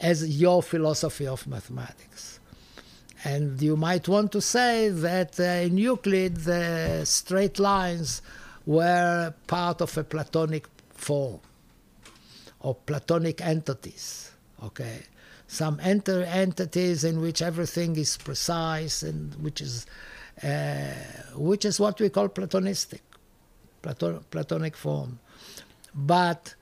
as 0.00 0.40
your 0.40 0.62
philosophy 0.62 1.26
of 1.26 1.46
mathematics 1.46 2.31
and 3.24 3.60
you 3.62 3.76
might 3.76 4.08
want 4.08 4.32
to 4.32 4.40
say 4.40 4.88
that 4.88 5.38
in 5.38 5.78
Euclid, 5.78 6.36
the 6.38 7.04
straight 7.04 7.58
lines 7.58 8.22
were 8.66 9.32
part 9.46 9.80
of 9.80 9.96
a 9.96 10.04
Platonic 10.04 10.66
form 10.90 11.40
or 12.60 12.74
Platonic 12.74 13.40
entities. 13.40 14.32
Okay, 14.62 15.02
some 15.46 15.80
enter 15.82 16.22
entities 16.22 17.04
in 17.04 17.20
which 17.20 17.42
everything 17.42 17.96
is 17.96 18.16
precise 18.16 19.02
and 19.02 19.34
which 19.36 19.60
is 19.60 19.86
uh, 20.42 20.94
which 21.34 21.64
is 21.64 21.78
what 21.78 22.00
we 22.00 22.08
call 22.08 22.28
Platonistic, 22.28 23.02
Platon- 23.82 24.24
Platonic 24.30 24.76
form, 24.76 25.18
but 25.94 26.54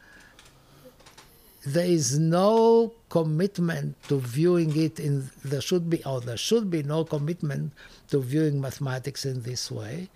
there 1.64 1.86
is 1.86 2.18
no 2.18 2.92
commitment 3.11 4.02
to 4.08 4.18
viewing 4.18 4.74
it 4.76 4.98
in 4.98 5.30
there 5.44 5.61
should 5.61 5.90
be 5.90 6.02
or 6.04 6.20
there 6.20 6.36
should 6.36 6.70
be 6.70 6.82
no 6.82 7.04
commitment 7.04 7.72
to 8.08 8.20
viewing 8.20 8.61
mathematics 8.61 9.24
in 9.24 9.42
this 9.42 9.70
way. 9.70 10.08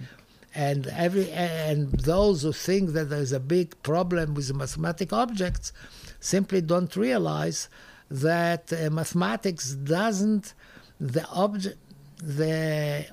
And 0.54 0.86
every 0.86 1.30
and 1.32 1.90
those 1.92 2.42
who 2.42 2.52
think 2.52 2.90
that 2.90 3.10
there 3.10 3.20
is 3.20 3.32
a 3.32 3.40
big 3.40 3.80
problem 3.82 4.34
with 4.34 4.54
mathematical 4.54 5.18
objects 5.18 5.72
simply 6.20 6.60
don't 6.62 6.94
realize 6.96 7.68
that 8.10 8.72
uh, 8.72 8.88
mathematics 8.90 9.72
doesn't 9.72 10.54
the 11.00 11.26
object 11.28 11.76
the 12.22 13.06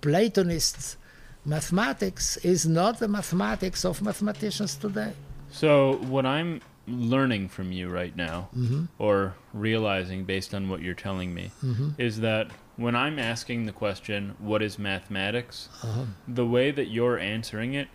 platonists 0.00 0.96
mathematics 1.44 2.36
is 2.38 2.66
not 2.66 2.98
the 2.98 3.08
mathematics 3.08 3.84
of 3.84 4.02
mathematicians 4.02 4.74
today. 4.76 5.12
So 5.50 5.94
what 6.08 6.26
I'm 6.26 6.60
learning 6.88 7.48
from 7.48 7.72
you 7.72 7.88
right 7.88 8.14
now, 8.16 8.48
Mm-hmm. 8.56 8.84
or 8.98 9.34
realizing 9.52 10.24
based 10.24 10.54
on 10.54 10.68
what 10.68 10.80
you're 10.82 10.94
telling 10.94 11.34
me, 11.34 11.50
is 11.98 12.20
that 12.20 12.50
when 12.76 12.94
I'm 12.96 13.18
asking 13.18 13.66
the 13.66 13.72
question, 13.72 14.34
"What 14.38 14.62
is 14.62 14.78
mathematics?" 14.78 15.68
Uh-huh. 15.82 16.04
the 16.26 16.46
way 16.46 16.70
that 16.70 16.88
you're 16.88 17.18
answering 17.18 17.74
it 17.74 17.88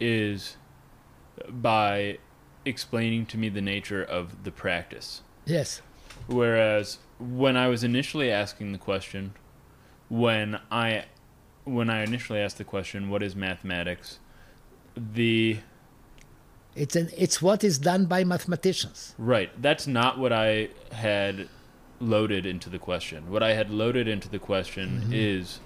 is 0.00 0.56
by 1.48 2.18
explaining 2.64 3.26
to 3.26 3.38
me 3.38 3.48
the 3.48 3.60
nature 3.62 4.02
of 4.02 4.44
the 4.44 4.50
practice. 4.50 5.22
yes 5.46 5.80
Whereas 6.26 6.98
when 7.18 7.56
I 7.56 7.68
was 7.68 7.82
initially 7.84 8.30
asking 8.30 8.72
the 8.72 8.78
question, 8.78 9.32
when 10.08 10.58
I 10.70 11.04
when 11.64 11.90
I 11.90 12.02
initially 12.02 12.40
asked 12.40 12.58
the 12.58 12.64
question, 12.64 13.08
"What 13.10 13.22
is 13.22 13.34
mathematics?" 13.36 14.18
the 14.96 15.58
It's 16.74 16.94
an, 16.96 17.10
it's 17.16 17.42
what 17.42 17.64
is 17.64 17.78
done 17.78 18.06
by 18.06 18.24
mathematicians. 18.24 19.14
Right. 19.18 19.50
That's 19.60 19.86
not 19.86 20.18
what 20.18 20.32
I 20.32 20.68
had 20.92 21.48
loaded 22.00 22.46
into 22.46 22.70
the 22.70 22.78
question. 22.78 23.30
What 23.30 23.42
I 23.42 23.54
had 23.54 23.70
loaded 23.70 24.06
into 24.06 24.28
the 24.28 24.38
question 24.38 25.10
is 25.12 25.60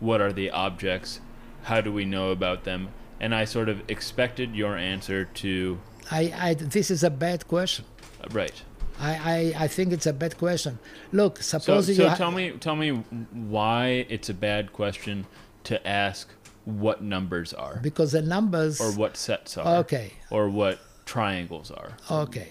what 0.00 0.20
are 0.20 0.32
the 0.32 0.50
objects? 0.50 1.20
How 1.62 1.80
do 1.80 1.92
we 1.92 2.04
know 2.04 2.30
about 2.30 2.64
them? 2.64 2.90
And 3.20 3.34
I 3.34 3.44
sort 3.46 3.68
of 3.68 3.82
expected 3.88 4.54
your 4.54 4.76
answer 4.76 5.24
to 5.24 5.78
I, 6.10 6.32
I 6.36 6.54
this 6.54 6.90
is 6.90 7.02
a 7.02 7.10
bad 7.10 7.48
question. 7.48 7.84
uh, 8.22 8.28
right. 8.30 8.62
I, 9.00 9.54
I, 9.56 9.64
I 9.64 9.68
think 9.68 9.92
it's 9.92 10.06
a 10.06 10.12
bad 10.12 10.36
question. 10.38 10.78
Look, 11.12 11.40
So, 11.42 11.58
suppose 11.58 11.88
you 11.88 11.94
so 11.94 12.08
ha- 12.08 12.16
tell 12.16 12.30
me 12.32 12.50
tell 12.52 12.76
me 12.76 12.90
why 13.32 14.06
it's 14.08 14.28
a 14.28 14.34
bad 14.34 14.72
question 14.72 15.26
to 15.64 15.86
ask 15.86 16.28
what 16.68 17.02
numbers 17.02 17.52
are 17.54 17.78
because 17.82 18.12
the 18.12 18.20
numbers. 18.22 18.80
or 18.80 18.92
what 18.92 19.16
sets 19.16 19.56
are 19.56 19.78
Okay, 19.78 20.12
or 20.30 20.48
what 20.50 20.78
triangles 21.06 21.70
are. 21.70 21.96
okay. 22.10 22.48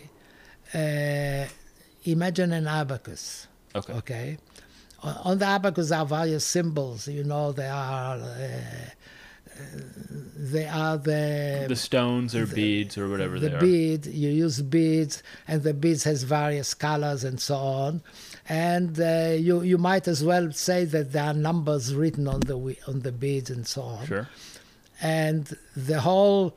Uh, 0.73 1.45
imagine 2.03 2.51
an 2.51 2.67
abacus. 2.67 3.47
Okay. 3.75 3.93
Okay. 3.93 4.37
On 5.03 5.15
on 5.23 5.37
the 5.37 5.45
abacus 5.45 5.91
are 5.91 6.05
various 6.05 6.43
symbols. 6.45 7.07
You 7.07 7.23
know, 7.23 7.51
there 7.51 7.71
are. 7.73 8.15
Uh, 8.17 8.47
uh, 9.59 9.79
they 10.35 10.67
are 10.67 10.97
the 10.97 11.65
The 11.67 11.75
stones 11.75 12.35
or 12.35 12.45
beads 12.45 12.97
or 12.97 13.07
whatever 13.09 13.39
the 13.39 13.49
they 13.49 13.55
are. 13.55 13.59
bead 13.59 14.05
you 14.05 14.29
use 14.29 14.61
beads 14.61 15.23
and 15.47 15.63
the 15.63 15.73
beads 15.73 16.03
has 16.03 16.23
various 16.23 16.73
colors 16.75 17.23
and 17.23 17.39
so 17.39 17.55
on 17.55 18.01
and 18.49 18.99
uh, 18.99 19.33
you 19.37 19.61
you 19.61 19.77
might 19.77 20.07
as 20.07 20.23
well 20.23 20.51
say 20.51 20.85
that 20.85 21.11
there 21.11 21.23
are 21.25 21.33
numbers 21.33 21.93
written 21.93 22.27
on 22.27 22.39
the 22.41 22.55
on 22.87 23.01
the 23.01 23.11
beads 23.11 23.49
and 23.49 23.67
so 23.67 23.81
on 23.81 24.05
Sure. 24.07 24.27
and 25.01 25.55
the 25.75 25.99
whole 26.01 26.55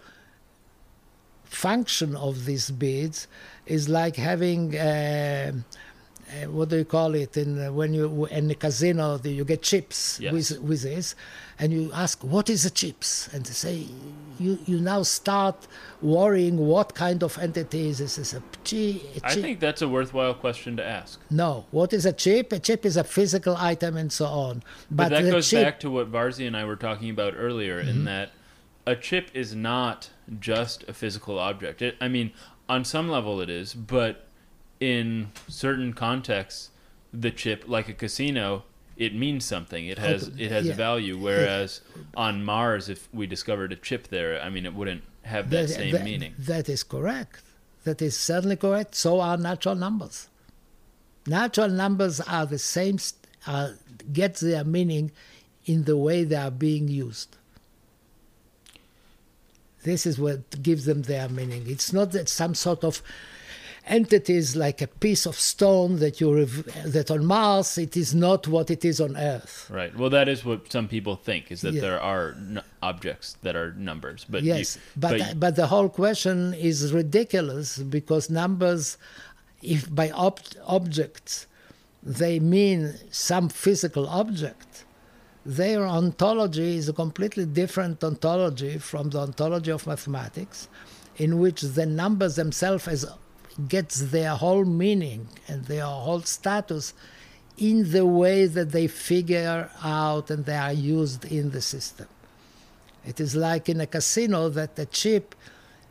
function 1.44 2.14
of 2.16 2.44
these 2.44 2.70
beads 2.70 3.26
is 3.66 3.88
like 3.88 4.16
having 4.16 4.76
uh, 4.76 5.52
uh, 5.52 6.48
what 6.48 6.68
do 6.68 6.76
you 6.76 6.84
call 6.84 7.14
it 7.14 7.36
in 7.36 7.74
when 7.74 7.92
you 7.92 8.26
in 8.26 8.46
the 8.48 8.54
casino 8.54 9.18
you 9.24 9.44
get 9.44 9.62
chips 9.62 10.20
Yes. 10.20 10.32
with 10.32 10.60
with 10.60 10.82
this 10.82 11.14
and 11.60 11.72
you 11.72 11.90
ask 11.92 12.24
what 12.24 12.48
is 12.48 12.64
a 12.64 12.70
chips? 12.70 13.28
And 13.32 13.44
they 13.44 13.52
say 13.52 13.86
you 14.38 14.58
you 14.64 14.80
now 14.80 15.02
start 15.02 15.68
worrying 16.00 16.56
what 16.56 16.94
kind 16.94 17.22
of 17.22 17.38
entity 17.38 17.88
is 17.90 17.98
this? 17.98 18.16
Is 18.18 18.32
a 18.32 18.42
chi- 18.64 18.76
a 18.76 19.20
I 19.22 19.28
chip 19.28 19.38
I 19.38 19.42
think 19.42 19.60
that's 19.60 19.82
a 19.82 19.88
worthwhile 19.88 20.34
question 20.34 20.76
to 20.78 20.84
ask. 20.84 21.20
no. 21.30 21.66
What 21.70 21.92
is 21.92 22.06
a 22.06 22.12
chip? 22.12 22.52
A 22.52 22.58
chip 22.58 22.86
is 22.86 22.96
a 22.96 23.04
physical 23.04 23.56
item 23.56 23.96
and 23.96 24.10
so 24.10 24.24
on. 24.24 24.62
But, 24.90 25.10
but, 25.10 25.22
that 25.22 25.30
goes 25.30 25.50
chip 25.50 25.62
back 25.62 25.80
to 25.80 25.90
what 25.90 26.10
Varzi 26.10 26.46
and 26.46 26.56
I 26.56 26.64
were 26.64 26.76
talking 26.76 27.10
about 27.10 27.34
earlier, 27.36 27.78
in 27.78 27.88
mm-hmm. 27.88 28.04
that 28.04 28.30
a 28.86 28.96
chip 28.96 29.30
is 29.34 29.54
not 29.54 30.10
just 30.40 30.82
a 30.88 30.94
physical 30.94 31.38
object. 31.38 31.82
It, 31.82 31.96
I 32.00 32.08
mean, 32.08 32.32
on 32.68 32.84
some 32.84 33.10
level 33.10 33.40
it 33.42 33.50
is, 33.50 33.74
but 33.74 34.26
in 34.80 35.28
certain 35.46 35.92
contexts, 35.92 36.70
the 37.12 37.30
chip, 37.30 37.64
like 37.66 37.88
a 37.88 37.92
casino, 37.92 38.64
it 39.00 39.14
means 39.14 39.46
something. 39.46 39.86
It 39.86 39.98
has 39.98 40.28
it 40.38 40.52
has 40.52 40.66
yeah. 40.66 40.74
value. 40.74 41.16
Whereas 41.16 41.80
on 42.14 42.44
Mars, 42.44 42.90
if 42.90 43.08
we 43.14 43.26
discovered 43.26 43.72
a 43.72 43.76
chip 43.76 44.08
there, 44.08 44.40
I 44.40 44.50
mean, 44.50 44.66
it 44.66 44.74
wouldn't 44.74 45.02
have 45.22 45.48
that, 45.50 45.70
same 45.70 45.92
that- 45.92 46.04
meaning. 46.04 46.34
That 46.38 46.68
is 46.68 46.82
correct. 46.82 47.42
That 47.84 48.02
is 48.02 48.14
certainly 48.14 48.56
correct. 48.56 48.94
So 48.94 49.20
are 49.20 49.38
natural 49.38 49.74
numbers. 49.74 50.28
Natural 51.26 51.70
numbers 51.70 52.20
are 52.20 52.44
the 52.44 52.58
same, 52.58 52.98
are, 53.46 53.78
get 54.12 54.34
their 54.36 54.64
meaning 54.64 55.12
in 55.64 55.84
the 55.84 55.96
way 55.96 56.24
they 56.24 56.36
are 56.36 56.50
being 56.50 56.88
used. 56.88 57.36
This 59.82 60.04
is 60.04 60.18
what 60.18 60.62
gives 60.62 60.84
them 60.84 61.02
their 61.02 61.30
meaning. 61.30 61.64
It's 61.66 61.90
not 61.90 62.12
that 62.12 62.28
some 62.28 62.54
sort 62.54 62.84
of 62.84 63.00
entities 63.90 64.54
like 64.56 64.80
a 64.80 64.86
piece 64.86 65.26
of 65.26 65.36
stone 65.52 65.98
that 65.98 66.20
you 66.20 66.32
rev- 66.34 66.64
that 66.96 67.10
on 67.10 67.22
Mars 67.26 67.76
it 67.76 67.96
is 67.96 68.14
not 68.14 68.46
what 68.46 68.70
it 68.70 68.84
is 68.84 69.00
on 69.00 69.16
Earth. 69.16 69.68
Right. 69.68 69.92
Well, 69.98 70.10
that 70.10 70.28
is 70.28 70.44
what 70.44 70.70
some 70.72 70.86
people 70.88 71.16
think 71.16 71.50
is 71.50 71.60
that 71.62 71.74
Yeah. 71.74 71.80
there 71.86 72.00
are 72.00 72.26
n- 72.38 72.62
objects 72.82 73.36
that 73.42 73.54
are 73.56 73.72
numbers, 73.90 74.24
but 74.32 74.42
Yes, 74.44 74.76
you, 74.76 74.82
but 75.04 75.38
but, 75.44 75.56
the 75.56 75.66
whole 75.66 75.88
question 75.88 76.54
is 76.54 76.92
ridiculous 76.92 77.78
because 77.96 78.30
numbers, 78.30 78.96
if 79.62 79.92
by 80.00 80.08
ob- 80.12 80.40
objects 80.78 81.46
they 82.02 82.38
mean 82.40 82.80
some 83.10 83.48
physical 83.64 84.06
object, 84.22 84.84
their 85.44 85.82
ontology 85.86 86.76
is 86.80 86.88
a 86.88 86.92
completely 87.04 87.44
different 87.44 88.02
ontology 88.04 88.78
from 88.78 89.04
the 89.10 89.18
ontology 89.18 89.70
of 89.78 89.86
mathematics, 89.86 90.68
in 91.16 91.30
which 91.42 91.60
the 91.78 91.86
numbers 91.86 92.36
themselves 92.36 92.86
as 92.88 93.04
gets 93.68 94.10
their 94.10 94.34
whole 94.36 94.64
meaning 94.64 95.28
and 95.48 95.64
their 95.64 95.84
whole 95.84 96.22
status 96.22 96.94
in 97.58 97.92
the 97.92 98.06
way 98.06 98.46
that 98.46 98.72
they 98.72 98.86
figure 98.86 99.70
out 99.82 100.30
and 100.30 100.44
they 100.46 100.56
are 100.56 100.72
used 100.72 101.24
in 101.26 101.50
the 101.50 101.60
system. 101.60 102.06
It 103.06 103.20
is 103.20 103.36
like 103.36 103.68
in 103.68 103.80
a 103.80 103.86
casino 103.86 104.48
that 104.50 104.76
the 104.76 104.86
chip 104.86 105.34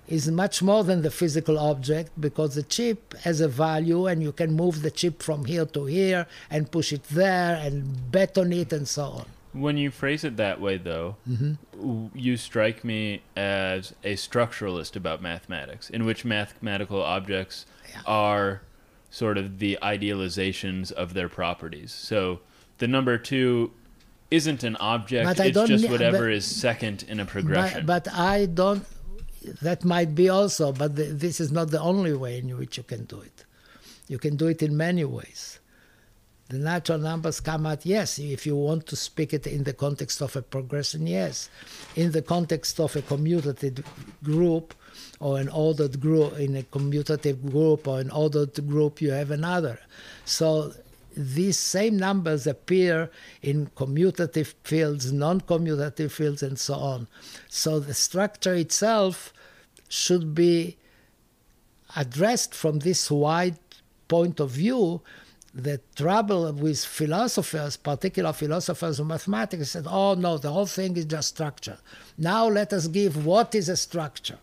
is 0.08 0.30
much 0.30 0.64
more 0.64 0.84
than 0.84 1.04
the 1.04 1.12
physical 1.12 1.60
object 1.60 2.12
because 2.20 2.56
the 2.56 2.64
chip 2.64 3.14
has 3.20 3.42
a 3.42 3.48
value 3.48 4.08
and 4.08 4.24
you 4.24 4.32
can 4.32 4.56
move 4.56 4.82
the 4.82 4.90
chip 4.90 5.22
from 5.22 5.46
here 5.46 5.66
to 5.66 5.86
here 5.86 6.26
and 6.50 6.72
push 6.72 6.92
it 6.92 7.04
there 7.04 7.56
and 7.56 8.12
bet 8.12 8.38
on 8.38 8.52
it 8.52 8.74
and 8.74 8.88
so 8.88 9.04
on. 9.04 9.26
When 9.54 9.78
you 9.78 9.90
phrase 9.92 10.24
it 10.24 10.38
that 10.38 10.60
way, 10.62 10.78
though, 10.78 11.16
Mm-hmm. 11.30 12.08
you 12.18 12.38
strike 12.38 12.84
me 12.84 13.22
as 13.36 13.94
a 14.04 14.14
structuralist 14.16 14.96
about 14.96 15.22
mathematics, 15.22 15.90
in 15.90 16.06
which 16.06 16.24
mathematical 16.26 17.02
objects 17.02 17.66
are 18.06 18.62
sort 19.10 19.38
of 19.38 19.60
the 19.60 19.78
idealizations 19.82 20.92
of 20.92 21.14
their 21.14 21.30
properties. 21.30 21.92
So 21.92 22.42
the 22.78 22.88
number 22.88 23.18
two 23.18 23.72
isn't 24.30 24.64
an 24.64 24.76
object; 24.78 25.26
But 25.38 25.40
it's 25.46 25.68
just 25.68 25.90
whatever 25.90 26.20
but- 26.28 26.34
is 26.34 26.46
second 26.46 27.04
in 27.08 27.20
a 27.20 27.26
progression. 27.26 27.86
But, 27.86 28.04
but 28.06 28.14
I 28.14 28.46
don't, 28.46 28.86
that 29.62 29.84
might 29.84 30.14
be 30.14 30.30
also, 30.30 30.72
but 30.72 30.96
the, 30.96 31.04
this 31.06 31.40
is 31.40 31.52
not 31.52 31.72
the 31.72 31.82
only 31.82 32.14
way 32.14 32.38
in 32.38 32.56
which 32.58 32.78
you 32.78 32.84
can 32.84 33.06
do 33.06 33.22
it. 33.22 33.46
You 34.08 34.20
can 34.20 34.36
do 34.38 34.48
it 34.48 34.62
in 34.62 34.76
many 34.78 35.04
ways. 35.06 35.59
The 36.50 36.58
natural 36.58 36.98
numbers 36.98 37.40
come 37.40 37.68
out, 37.68 37.86
yes, 37.86 38.18
if 38.18 38.48
you 38.48 38.56
want 38.56 38.88
to 38.88 38.96
speak 38.96 39.34
it 39.34 39.46
in 39.46 39.64
the 39.66 39.74
context 39.74 40.20
of 40.22 40.36
a 40.36 40.42
progression, 40.42 41.06
yes. 41.06 41.48
In 41.96 42.12
the 42.12 42.24
context 42.24 42.80
of 42.80 42.96
a 42.96 43.04
commutative 43.04 43.86
group 44.24 44.74
or 45.20 45.40
an 45.40 45.50
ordered 45.50 46.00
group, 46.00 46.40
in 46.40 46.56
a 46.56 46.64
commutative 46.64 47.52
group 47.52 47.88
or 47.88 48.00
an 48.00 48.10
ordered 48.10 48.68
group, 48.68 49.00
you 49.00 49.12
have 49.12 49.30
another. 49.30 49.80
So 50.26 50.74
these 51.16 51.58
same 51.58 51.98
numbers 51.98 52.48
appear 52.48 53.12
in 53.44 53.68
commutative 53.76 54.56
fields, 54.64 55.12
non 55.12 55.42
commutative 55.42 56.10
fields, 56.10 56.42
and 56.42 56.58
so 56.58 56.74
on. 56.74 57.08
So 57.48 57.80
the 57.80 57.94
structure 57.94 58.56
itself 58.56 59.34
should 59.88 60.34
be 60.34 60.78
addressed 61.96 62.56
from 62.56 62.80
this 62.80 63.12
wide 63.12 63.60
point 64.08 64.40
of 64.40 64.52
view. 64.52 65.02
The 65.54 65.80
trouble 65.96 66.52
with 66.54 66.86
philosophers, 66.86 67.76
particular 67.78 68.34
philosophers 68.34 69.00
of 69.00 69.08
mathematics, 69.08 69.72
said, 69.72 69.86
oh 69.88 70.14
no, 70.14 70.38
the 70.38 70.52
whole 70.52 70.68
thing 70.68 70.96
is 70.96 71.06
just 71.06 71.30
structure. 71.30 71.80
Now 72.18 72.48
let 72.48 72.72
us 72.72 72.88
give 72.88 73.26
what 73.26 73.56
is 73.56 73.68
a 73.68 73.76
structure. 73.76 74.38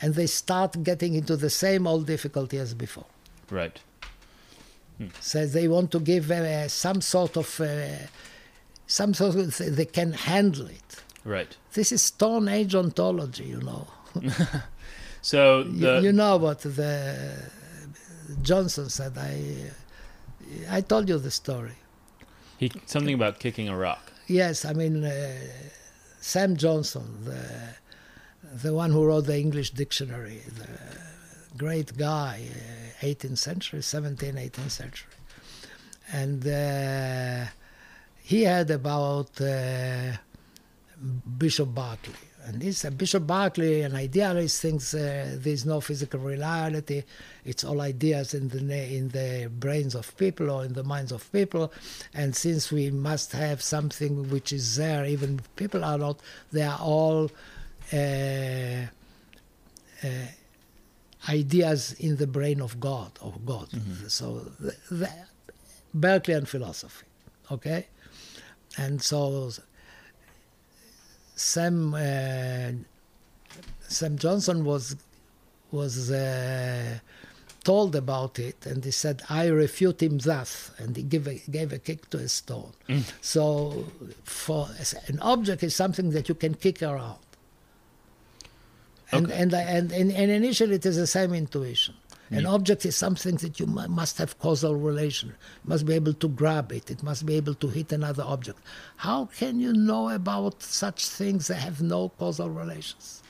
And 0.00 0.14
they 0.14 0.26
start 0.26 0.82
getting 0.82 1.14
into 1.14 1.36
the 1.36 1.50
same 1.50 1.86
old 1.86 2.06
difficulty 2.06 2.58
as 2.58 2.74
before. 2.74 3.06
right. 3.50 3.78
So 5.20 5.46
they 5.46 5.66
want 5.66 5.90
to 5.92 6.00
give 6.00 6.30
uh, 6.30 6.68
some 6.68 7.00
sort 7.00 7.38
of, 7.38 7.58
uh, 7.60 8.06
some 8.86 9.14
sort 9.14 9.34
of, 9.36 9.56
they 9.56 9.86
can 9.86 10.12
handle 10.12 10.66
it. 10.66 11.02
Right. 11.24 11.56
This 11.72 11.90
is 11.90 12.02
Stone 12.02 12.48
Age 12.48 12.74
ontology, 12.74 13.44
you 13.44 13.60
know. 13.60 13.86
So 15.22 15.60
You, 15.60 15.80
the 15.80 16.00
you 16.02 16.12
know 16.12 16.36
what 16.38 16.60
the 16.60 17.50
Johnson 18.42 18.88
said. 18.88 19.16
I 19.18 19.70
I 20.68 20.80
told 20.80 21.08
you 21.08 21.18
the 21.18 21.30
story. 21.30 21.76
he 22.58 22.70
something 22.86 23.14
about 23.14 23.38
kicking 23.38 23.68
a 23.68 23.76
rock. 23.76 24.12
Yes, 24.26 24.64
I 24.64 24.72
mean 24.72 25.04
uh, 25.04 25.12
Sam 26.20 26.56
Johnson, 26.56 27.06
the 27.24 27.42
the 28.64 28.72
one 28.74 28.90
who 28.92 29.04
wrote 29.04 29.26
the 29.26 29.38
English 29.38 29.70
dictionary, 29.70 30.40
the 30.62 30.68
great 31.56 31.96
guy, 31.96 32.34
uh, 33.02 33.06
18th 33.06 33.38
century, 33.38 33.80
17th, 33.80 34.34
18th 34.50 34.70
century, 34.70 35.14
and 36.12 36.46
uh, 36.46 37.46
he 38.22 38.42
had 38.42 38.70
about 38.70 39.40
uh, 39.40 40.12
Bishop 41.38 41.68
Berkeley. 41.68 42.14
And 42.44 42.62
this 42.62 42.84
uh, 42.84 42.90
Bishop 42.90 43.26
Berkeley, 43.26 43.82
an 43.82 43.94
idealist, 43.94 44.62
thinks 44.62 44.94
uh, 44.94 45.36
there's 45.36 45.66
no 45.66 45.80
physical 45.80 46.20
reality. 46.20 47.04
It's 47.44 47.64
all 47.64 47.80
ideas 47.80 48.34
in 48.34 48.48
the 48.48 48.58
in 48.58 49.08
the 49.08 49.50
brains 49.50 49.94
of 49.94 50.16
people 50.16 50.50
or 50.50 50.64
in 50.64 50.72
the 50.72 50.82
minds 50.82 51.12
of 51.12 51.30
people. 51.32 51.72
And 52.14 52.34
since 52.34 52.72
we 52.72 52.90
must 52.90 53.32
have 53.32 53.62
something 53.62 54.30
which 54.30 54.52
is 54.52 54.76
there, 54.76 55.04
even 55.04 55.38
if 55.38 55.56
people 55.56 55.84
are 55.84 55.98
not, 55.98 56.20
they 56.50 56.62
are 56.62 56.78
all 56.80 57.30
uh, 57.92 58.86
uh, 60.02 60.08
ideas 61.28 61.92
in 61.94 62.16
the 62.16 62.26
brain 62.26 62.60
of 62.60 62.80
God, 62.80 63.12
of 63.20 63.44
God. 63.44 63.68
So 64.08 64.40
the, 64.58 64.74
the, 64.90 65.10
Berkeley 65.92 66.34
and 66.34 66.48
philosophy, 66.48 67.06
okay, 67.50 67.86
and 68.78 69.02
so 69.02 69.50
Sam 71.40 71.94
uh, 71.94 72.72
Sam 73.88 74.18
Johnson 74.18 74.62
was 74.64 74.96
was 75.72 76.10
uh, 76.10 76.98
told 77.64 77.96
about 77.96 78.38
it, 78.38 78.66
and 78.66 78.84
he 78.84 78.90
said, 78.90 79.22
"I 79.30 79.46
refute 79.46 80.02
him 80.02 80.18
thus," 80.18 80.70
and 80.78 80.96
he 80.98 81.02
gave 81.02 81.26
a, 81.26 81.36
gave 81.50 81.72
a 81.72 81.78
kick 81.78 82.10
to 82.10 82.18
a 82.18 82.28
stone. 82.28 82.72
So, 83.22 83.86
for 84.24 84.68
an 85.08 85.18
object 85.20 85.62
is 85.62 85.74
something 85.74 86.10
that 86.10 86.28
you 86.28 86.34
can 86.34 86.54
kick 86.54 86.82
around, 86.82 87.24
and 89.10 89.26
Okay. 89.26 89.36
and, 89.40 89.54
and 89.54 89.92
and 89.92 90.12
and 90.12 90.30
initially 90.30 90.74
it 90.76 90.84
is 90.84 90.96
the 90.96 91.06
same 91.06 91.32
intuition. 91.32 91.94
An 92.30 92.46
object 92.46 92.86
is 92.86 92.94
something 92.94 93.36
that 93.36 93.58
you 93.58 93.66
must 93.66 94.18
have 94.18 94.38
causal 94.38 94.76
relation. 94.76 95.34
Must 95.64 95.84
be 95.84 95.94
able 95.94 96.12
to 96.14 96.28
grab 96.28 96.70
it. 96.70 96.90
It 96.90 97.02
must 97.02 97.26
be 97.26 97.34
able 97.34 97.54
to 97.54 97.66
hit 97.68 97.90
another 97.92 98.22
object. 98.24 98.60
How 98.98 99.24
can 99.26 99.58
you 99.58 99.72
know 99.72 100.10
about 100.10 100.62
such 100.62 101.08
things 101.08 101.48
that 101.48 101.56
have 101.56 101.82
no 101.82 102.10
causal 102.10 102.48
relations? 102.48 103.22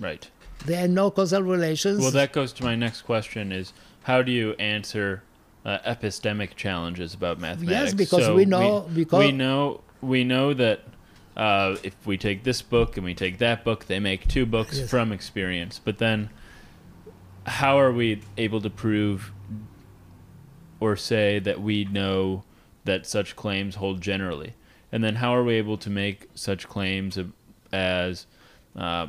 Right. 0.00 0.28
There 0.66 0.84
are 0.84 0.88
no 0.88 1.10
causal 1.12 1.42
relations. 1.42 2.00
Well, 2.00 2.10
that 2.10 2.32
goes 2.32 2.52
to 2.54 2.64
my 2.64 2.74
next 2.74 3.02
question: 3.02 3.52
is 3.52 3.72
how 4.02 4.20
do 4.22 4.32
you 4.32 4.52
answer 4.58 5.22
uh, 5.64 5.78
epistemic 5.86 6.56
challenges 6.56 7.14
about 7.14 7.38
mathematics? 7.38 7.92
Yes, 7.92 7.94
because 7.94 8.24
So 8.24 8.34
we 8.34 8.44
know- 8.46 8.86
we, 8.88 9.04
because- 9.04 9.24
we 9.26 9.32
know 9.32 9.80
we 10.02 10.24
know 10.24 10.54
that 10.54 10.80
uh, 11.36 11.76
if 11.82 11.94
we 12.04 12.16
take 12.18 12.42
this 12.42 12.62
book 12.62 12.96
and 12.96 13.04
we 13.04 13.14
take 13.14 13.38
that 13.38 13.64
book, 13.64 13.86
they 13.86 14.00
make 14.00 14.26
two 14.26 14.44
books 14.44 14.78
Yes. 14.78 14.90
from 14.90 15.12
experience. 15.12 15.80
But 15.82 15.98
then, 15.98 16.30
how 17.50 17.78
are 17.78 17.92
we 17.92 18.22
able 18.38 18.60
to 18.60 18.70
prove 18.70 19.32
or 20.78 20.96
say 20.96 21.38
that 21.40 21.60
we 21.60 21.84
know 21.84 22.44
that 22.84 23.06
such 23.06 23.36
claims 23.36 23.74
hold 23.74 24.00
generally? 24.00 24.54
And 24.92 25.04
then, 25.04 25.16
how 25.16 25.34
are 25.34 25.44
we 25.44 25.54
able 25.54 25.76
to 25.78 25.90
make 25.90 26.28
such 26.34 26.68
claims 26.68 27.18
as 27.72 28.26
uh, 28.76 29.08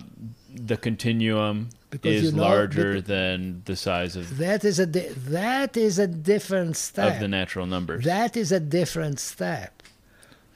the 0.54 0.78
continuum 0.78 1.70
Because 1.90 2.16
is 2.16 2.32
you 2.32 2.38
know- 2.38 2.44
larger 2.44 2.96
bec- 2.96 3.06
than 3.06 3.62
the 3.66 3.76
size 3.76 4.16
of, 4.16 4.38
that 4.38 4.64
is 4.66 4.80
a 4.80 4.86
di- 4.86 5.10
that 5.30 5.78
is 5.78 5.98
a 6.00 6.08
different 6.08 6.78
step. 6.78 7.14
of 7.16 7.20
the 7.20 7.28
natural 7.28 7.66
numbers? 7.66 8.04
That 8.06 8.36
is 8.38 8.52
a 8.52 8.60
different 8.60 9.20
step, 9.20 9.82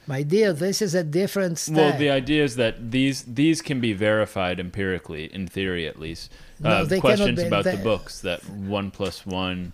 my 0.06 0.22
dear. 0.22 0.52
This 0.52 0.80
is 0.82 0.94
a 0.94 1.02
different 1.04 1.58
step. 1.58 1.76
Well, 1.76 1.98
the 1.98 2.10
idea 2.10 2.44
is 2.44 2.54
that 2.56 2.90
these 2.92 3.22
these 3.22 3.62
can 3.62 3.80
be 3.80 3.92
verified 3.92 4.60
empirically, 4.60 5.24
in 5.32 5.46
theory 5.48 5.86
at 5.88 5.98
least. 5.98 6.32
No, 6.60 6.70
uh, 6.70 7.00
questions 7.00 7.42
about 7.42 7.64
the 7.64 7.76
books 7.76 8.20
that 8.20 8.48
one 8.48 8.90
plus 8.90 9.26
one 9.26 9.72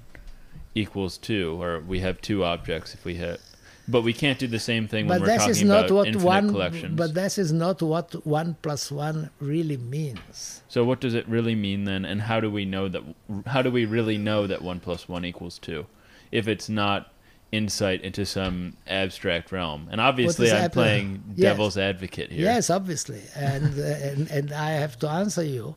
equals 0.75 1.19
two, 1.19 1.61
or 1.63 1.81
we 1.81 2.01
have 2.01 2.21
two 2.21 2.45
objects 2.45 2.95
if 2.95 3.05
we 3.05 3.15
hit. 3.15 3.41
But 3.89 4.03
we 4.03 4.13
can't 4.13 4.39
do 4.39 4.47
the 4.47 4.61
same 4.61 4.87
thing 4.87 5.09
when 5.09 5.19
but 5.19 5.29
we're 5.29 5.37
talking 5.37 5.51
is 5.51 5.63
not 5.65 5.87
about 5.87 5.91
what 5.97 6.07
infinite 6.07 6.25
one. 6.25 6.49
collections. 6.51 6.97
But 6.97 7.15
this 7.15 7.37
is 7.37 7.53
not 7.53 7.83
what 7.83 8.25
one 8.25 8.57
plus 8.63 8.93
one 8.93 9.31
really 9.41 9.77
means. 9.77 10.63
so 10.69 10.85
what 10.85 11.01
does 11.01 11.15
it 11.15 11.27
really 11.29 11.57
mean 11.57 11.85
then, 11.85 12.05
and 12.05 12.23
how 12.23 12.39
do 12.41 12.49
we 12.51 12.65
know 12.65 12.89
that? 12.89 13.03
How 13.47 13.61
do 13.61 13.71
we 13.71 13.85
really 13.85 14.19
know 14.19 14.47
that 14.47 14.63
one 14.63 14.79
plus 14.81 15.09
one 15.09 15.25
equals 15.25 15.59
two, 15.59 15.87
if 16.31 16.47
it's 16.47 16.69
not 16.69 17.13
insight 17.51 18.01
into 18.03 18.25
some 18.25 18.77
abstract 18.87 19.51
realm? 19.51 19.89
And 19.91 20.01
obviously, 20.01 20.51
I'm 20.53 20.65
ab- 20.67 20.73
playing 20.73 21.23
Yes. 21.35 21.39
devil's 21.51 21.77
advocate 21.77 22.31
here. 22.31 22.43
Yes, 22.45 22.71
obviously, 22.71 23.21
and, 23.35 23.79
uh, 23.79 23.83
and 24.09 24.31
and 24.31 24.53
I 24.53 24.71
have 24.71 24.97
to 25.01 25.09
answer 25.09 25.43
you, 25.43 25.75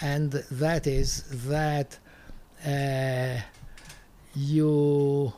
and 0.00 0.32
that 0.32 0.86
is 0.86 1.22
that 1.48 1.98
uh, 2.66 3.40
you 4.34 5.32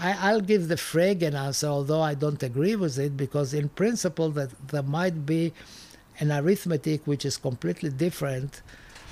I, 0.00 0.32
will 0.32 0.40
give 0.40 0.68
the 0.68 0.74
Frege 0.74 1.32
answer, 1.32 1.66
although 1.66 2.00
I 2.00 2.14
don't 2.14 2.42
agree 2.42 2.76
with 2.76 2.98
it, 2.98 3.16
because 3.16 3.54
in 3.54 3.68
principle 3.68 4.30
that 4.30 4.50
there 4.68 4.82
might 4.82 5.24
be 5.24 5.52
an 6.18 6.32
arithmetic 6.32 7.06
which 7.06 7.24
is 7.24 7.36
completely 7.36 7.90
different 7.90 8.62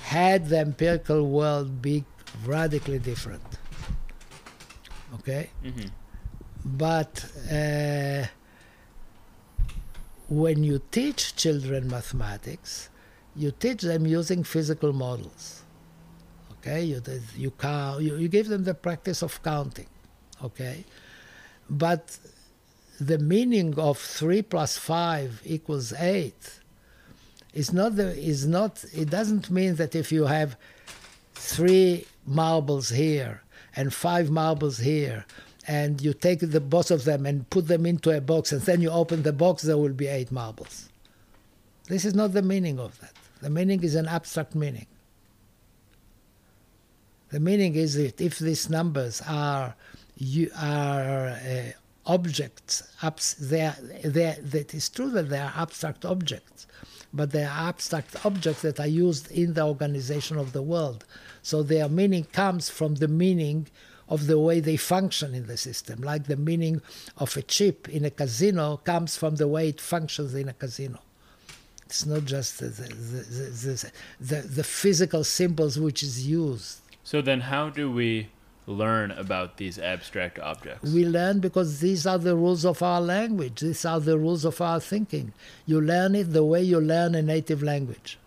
had 0.03 0.49
the 0.49 0.59
empirical 0.59 1.27
world 1.27 1.81
be 1.81 2.03
radically 2.45 2.99
different. 2.99 3.43
Okay? 5.15 5.49
Mm-hmm. 5.63 5.87
But 6.65 7.25
uh, 7.51 8.27
when 10.29 10.63
you 10.63 10.81
teach 10.91 11.35
children 11.35 11.89
mathematics, 11.89 12.89
you 13.35 13.51
teach 13.51 13.81
them 13.81 14.05
using 14.05 14.43
physical 14.43 14.93
models. 14.93 15.63
Okay, 16.53 16.83
you 16.83 17.01
you 17.35 17.51
count, 17.51 18.03
you, 18.03 18.15
you 18.17 18.27
give 18.27 18.47
them 18.47 18.63
the 18.63 18.73
practice 18.73 19.21
of 19.23 19.41
counting. 19.41 19.87
Okay, 20.43 20.85
but 21.69 22.17
the 22.99 23.17
meaning 23.17 23.77
of 23.79 23.97
three 23.97 24.41
plus 24.41 24.77
five 24.77 25.41
equals 25.43 25.91
eight 25.93 26.59
is 27.53 27.73
not 27.73 27.95
the 27.95 28.15
is 28.17 28.45
not. 28.45 28.83
It 28.93 29.09
doesn't 29.09 29.49
mean 29.49 29.75
that 29.75 29.95
if 29.95 30.11
you 30.11 30.25
have 30.25 30.55
three 31.33 32.05
marbles 32.25 32.89
here 32.89 33.41
and 33.75 33.93
five 33.93 34.29
marbles 34.29 34.77
here 34.77 35.25
and 35.67 36.01
you 36.01 36.13
take 36.13 36.39
the 36.39 36.59
both 36.59 36.91
of 36.91 37.03
them 37.05 37.25
and 37.25 37.49
put 37.49 37.67
them 37.67 37.85
into 37.85 38.15
a 38.15 38.21
box 38.21 38.51
and 38.51 38.61
then 38.61 38.81
you 38.81 38.89
open 38.89 39.23
the 39.23 39.33
box 39.33 39.63
there 39.63 39.77
will 39.77 39.93
be 39.93 40.07
eight 40.07 40.31
marbles 40.31 40.89
this 41.87 42.05
is 42.05 42.13
not 42.13 42.33
the 42.33 42.41
meaning 42.41 42.79
of 42.79 42.99
that 42.99 43.13
the 43.41 43.49
meaning 43.49 43.83
is 43.83 43.95
an 43.95 44.07
abstract 44.07 44.55
meaning 44.55 44.87
the 47.29 47.39
meaning 47.39 47.75
is 47.75 47.95
that 47.95 48.19
if 48.19 48.39
these 48.39 48.69
numbers 48.69 49.21
are 49.27 49.75
you 50.17 50.49
are 50.57 51.29
uh, 51.29 51.71
objects 52.05 52.83
they 53.39 53.61
are, 53.61 53.75
they 54.03 54.25
are, 54.25 54.41
that 54.41 54.73
is 54.73 54.89
true 54.89 55.09
that 55.09 55.29
they 55.29 55.39
are 55.39 55.53
abstract 55.55 56.05
objects 56.05 56.67
but 57.13 57.31
they 57.31 57.43
are 57.43 57.69
abstract 57.69 58.25
objects 58.25 58.61
that 58.61 58.79
are 58.79 58.87
used 58.87 59.29
in 59.31 59.53
the 59.53 59.63
organization 59.63 60.37
of 60.37 60.53
the 60.53 60.61
world 60.61 61.05
so 61.41 61.63
their 61.63 61.89
meaning 61.89 62.23
comes 62.25 62.69
from 62.69 62.95
the 62.95 63.07
meaning 63.07 63.67
of 64.11 64.27
the 64.27 64.37
way 64.37 64.59
they 64.59 64.75
function 64.75 65.33
in 65.33 65.47
the 65.47 65.55
system, 65.55 66.01
like 66.01 66.25
the 66.25 66.35
meaning 66.35 66.81
of 67.17 67.37
a 67.37 67.41
chip 67.41 67.87
in 67.87 68.03
a 68.03 68.09
casino 68.09 68.75
comes 68.83 69.15
from 69.15 69.37
the 69.37 69.47
way 69.47 69.69
it 69.69 69.79
functions 69.79 70.35
in 70.35 70.49
a 70.49 70.53
casino. 70.53 70.99
It's 71.91 72.05
not 72.05 72.23
just 72.23 72.59
the, 72.59 72.67
the, 72.67 73.91
the, 74.21 74.41
the, 74.47 74.63
physical 74.63 75.25
symbols 75.25 75.77
which 75.77 76.03
is 76.03 76.25
used. 76.25 76.79
So 77.03 77.21
then 77.21 77.41
how 77.41 77.69
do 77.69 77.91
we 77.91 78.29
learn 78.65 79.11
about 79.11 79.57
these 79.57 79.77
abstract 79.77 80.39
objects? 80.39 80.89
We 80.89 81.05
learn 81.05 81.41
because 81.41 81.81
these 81.81 82.07
are 82.07 82.17
the 82.17 82.37
rules 82.37 82.63
of 82.63 82.81
our 82.81 83.01
language. 83.01 83.59
These 83.59 83.83
are 83.83 83.99
the 83.99 84.17
rules 84.17 84.45
of 84.45 84.61
our 84.61 84.79
thinking. 84.79 85.33
You 85.65 85.81
learn 85.81 86.15
it 86.15 86.31
the 86.31 86.45
way 86.45 86.61
you 86.63 86.79
learn 86.79 87.13
a 87.13 87.21
native 87.21 87.61
language. 87.61 88.17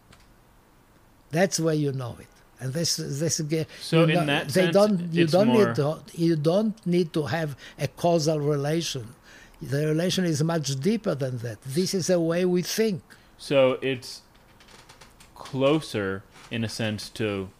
That's 1.31 1.59
where 1.59 1.73
you 1.73 1.93
know 1.93 2.19
it. 2.21 2.27
And 2.61 2.75
this, 2.75 2.97
this 2.97 3.41
so 3.81 4.03
in 4.03 4.11
know, 4.11 4.27
that 4.27 4.49
they 4.49 4.65
sense, 4.65 4.75
don't, 4.75 5.11
you 5.11 5.27
don't 5.27 5.49
need 5.55 5.75
to, 5.77 6.01
you 6.13 6.37
don't 6.37 6.87
need 6.87 7.15
to 7.15 7.23
have 7.23 7.57
a 7.79 7.89
causal 7.89 8.41
relation. 8.41 9.07
The 9.63 9.87
relation 9.87 10.27
is 10.27 10.43
much 10.43 10.79
deeper 10.81 11.15
than 11.15 11.39
that. 11.39 11.63
This 11.63 11.95
is 11.95 12.09
the 12.09 12.21
way 12.21 12.45
we 12.45 12.61
think. 12.61 13.01
So 13.39 13.79
it's 13.83 14.23
closer, 15.35 16.23
in 16.51 16.65
a 16.65 16.69
sense, 16.69 17.09
to 17.11 17.51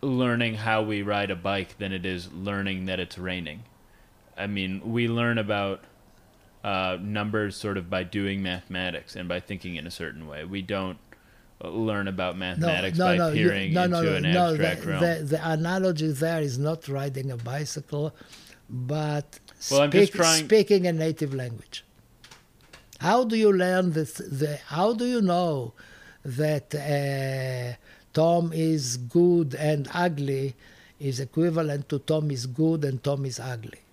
learning 0.00 0.54
how 0.54 0.82
we 0.82 1.02
ride 1.02 1.30
a 1.30 1.36
bike 1.36 1.78
than 1.78 1.92
it 1.92 2.06
is 2.06 2.32
learning 2.32 2.86
that 2.86 3.00
it's 3.00 3.18
raining. 3.18 3.64
I 4.36 4.46
mean, 4.46 4.92
we 4.92 5.08
learn 5.08 5.38
about 5.38 5.82
uh, 6.62 6.98
numbers 7.00 7.56
sort 7.56 7.78
of 7.78 7.88
by 7.88 8.02
doing 8.02 8.42
mathematics 8.42 9.16
and 9.16 9.28
by 9.28 9.40
thinking 9.40 9.76
in 9.76 9.86
a 9.86 9.90
certain 9.90 10.26
way. 10.26 10.44
We 10.44 10.62
don't 10.62 10.98
learn 11.62 12.06
about 12.06 12.36
mathematics 12.36 12.98
no, 12.98 13.06
no, 13.06 13.10
by 13.12 13.16
no, 13.16 13.32
peering 13.32 13.72
you, 13.72 13.80
into 13.80 14.16
an 14.16 14.26
abstract 14.26 14.82
the, 14.82 14.88
realm. 14.88 15.00
The, 15.00 15.24
the 15.24 15.50
analogy 15.50 16.08
there 16.08 16.42
is 16.42 16.58
not 16.58 16.86
riding 16.88 17.30
a 17.30 17.36
bicycle, 17.36 18.14
but 18.68 19.40
well, 19.70 19.88
speak, 19.88 20.12
trying... 20.12 20.44
speaking 20.44 20.86
a 20.86 20.92
native 20.92 21.32
language. 21.32 21.85
How 22.98 23.24
do 23.24 23.36
you 23.36 23.52
learn 23.52 23.92
this? 23.92 24.14
The, 24.14 24.58
how 24.66 24.92
do 24.92 25.04
you 25.04 25.20
know 25.20 25.74
that 26.24 26.74
uh, 26.74 27.76
Tom 28.12 28.52
is 28.52 28.96
good 28.96 29.54
and 29.54 29.88
ugly 29.92 30.54
is 30.98 31.20
equivalent 31.20 31.88
to 31.90 31.98
Tom 31.98 32.30
is 32.30 32.46
good 32.46 32.84
and 32.84 33.02
Tom 33.02 33.26
is 33.26 33.38
ugly? 33.38 33.85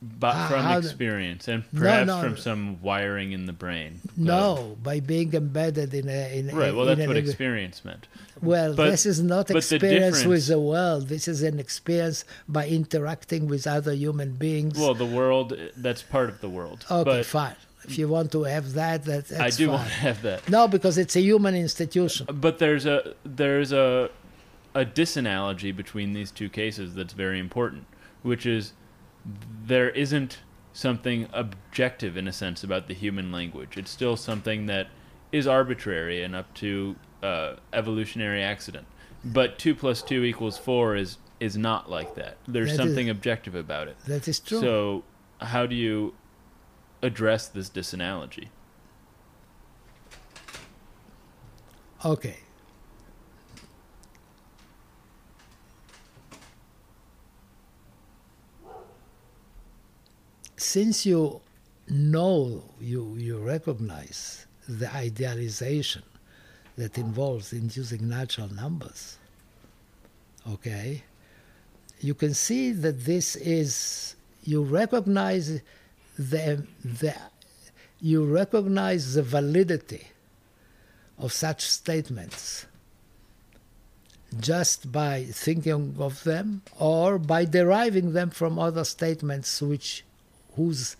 But 0.00 0.36
uh, 0.36 0.48
from 0.48 0.78
experience 0.78 1.48
and 1.48 1.64
perhaps 1.74 2.06
no, 2.06 2.22
no, 2.22 2.22
from 2.22 2.36
some 2.36 2.80
wiring 2.80 3.32
in 3.32 3.46
the 3.46 3.52
brain. 3.52 4.00
No, 4.16 4.76
by 4.80 5.00
being 5.00 5.34
embedded 5.34 5.92
in 5.92 6.08
a 6.08 6.38
in 6.38 6.54
right. 6.54 6.72
Well, 6.72 6.86
that's 6.86 7.04
what 7.04 7.16
experience 7.16 7.84
meant. 7.84 8.06
Well, 8.40 8.74
but, 8.74 8.90
this 8.90 9.06
is 9.06 9.20
not 9.20 9.50
experience 9.50 10.22
the 10.22 10.28
with 10.28 10.46
the 10.46 10.60
world. 10.60 11.08
This 11.08 11.26
is 11.26 11.42
an 11.42 11.58
experience 11.58 12.24
by 12.48 12.68
interacting 12.68 13.48
with 13.48 13.66
other 13.66 13.92
human 13.92 14.34
beings. 14.34 14.78
Well, 14.78 14.94
the 14.94 15.04
world 15.04 15.58
that's 15.76 16.02
part 16.02 16.28
of 16.28 16.40
the 16.40 16.48
world. 16.48 16.86
Okay, 16.88 17.04
but, 17.04 17.26
fine. 17.26 17.56
If 17.82 17.98
you 17.98 18.06
want 18.06 18.30
to 18.32 18.44
have 18.44 18.74
that, 18.74 19.04
that 19.04 19.26
that's 19.26 19.40
I 19.40 19.56
do 19.56 19.66
fine. 19.66 19.74
want 19.74 19.88
to 19.88 19.94
have 19.94 20.22
that. 20.22 20.48
No, 20.48 20.68
because 20.68 20.96
it's 20.96 21.16
a 21.16 21.20
human 21.20 21.56
institution. 21.56 22.26
But 22.32 22.58
there's 22.58 22.86
a 22.86 23.14
there's 23.24 23.72
a 23.72 24.10
a 24.76 24.84
disanalogy 24.84 25.74
between 25.74 26.12
these 26.12 26.30
two 26.30 26.48
cases 26.48 26.94
that's 26.94 27.14
very 27.14 27.40
important, 27.40 27.86
which 28.22 28.46
is 28.46 28.74
there 29.64 29.90
isn't 29.90 30.38
something 30.72 31.28
objective 31.32 32.16
in 32.16 32.28
a 32.28 32.32
sense 32.32 32.62
about 32.62 32.88
the 32.88 32.94
human 32.94 33.32
language. 33.32 33.76
It's 33.76 33.90
still 33.90 34.16
something 34.16 34.66
that 34.66 34.88
is 35.32 35.46
arbitrary 35.46 36.22
and 36.22 36.34
up 36.34 36.54
to 36.54 36.96
uh, 37.22 37.56
evolutionary 37.72 38.42
accident. 38.42 38.86
But 39.24 39.58
two 39.58 39.74
plus 39.74 40.02
two 40.02 40.24
equals 40.24 40.56
four 40.56 40.94
is 40.94 41.18
is 41.40 41.56
not 41.56 41.90
like 41.90 42.14
that. 42.14 42.36
There's 42.46 42.70
that 42.70 42.76
something 42.76 43.08
is, 43.08 43.12
objective 43.12 43.54
about 43.54 43.88
it. 43.88 43.96
That 44.06 44.26
is 44.28 44.40
true. 44.40 44.60
So, 44.60 45.04
how 45.40 45.66
do 45.66 45.74
you 45.74 46.14
address 47.02 47.48
this 47.48 47.68
disanalogy? 47.70 48.48
Okay. 52.04 52.38
Since 60.58 61.06
you 61.06 61.40
know, 61.88 62.62
you, 62.80 63.14
you 63.16 63.38
recognize 63.38 64.46
the 64.68 64.92
idealization 64.94 66.02
that 66.76 66.98
involves 66.98 67.52
in 67.52 67.70
using 67.72 68.08
natural 68.08 68.52
numbers, 68.52 69.18
okay, 70.48 71.02
you 72.00 72.14
can 72.14 72.34
see 72.34 72.72
that 72.72 73.04
this 73.04 73.36
is, 73.36 74.16
you 74.44 74.62
recognize 74.62 75.60
the, 76.18 76.66
the, 76.84 77.14
you 78.00 78.24
recognize 78.24 79.14
the 79.14 79.22
validity 79.22 80.08
of 81.18 81.32
such 81.32 81.62
statements 81.62 82.66
just 84.40 84.92
by 84.92 85.24
thinking 85.24 85.96
of 85.98 86.22
them 86.24 86.62
or 86.78 87.18
by 87.18 87.44
deriving 87.44 88.12
them 88.12 88.30
from 88.30 88.58
other 88.58 88.84
statements 88.84 89.62
which 89.62 90.04
whose 90.58 90.96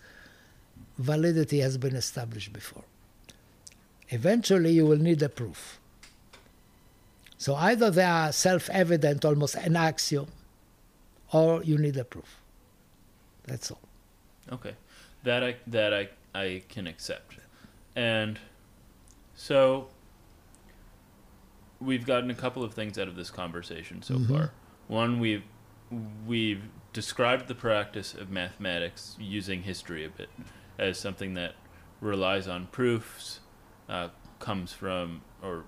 validity 0.97 1.59
has 1.59 1.77
been 1.77 1.95
established 1.95 2.51
before. 2.51 2.83
Eventually, 4.09 4.71
you 4.71 4.85
will 4.85 4.97
need 4.97 5.21
a 5.21 5.29
proof. 5.29 5.79
So 7.37 7.55
either 7.55 7.91
they 7.91 8.03
are 8.03 8.31
self 8.31 8.69
evident, 8.69 9.23
almost 9.23 9.55
an 9.55 9.75
axiom, 9.75 10.27
or 11.31 11.63
you 11.63 11.77
need 11.77 11.97
a 11.97 12.03
proof. 12.03 12.41
That's 13.45 13.69
all. 13.71 13.81
Okay. 14.51 14.75
That 15.23 15.43
I, 15.43 15.55
that 15.67 15.93
I, 15.93 16.09
I 16.33 16.63
can 16.69 16.87
accept. 16.87 17.35
And 17.95 18.39
so 19.35 19.89
we've 21.79 22.05
gotten 22.05 22.29
a 22.29 22.35
couple 22.35 22.63
of 22.63 22.73
things 22.73 22.97
out 22.97 23.07
of 23.07 23.15
this 23.15 23.29
conversation 23.29 24.01
so 24.01 24.15
mm-hmm. 24.15 24.33
far. 24.33 24.51
One, 24.87 25.19
we've 25.19 25.43
we've 26.25 26.63
described 26.93 27.47
the 27.47 27.55
practice 27.55 28.13
of 28.13 28.29
mathematics 28.29 29.15
using 29.19 29.63
history 29.63 30.03
a 30.05 30.09
bit 30.09 30.29
as 30.77 30.97
something 30.97 31.33
that 31.35 31.53
relies 32.01 32.47
on 32.47 32.67
proofs, 32.67 33.41
uh, 33.87 34.09
comes 34.39 34.71
from 34.71 35.21
or 35.43 35.65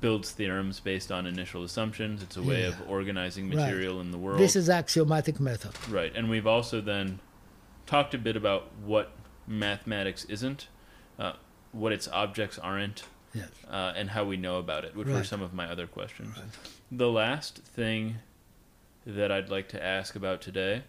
builds 0.00 0.30
theorems 0.30 0.80
based 0.80 1.12
on 1.12 1.26
initial 1.26 1.62
assumptions. 1.62 2.22
It's 2.22 2.36
a 2.36 2.42
way 2.42 2.62
yeah. 2.62 2.68
of 2.68 2.88
organizing 2.88 3.48
material 3.48 3.96
right. 3.96 4.04
in 4.04 4.10
the 4.10 4.18
world. 4.18 4.40
This 4.40 4.56
is 4.56 4.68
axiomatic 4.68 5.38
method. 5.38 5.72
Right, 5.90 6.14
and 6.14 6.28
we've 6.28 6.46
also 6.46 6.80
then 6.80 7.20
talked 7.86 8.14
a 8.14 8.18
bit 8.18 8.36
about 8.36 8.70
what 8.84 9.12
mathematics 9.46 10.24
isn't, 10.24 10.68
uh, 11.18 11.34
what 11.72 11.92
its 11.92 12.08
objects 12.08 12.58
aren't, 12.58 13.04
Yes. 13.32 13.48
uh, 13.68 13.92
and 13.94 14.10
how 14.10 14.24
we 14.24 14.36
know 14.38 14.58
about 14.58 14.84
it, 14.84 14.96
which 14.96 15.08
were 15.08 15.22
some 15.22 15.42
of 15.42 15.52
my 15.52 15.66
other 15.66 15.86
questions. 15.86 16.36
The 16.90 17.10
last 17.10 17.58
thing 17.58 18.16
that 19.06 19.30
I'd 19.30 19.48
like 19.48 19.68
to 19.68 19.82
ask 19.82 20.16
about 20.16 20.40
today 20.40 20.82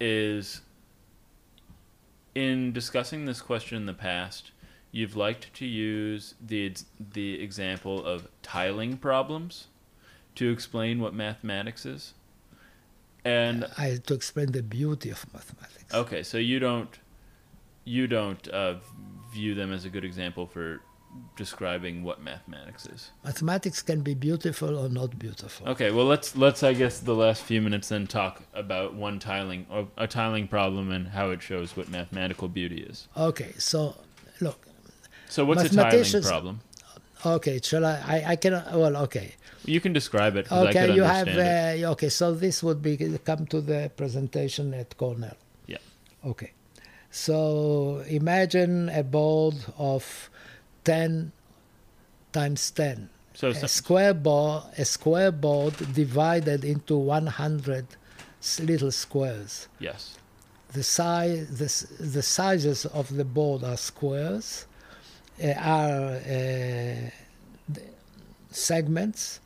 is 0.00 0.60
in 2.34 2.72
discussing 2.72 3.24
this 3.24 3.40
question 3.40 3.76
in 3.76 3.86
the 3.86 3.94
past, 3.94 4.50
you've 4.90 5.16
liked 5.16 5.54
to 5.54 5.66
use 5.66 6.34
the 6.44 6.74
the 6.98 7.40
example 7.40 8.04
of 8.04 8.28
tiling 8.42 8.96
problems 8.96 9.68
to 10.34 10.50
explain 10.50 11.00
what 11.00 11.14
mathematics 11.14 11.86
is. 11.86 12.14
And 13.24 13.66
I 13.76 13.98
to 14.06 14.14
explain 14.14 14.52
the 14.52 14.62
beauty 14.62 15.10
of 15.10 15.24
mathematics. 15.32 15.94
okay, 15.94 16.22
so 16.22 16.38
you 16.38 16.58
don't 16.58 16.98
you 17.84 18.06
don't 18.06 18.46
uh, 18.48 18.74
view 19.32 19.54
them 19.54 19.72
as 19.72 19.84
a 19.84 19.90
good 19.90 20.04
example 20.04 20.46
for 20.46 20.80
describing 21.36 22.02
what 22.04 22.22
mathematics 22.22 22.86
is. 22.86 23.10
Mathematics 23.24 23.82
can 23.82 24.00
be 24.02 24.14
beautiful 24.14 24.78
or 24.78 24.88
not 24.88 25.18
beautiful. 25.18 25.68
Okay, 25.68 25.90
well 25.90 26.04
let's 26.04 26.36
let's 26.36 26.62
I 26.62 26.72
guess 26.74 27.00
the 27.00 27.14
last 27.14 27.42
few 27.42 27.60
minutes 27.62 27.88
then 27.88 28.06
talk 28.06 28.42
about 28.54 28.94
one 28.94 29.18
tiling 29.18 29.66
or 29.70 29.88
a 29.96 30.06
tiling 30.06 30.48
problem 30.48 30.90
and 30.90 31.08
how 31.08 31.30
it 31.30 31.42
shows 31.42 31.76
what 31.76 31.88
mathematical 31.88 32.48
beauty 32.48 32.80
is. 32.80 33.08
Okay, 33.16 33.52
so 33.58 33.96
look. 34.40 34.66
So 35.28 35.44
what's 35.44 35.64
a 35.64 35.68
tiling 35.68 36.22
problem? 36.22 36.60
Okay, 37.26 37.60
shall 37.62 37.84
I? 37.84 38.00
I, 38.06 38.24
I 38.32 38.36
can. 38.36 38.52
Well, 38.72 38.96
okay. 39.04 39.34
You 39.64 39.80
can 39.80 39.92
describe 39.92 40.36
it. 40.36 40.50
Okay, 40.50 40.94
you 40.94 41.02
have. 41.02 41.28
Uh, 41.28 41.90
okay, 41.92 42.08
so 42.08 42.32
this 42.32 42.62
would 42.62 42.80
be 42.80 42.96
come 43.24 43.46
to 43.46 43.60
the 43.60 43.90
presentation 43.96 44.72
at 44.72 44.96
Cornell. 44.96 45.36
Yeah. 45.66 45.78
Okay. 46.24 46.52
So 47.10 48.04
imagine 48.08 48.88
a 48.90 49.02
board 49.02 49.56
of 49.76 50.30
ten 50.88 51.32
times 52.32 52.70
ten. 52.70 53.08
So 53.34 53.48
a 53.48 53.68
square 53.68 54.14
board, 54.14 54.64
a 54.78 54.84
square 54.84 55.30
board 55.30 55.74
divided 55.94 56.64
into 56.64 56.96
100 56.96 57.86
little 58.60 58.90
squares. 58.90 59.68
yes. 59.78 60.18
The 60.72 60.82
size, 60.82 61.48
the, 61.62 62.04
the 62.18 62.22
sizes 62.22 62.84
of 62.86 63.06
the 63.16 63.24
board 63.24 63.64
are 63.64 63.76
squares, 63.78 64.66
uh, 65.42 65.52
are 65.52 66.16
uh, 66.16 67.10
segments 68.50 69.40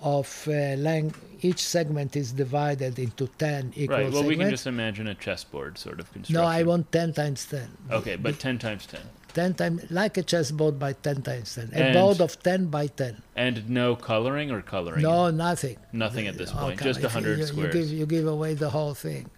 of 0.00 0.44
uh, 0.48 0.52
length. 0.76 1.20
Each 1.42 1.60
segment 1.64 2.16
is 2.16 2.32
divided 2.32 2.98
into 2.98 3.26
10 3.38 3.72
equal 3.76 3.96
Right. 3.96 4.02
Well, 4.04 4.12
segments. 4.12 4.28
we 4.28 4.36
can 4.36 4.50
just 4.50 4.66
imagine 4.66 5.08
a 5.08 5.14
chessboard 5.14 5.76
sort 5.78 6.00
of 6.00 6.10
construction. 6.12 6.40
no, 6.42 6.48
I 6.48 6.62
want 6.62 6.90
10 6.92 7.12
times 7.14 7.44
10. 7.46 7.68
Okay, 7.90 8.16
but 8.16 8.38
10 8.38 8.58
times 8.58 8.86
10. 8.86 9.00
10 9.34 9.54
times, 9.54 9.90
like 9.90 10.16
a 10.18 10.22
chessboard 10.22 10.78
by 10.78 10.92
10 10.92 11.22
times 11.22 11.54
10. 11.54 11.70
A 11.72 11.76
And- 11.78 11.94
board 11.94 12.20
of 12.20 12.40
10 12.42 12.66
by 12.66 12.86
10. 12.86 13.22
And 13.36 13.68
no 13.70 13.96
coloring 13.96 14.50
or 14.50 14.60
coloring? 14.62 15.02
No, 15.02 15.30
nothing. 15.30 15.76
Nothing 15.92 16.26
at 16.26 16.36
this 16.38 16.52
point. 16.52 16.74
Okay, 16.80 16.84
just 16.84 16.98
if 16.98 17.02
you- 17.04 17.08
100 17.08 17.38
you, 17.38 17.46
squares. 17.46 17.74
You 17.74 17.80
give, 17.82 17.90
you 17.98 18.06
give 18.06 18.26
away 18.26 18.54
the 18.54 18.70
whole 18.70 18.94
thing. 18.94 19.30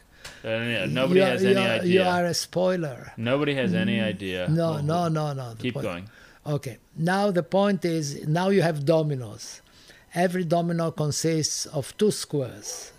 Uh, 0.44 0.48
yeah, 0.48 0.86
nobody 0.86 1.20
You 1.20 1.26
are- 1.26 1.30
has 1.30 1.42
you 1.42 1.50
any 1.50 1.66
idea. 1.66 2.02
You 2.02 2.08
are 2.08 2.24
a 2.26 2.34
spoiler. 2.34 3.12
Nobody 3.16 3.54
has 3.54 3.74
any 3.74 4.00
idea. 4.00 4.48
No, 4.48 4.72
Well, 4.72 4.82
no, 4.82 5.08
no, 5.08 5.32
no. 5.32 5.54
Keep 5.58 5.74
point- 5.74 5.84
going. 5.84 6.08
Okay. 6.46 6.78
Now 6.96 7.30
the 7.30 7.42
point 7.42 7.84
is 7.84 8.26
now 8.26 8.48
you 8.50 8.62
have 8.62 8.84
dominoes. 8.84 9.60
Every 10.14 10.44
domino 10.44 10.90
consists 10.90 11.66
of 11.66 11.96
two 11.98 12.10
squares 12.10 12.92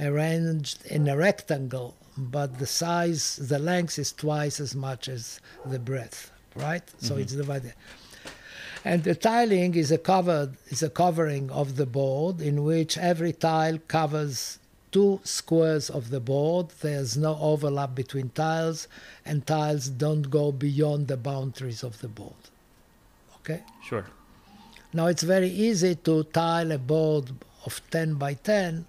arranged 0.00 0.84
in 0.86 1.08
a 1.08 1.16
rectangle, 1.16 1.94
but 2.16 2.58
the 2.58 2.66
size, 2.66 3.36
the 3.36 3.58
length 3.58 3.98
is 3.98 4.12
twice 4.12 4.60
as 4.60 4.74
much 4.74 5.08
as 5.08 5.40
the 5.66 5.78
breadth, 5.78 6.30
right? 6.54 6.82
So 6.98 7.14
mm-hmm. 7.14 7.22
it's 7.22 7.32
divided. 7.32 7.74
And 8.84 9.02
the 9.02 9.14
tiling 9.14 9.74
is 9.74 9.90
a 9.90 9.98
covered 9.98 10.56
is 10.68 10.82
a 10.82 10.90
covering 10.90 11.50
of 11.50 11.76
the 11.76 11.86
board 11.86 12.40
in 12.40 12.64
which 12.64 12.98
every 12.98 13.32
tile 13.32 13.78
covers 13.88 14.58
two 14.92 15.20
squares 15.24 15.88
of 15.88 16.10
the 16.10 16.20
board. 16.20 16.68
There's 16.82 17.16
no 17.16 17.38
overlap 17.40 17.94
between 17.94 18.28
tiles, 18.28 18.86
and 19.24 19.46
tiles 19.46 19.88
don't 19.88 20.28
go 20.30 20.52
beyond 20.52 21.08
the 21.08 21.16
boundaries 21.16 21.82
of 21.82 22.00
the 22.00 22.08
board. 22.08 22.42
Okay. 23.40 23.62
Sure. 23.82 24.06
Now 24.92 25.06
it's 25.06 25.22
very 25.22 25.48
easy 25.48 25.96
to 25.96 26.24
tile 26.24 26.70
a 26.70 26.78
board 26.78 27.32
of 27.66 27.80
10 27.90 28.14
by 28.14 28.34
10 28.34 28.86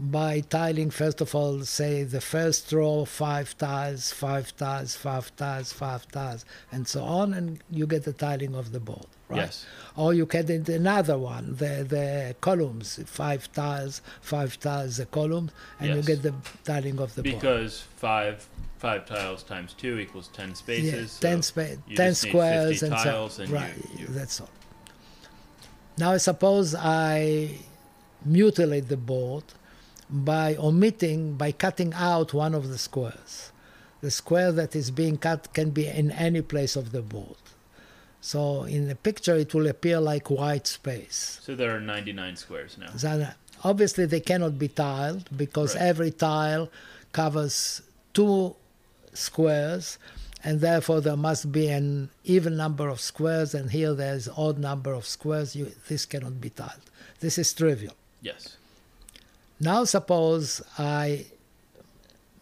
by 0.00 0.40
tiling, 0.40 0.90
first 0.90 1.20
of 1.20 1.34
all, 1.34 1.62
say 1.62 2.04
the 2.04 2.22
first 2.22 2.72
row, 2.72 3.04
five 3.04 3.56
tiles, 3.58 4.10
five 4.10 4.56
tiles, 4.56 4.96
five 4.96 5.34
tiles, 5.36 5.74
five 5.74 6.08
tiles, 6.10 6.46
and 6.72 6.88
so 6.88 7.02
on, 7.02 7.34
and 7.34 7.62
you 7.70 7.86
get 7.86 8.04
the 8.04 8.14
tiling 8.14 8.54
of 8.54 8.72
the 8.72 8.80
board, 8.80 9.06
right? 9.28 9.38
Yes. 9.38 9.66
Or 9.96 10.14
you 10.14 10.24
get 10.24 10.48
another 10.48 11.18
one, 11.18 11.56
the, 11.56 11.84
the 11.86 12.34
columns, 12.40 12.98
five 13.04 13.52
tiles, 13.52 14.00
five 14.22 14.58
tiles, 14.58 14.96
the 14.96 15.04
columns, 15.04 15.52
and 15.78 15.94
you 15.96 16.02
get 16.02 16.22
the 16.22 16.34
tiling 16.64 16.98
of 16.98 17.14
the 17.14 17.22
board. 17.22 17.34
Because 17.34 17.82
five 17.96 18.48
five 18.78 19.04
tiles 19.04 19.42
times 19.42 19.74
two 19.74 19.98
equals 19.98 20.28
10 20.28 20.54
spaces. 20.54 21.18
Yeah, 21.22 21.30
10, 21.30 21.42
so 21.42 21.46
spa- 21.50 21.62
10 21.62 21.78
just 21.88 22.24
need 22.24 22.30
squares 22.30 22.80
50 22.80 22.86
and 22.86 22.94
tiles 22.94 23.34
so 23.34 23.42
and 23.42 23.52
Right, 23.52 23.72
you, 23.92 23.98
you, 23.98 24.06
that's 24.06 24.40
all. 24.40 24.48
Now, 25.98 26.16
suppose 26.16 26.74
I 26.74 27.58
mutilate 28.24 28.88
the 28.88 28.96
board 28.96 29.44
by 30.10 30.56
omitting, 30.56 31.34
by 31.34 31.52
cutting 31.52 31.92
out 31.94 32.34
one 32.34 32.54
of 32.54 32.68
the 32.68 32.78
squares. 32.78 33.52
The 34.00 34.10
square 34.10 34.50
that 34.52 34.74
is 34.74 34.90
being 34.90 35.18
cut 35.18 35.52
can 35.52 35.70
be 35.70 35.86
in 35.86 36.10
any 36.10 36.42
place 36.42 36.74
of 36.76 36.90
the 36.92 37.02
board. 37.02 37.36
So, 38.22 38.64
in 38.64 38.88
the 38.88 38.96
picture, 38.96 39.36
it 39.36 39.54
will 39.54 39.66
appear 39.66 40.00
like 40.00 40.28
white 40.30 40.66
space. 40.66 41.38
So 41.42 41.54
there 41.54 41.74
are 41.74 41.80
99 41.80 42.36
squares 42.36 42.76
now. 42.78 42.90
Then, 42.94 43.32
obviously, 43.64 44.04
they 44.06 44.20
cannot 44.20 44.58
be 44.58 44.68
tiled 44.68 45.28
because 45.36 45.74
Right. 45.74 45.84
every 45.84 46.10
tile 46.10 46.70
covers 47.12 47.82
two 48.12 48.56
squares, 49.14 49.98
and 50.44 50.60
therefore 50.60 51.00
there 51.00 51.16
must 51.16 51.50
be 51.52 51.68
an 51.68 52.10
even 52.24 52.56
number 52.56 52.88
of 52.88 53.00
squares. 53.00 53.54
And 53.54 53.70
here 53.70 53.94
there 53.94 54.14
is 54.14 54.28
odd 54.36 54.58
number 54.58 54.92
of 54.92 55.06
squares. 55.06 55.54
You, 55.56 55.72
this 55.88 56.04
cannot 56.06 56.40
be 56.40 56.50
tiled. 56.50 56.90
This 57.20 57.38
is 57.38 57.52
trivial. 57.52 57.94
Yes. 58.22 58.56
Now, 59.60 59.84
suppose 59.84 60.62
I 60.78 61.26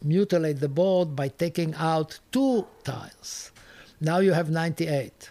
mutilate 0.02 0.60
the 0.60 0.68
board 0.68 1.16
by 1.16 1.28
taking 1.28 1.74
out 1.74 2.20
two 2.30 2.66
tiles. 2.84 3.50
Now 4.00 4.18
you 4.18 4.32
have 4.32 4.50
98. 4.50 5.30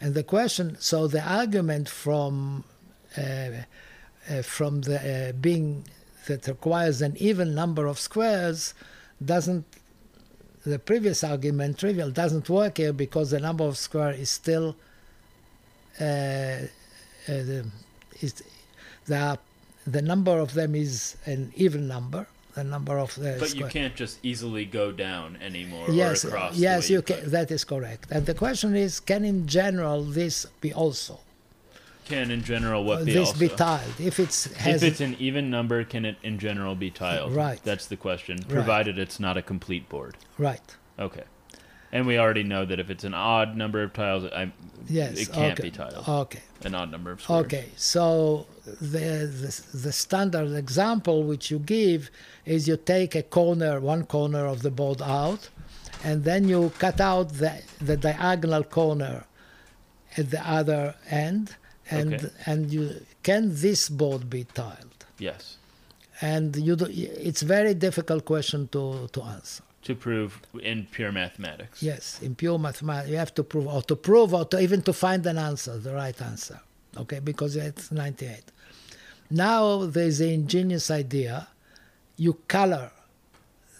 And 0.00 0.14
the 0.14 0.22
question, 0.22 0.76
so 0.80 1.06
the 1.06 1.22
argument 1.22 1.88
from 1.88 2.64
uh, 3.16 3.50
uh, 4.30 4.42
from 4.42 4.80
the 4.82 5.28
uh, 5.28 5.32
being 5.32 5.84
that 6.26 6.46
requires 6.46 7.02
an 7.02 7.16
even 7.18 7.54
number 7.54 7.86
of 7.86 7.98
squares 7.98 8.72
doesn't 9.22 9.64
the 10.64 10.78
previous 10.78 11.24
argument 11.24 11.78
trivial 11.78 12.10
doesn't 12.10 12.48
work 12.48 12.78
here 12.78 12.92
because 12.92 13.32
the 13.32 13.40
number 13.40 13.64
of 13.64 13.76
square 13.76 14.12
is 14.12 14.30
still 14.30 14.76
uh, 16.00 16.04
uh, 16.04 16.66
the, 17.26 17.66
is 18.20 18.42
the 19.06 19.38
the 19.86 20.02
number 20.02 20.38
of 20.38 20.54
them 20.54 20.74
is 20.74 21.16
an 21.26 21.52
even 21.56 21.88
number 21.88 22.26
the 22.54 22.62
number 22.64 22.98
of 22.98 23.14
the 23.14 23.36
But 23.40 23.54
you 23.54 23.66
can't 23.66 23.94
just 23.96 24.18
easily 24.22 24.64
go 24.66 24.92
down 24.92 25.38
anymore 25.40 25.86
yes 25.90 26.24
or 26.24 26.28
across. 26.28 26.54
the 26.54 26.60
yes 26.62 26.90
you 26.90 27.00
can 27.02 27.30
that 27.30 27.50
is 27.50 27.64
correct 27.64 28.10
and 28.10 28.26
the 28.26 28.34
question 28.34 28.76
is 28.76 29.00
can 29.00 29.24
in 29.24 29.46
general 29.46 30.02
this 30.04 30.46
be 30.60 30.72
also 30.72 31.20
Can 32.04 32.30
in 32.30 32.42
general 32.44 32.84
what 32.84 32.98
uh, 33.02 33.04
be 33.04 33.12
this 33.14 33.28
also? 33.28 33.40
be 33.40 33.48
tiled 33.48 33.94
if 33.98 34.18
it's 34.20 34.52
has 34.56 34.82
if 34.82 34.88
it's 34.92 35.00
an 35.00 35.14
even 35.18 35.50
number, 35.50 35.84
can 35.84 36.04
it 36.04 36.16
in 36.22 36.38
general 36.38 36.74
be 36.74 36.90
tiled? 36.90 37.32
Right. 37.32 37.60
That's 37.64 37.86
the 37.86 37.96
question. 37.96 38.34
Provided 38.48 38.98
it's 38.98 39.18
not 39.20 39.36
a 39.36 39.42
complete 39.42 39.88
board. 39.88 40.16
right 40.36 40.76
Okay. 40.98 41.24
And 41.94 42.06
we 42.06 42.16
already 42.18 42.42
know 42.42 42.64
that 42.64 42.78
if 42.80 42.88
it's 42.90 43.04
an 43.04 43.14
odd 43.14 43.54
number 43.56 43.82
of 43.82 43.92
tiles, 43.92 44.24
I, 44.24 44.50
yes 44.88 45.18
it 45.20 45.32
can't 45.32 45.52
okay 45.58 45.68
be 45.68 45.70
tiled. 45.70 46.08
okay 46.24 46.40
An 46.64 46.74
odd 46.74 46.90
number 46.90 47.10
of 47.12 47.20
squares. 47.22 47.44
Okay, 47.44 47.66
so 47.76 48.46
the, 48.94 49.06
the 49.42 49.50
the 49.86 49.92
standard 49.92 50.52
example 50.64 51.16
which 51.30 51.50
you 51.52 51.58
give 51.58 52.10
is 52.54 52.66
you 52.70 52.76
take 52.94 53.12
a 53.14 53.22
corner, 53.38 53.72
one 53.80 54.04
corner 54.16 54.44
of 54.54 54.58
the 54.66 54.70
board 54.80 55.00
out, 55.02 55.42
and 56.02 56.24
then 56.24 56.48
you 56.48 56.60
cut 56.84 56.98
out 57.00 57.26
the 57.42 57.52
the 57.88 57.96
diagonal 58.08 58.64
corner 58.78 59.16
at 60.18 60.26
the 60.34 60.42
other 60.58 60.94
end, 61.26 61.56
and 61.90 62.14
Okay. 62.14 62.28
and 62.46 62.60
you 62.74 62.84
can 63.28 63.42
this 63.64 63.82
board 64.00 64.22
be 64.30 64.42
tiled? 64.44 65.00
Yes. 65.18 65.42
And 66.20 66.54
you 66.56 66.74
do, 66.76 66.86
it's 67.28 67.42
very 67.56 67.74
difficult 67.86 68.24
question 68.24 68.60
to 68.74 68.82
to 69.14 69.20
answer. 69.36 69.62
To 69.84 69.94
prove 69.96 70.40
in 70.62 70.86
pure 70.92 71.10
mathematics. 71.12 71.82
Yes, 71.82 72.20
in 72.22 72.34
pure 72.36 72.58
mathematics, 72.58 73.10
you 73.10 73.16
have 73.16 73.34
to 73.34 73.42
prove, 73.42 73.66
or 73.66 73.82
to 73.82 73.96
prove, 73.96 74.32
or 74.32 74.44
to 74.46 74.60
even 74.60 74.80
to 74.82 74.92
find 74.92 75.26
an 75.26 75.38
answer, 75.38 75.76
the 75.76 75.92
right 75.92 76.20
answer. 76.22 76.60
Okay, 76.96 77.18
because 77.18 77.56
it's 77.56 77.90
98. 77.90 78.42
Now 79.30 79.84
there's 79.86 80.20
an 80.20 80.28
ingenious 80.30 80.90
idea. 80.90 81.48
You 82.16 82.34
color 82.46 82.92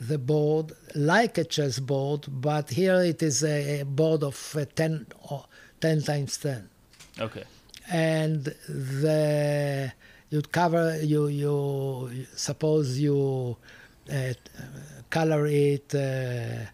the 0.01 0.19
board 0.19 0.73
like 0.97 1.39
a 1.39 1.45
chessboard, 1.45 2.27
but 2.29 2.71
here 2.71 3.01
it 3.03 3.23
is 3.23 3.45
a, 3.45 3.85
board 3.85 4.25
of 4.25 4.57
uh, 4.59 4.65
10, 4.75 5.07
or 5.31 5.45
10 5.81 6.03
times 6.03 6.37
10. 6.39 6.69
Okay. 7.21 7.45
and 7.91 8.45
the 8.69 9.93
you 10.31 10.41
cover 10.43 10.99
you 11.03 11.27
you 11.29 12.27
suppose 12.35 12.99
you 12.99 13.57
uh, 14.11 14.33
color 15.19 15.43
it 15.47 15.89
uh, 15.95 16.65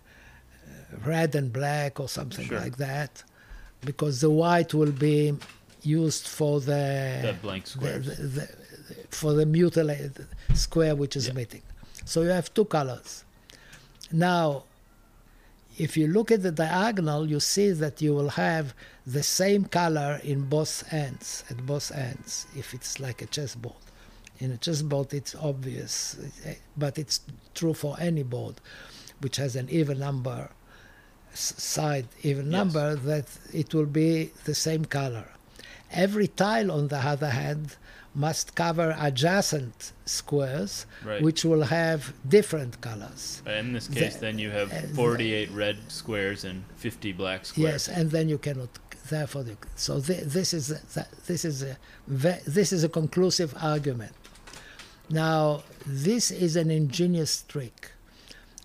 red 1.12 1.30
and 1.40 1.48
black 1.60 1.92
or 2.02 2.08
something 2.18 2.46
Sure. 2.48 2.60
like 2.64 2.76
that 2.88 3.12
because 3.90 4.14
the 4.26 4.32
white 4.42 4.70
will 4.80 4.96
be 5.10 5.20
used 6.00 6.24
for 6.38 6.54
the, 6.70 6.84
The 7.30 7.34
blank 7.46 7.64
the, 7.84 7.90
the, 8.08 8.14
the, 8.36 8.46
for 9.20 9.30
the 9.38 9.46
mutilated 9.56 10.14
square 10.66 10.94
which 11.02 11.14
is 11.20 11.26
Yeah. 11.28 11.34
missing 11.40 11.64
so 12.12 12.16
you 12.26 12.32
have 12.40 12.48
two 12.58 12.66
colors 12.78 13.10
now 14.30 14.44
if 15.86 15.96
you 15.96 16.06
look 16.08 16.28
at 16.36 16.42
the 16.42 16.50
diagonal, 16.50 17.20
you 17.32 17.38
see 17.54 17.70
that 17.70 18.02
you 18.04 18.12
will 18.18 18.30
have 18.30 18.74
the 19.16 19.22
same 19.22 19.62
color 19.80 20.20
in 20.24 20.38
both 20.56 20.74
ends, 20.92 21.44
at 21.50 21.58
both 21.72 21.88
ends, 22.08 22.48
if 22.56 22.74
it's 22.76 22.98
like 23.06 23.22
a 23.22 23.26
chessboard. 23.26 23.76
In 24.40 24.52
a 24.52 24.56
chessboard, 24.56 25.12
it's 25.12 25.34
obvious, 25.34 26.16
but 26.76 26.96
it's 26.98 27.20
true 27.54 27.74
for 27.74 27.96
any 27.98 28.22
board 28.22 28.56
which 29.20 29.36
has 29.36 29.56
an 29.56 29.68
even 29.68 29.98
number, 29.98 30.48
side 31.34 32.06
even 32.22 32.46
Yes. 32.46 32.52
number, 32.52 32.94
that 32.94 33.26
it 33.52 33.74
will 33.74 33.86
be 33.86 34.30
the 34.44 34.54
same 34.54 34.84
color. 34.84 35.28
Every 35.90 36.28
tile, 36.28 36.70
on 36.70 36.88
the 36.88 36.98
other 36.98 37.30
hand, 37.30 37.76
must 38.14 38.54
cover 38.54 38.96
adjacent 38.98 39.92
squares, 40.04 40.86
Right. 41.04 41.22
which 41.22 41.44
will 41.44 41.62
have 41.64 42.12
different 42.28 42.80
colors. 42.80 43.42
In 43.46 43.72
this 43.72 43.88
case, 43.88 44.14
The- 44.14 44.20
then 44.20 44.38
you 44.38 44.50
have 44.50 44.72
uh, 44.72 44.80
the- 44.82 44.94
48 44.94 45.50
red 45.50 45.78
squares 45.88 46.44
and 46.44 46.64
50 46.76 47.12
black 47.12 47.44
squares. 47.46 47.88
Yes, 47.88 47.88
and 47.88 48.10
then 48.10 48.28
you 48.28 48.38
cannot. 48.38 48.68
Therefore, 49.08 49.44
so 49.74 50.00
thi- 50.00 50.22
this 50.24 50.52
is 50.52 50.70
a, 50.70 50.80
that- 50.94 51.10
this 51.26 51.44
is 51.44 51.62
a 51.62 51.76
ve- 52.06 52.42
this 52.46 52.72
is 52.72 52.84
a 52.84 52.88
conclusive 52.88 53.54
argument. 53.60 54.12
Now, 55.10 55.62
this 55.86 56.30
is 56.30 56.54
an 56.56 56.70
ingenious 56.70 57.42
trick, 57.48 57.92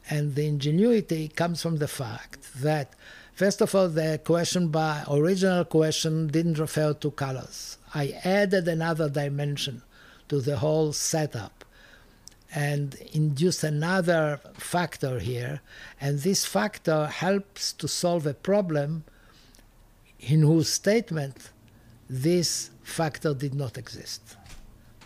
and 0.09 0.35
the 0.35 0.45
ingenuity 0.45 1.29
comes 1.29 1.61
from 1.61 1.77
the 1.77 1.87
fact 1.87 2.61
that, 2.61 2.93
first 3.33 3.61
of 3.61 3.73
all, 3.73 3.87
the 3.87 4.19
question 4.23 4.67
by 4.67 5.03
original 5.09 5.63
question 5.63 6.27
didn't 6.27 6.59
refer 6.59 6.93
to 6.95 7.11
colors. 7.11 7.77
I 7.95 8.19
added 8.25 8.67
another 8.67 9.09
dimension 9.09 9.83
to 10.27 10.41
the 10.41 10.57
whole 10.57 10.91
setup 10.91 11.63
and 12.53 12.95
induced 13.13 13.63
another 13.63 14.39
factor 14.55 15.19
here. 15.19 15.61
And 15.99 16.19
this 16.19 16.45
factor 16.45 17.07
helps 17.07 17.73
to 17.73 17.87
solve 17.87 18.27
a 18.27 18.33
problem 18.33 19.05
in 20.19 20.41
whose 20.41 20.69
statement 20.69 21.51
this 22.09 22.69
factor 22.83 23.33
did 23.33 23.55
not 23.55 23.77
exist. 23.77 24.35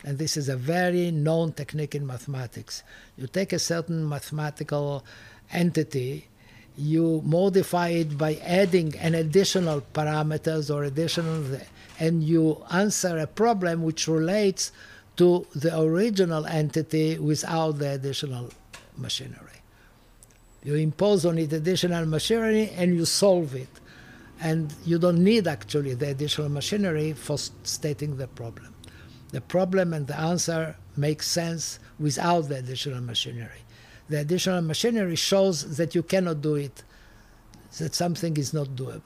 And 0.08 0.18
this 0.18 0.38
is 0.38 0.48
a 0.48 0.56
very 0.56 1.12
known 1.12 1.52
technique 1.52 1.94
in 1.94 2.08
mathematics. 2.08 2.82
You 3.18 3.28
take 3.28 3.52
a 3.52 3.60
certain 3.60 4.08
mathematical 4.08 5.04
entity, 5.52 6.30
you 6.78 7.22
modify 7.26 7.90
it 7.90 8.18
by 8.18 8.36
adding 8.36 8.96
an 9.00 9.16
additional 9.16 9.82
parameters 9.94 10.74
or 10.74 10.86
additional, 10.86 11.60
and 12.00 12.24
you 12.24 12.64
answer 12.72 13.18
a 13.18 13.28
problem 13.28 13.84
which 13.84 14.08
relates 14.08 14.72
to 15.18 15.46
the 15.54 15.78
original 15.78 16.46
entity 16.46 17.20
without 17.20 17.74
the 17.74 17.90
additional 17.90 18.50
machinery. 18.96 19.60
You 20.64 20.76
impose 20.76 21.26
on 21.26 21.38
it 21.38 21.52
additional 21.52 22.06
machinery 22.06 22.70
and 22.78 22.96
you 22.96 23.04
solve 23.04 23.56
it. 23.56 23.68
And 24.40 24.74
you 24.86 25.00
don't 25.00 25.22
need 25.22 25.50
actually 25.50 25.96
the 25.96 26.12
additional 26.12 26.48
machinery 26.48 27.12
for 27.12 27.38
stating 27.38 28.16
the 28.16 28.28
problem. 28.28 28.74
The 29.32 29.42
problem 29.42 29.94
and 29.94 30.08
the 30.08 30.18
answer 30.18 30.76
make 30.96 31.22
sense 31.22 31.80
without 32.00 32.50
the 32.50 32.56
additional 32.56 33.02
machinery. 33.02 33.62
The 34.10 34.20
additional 34.20 34.62
machinery 34.62 35.16
shows 35.16 35.78
that 35.78 35.94
you 35.94 36.04
cannot 36.04 36.42
do 36.42 36.56
it, 36.56 36.84
that 37.78 37.94
something 37.94 38.38
is 38.38 38.54
not 38.54 38.70
doable. 38.70 39.02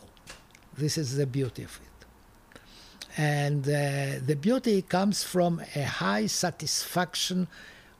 This 0.77 0.97
is 0.97 1.15
the 1.15 1.25
beauty 1.25 1.63
of 1.63 1.79
it. 1.83 1.91
And 3.17 3.67
uh, 3.67 4.23
the 4.25 4.37
beauty 4.39 4.81
comes 4.83 5.23
from 5.23 5.61
a 5.75 5.83
high 5.83 6.27
satisfaction, 6.27 7.47